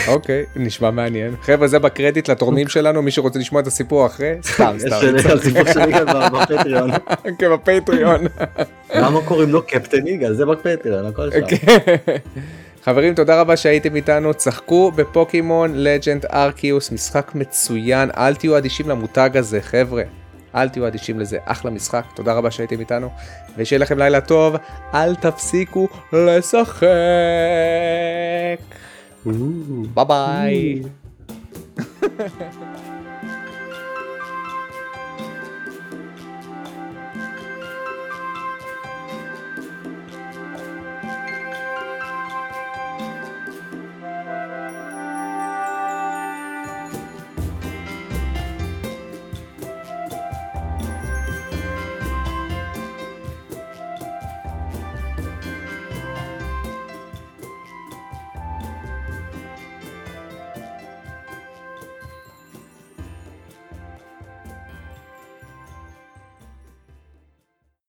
[0.07, 1.35] אוקיי, נשמע מעניין.
[1.41, 4.89] חבר'ה, זה בקרדיט לתורמים שלנו, מי שרוצה לשמוע את הסיפור אחרי, סתם, סתם.
[5.01, 6.91] לי על סיפור של יגאל בפטריון.
[7.39, 8.21] כן, בפטריון.
[9.01, 10.33] למה קוראים לו קפטן יגאל?
[10.33, 11.39] זה בפטריון, הכל שם.
[12.83, 19.29] חברים, תודה רבה שהייתם איתנו, צחקו בפוקימון לג'נד ארקיוס, משחק מצוין, אל תהיו אדישים למותג
[19.33, 20.03] הזה, חבר'ה.
[20.55, 23.09] אל תהיו אדישים לזה, אחלה משחק, תודה רבה שהייתם איתנו,
[23.57, 24.55] ושיהיה לכם לילה טוב,
[24.93, 26.85] אל תפסיקו לשחק.
[29.95, 30.53] 拜拜。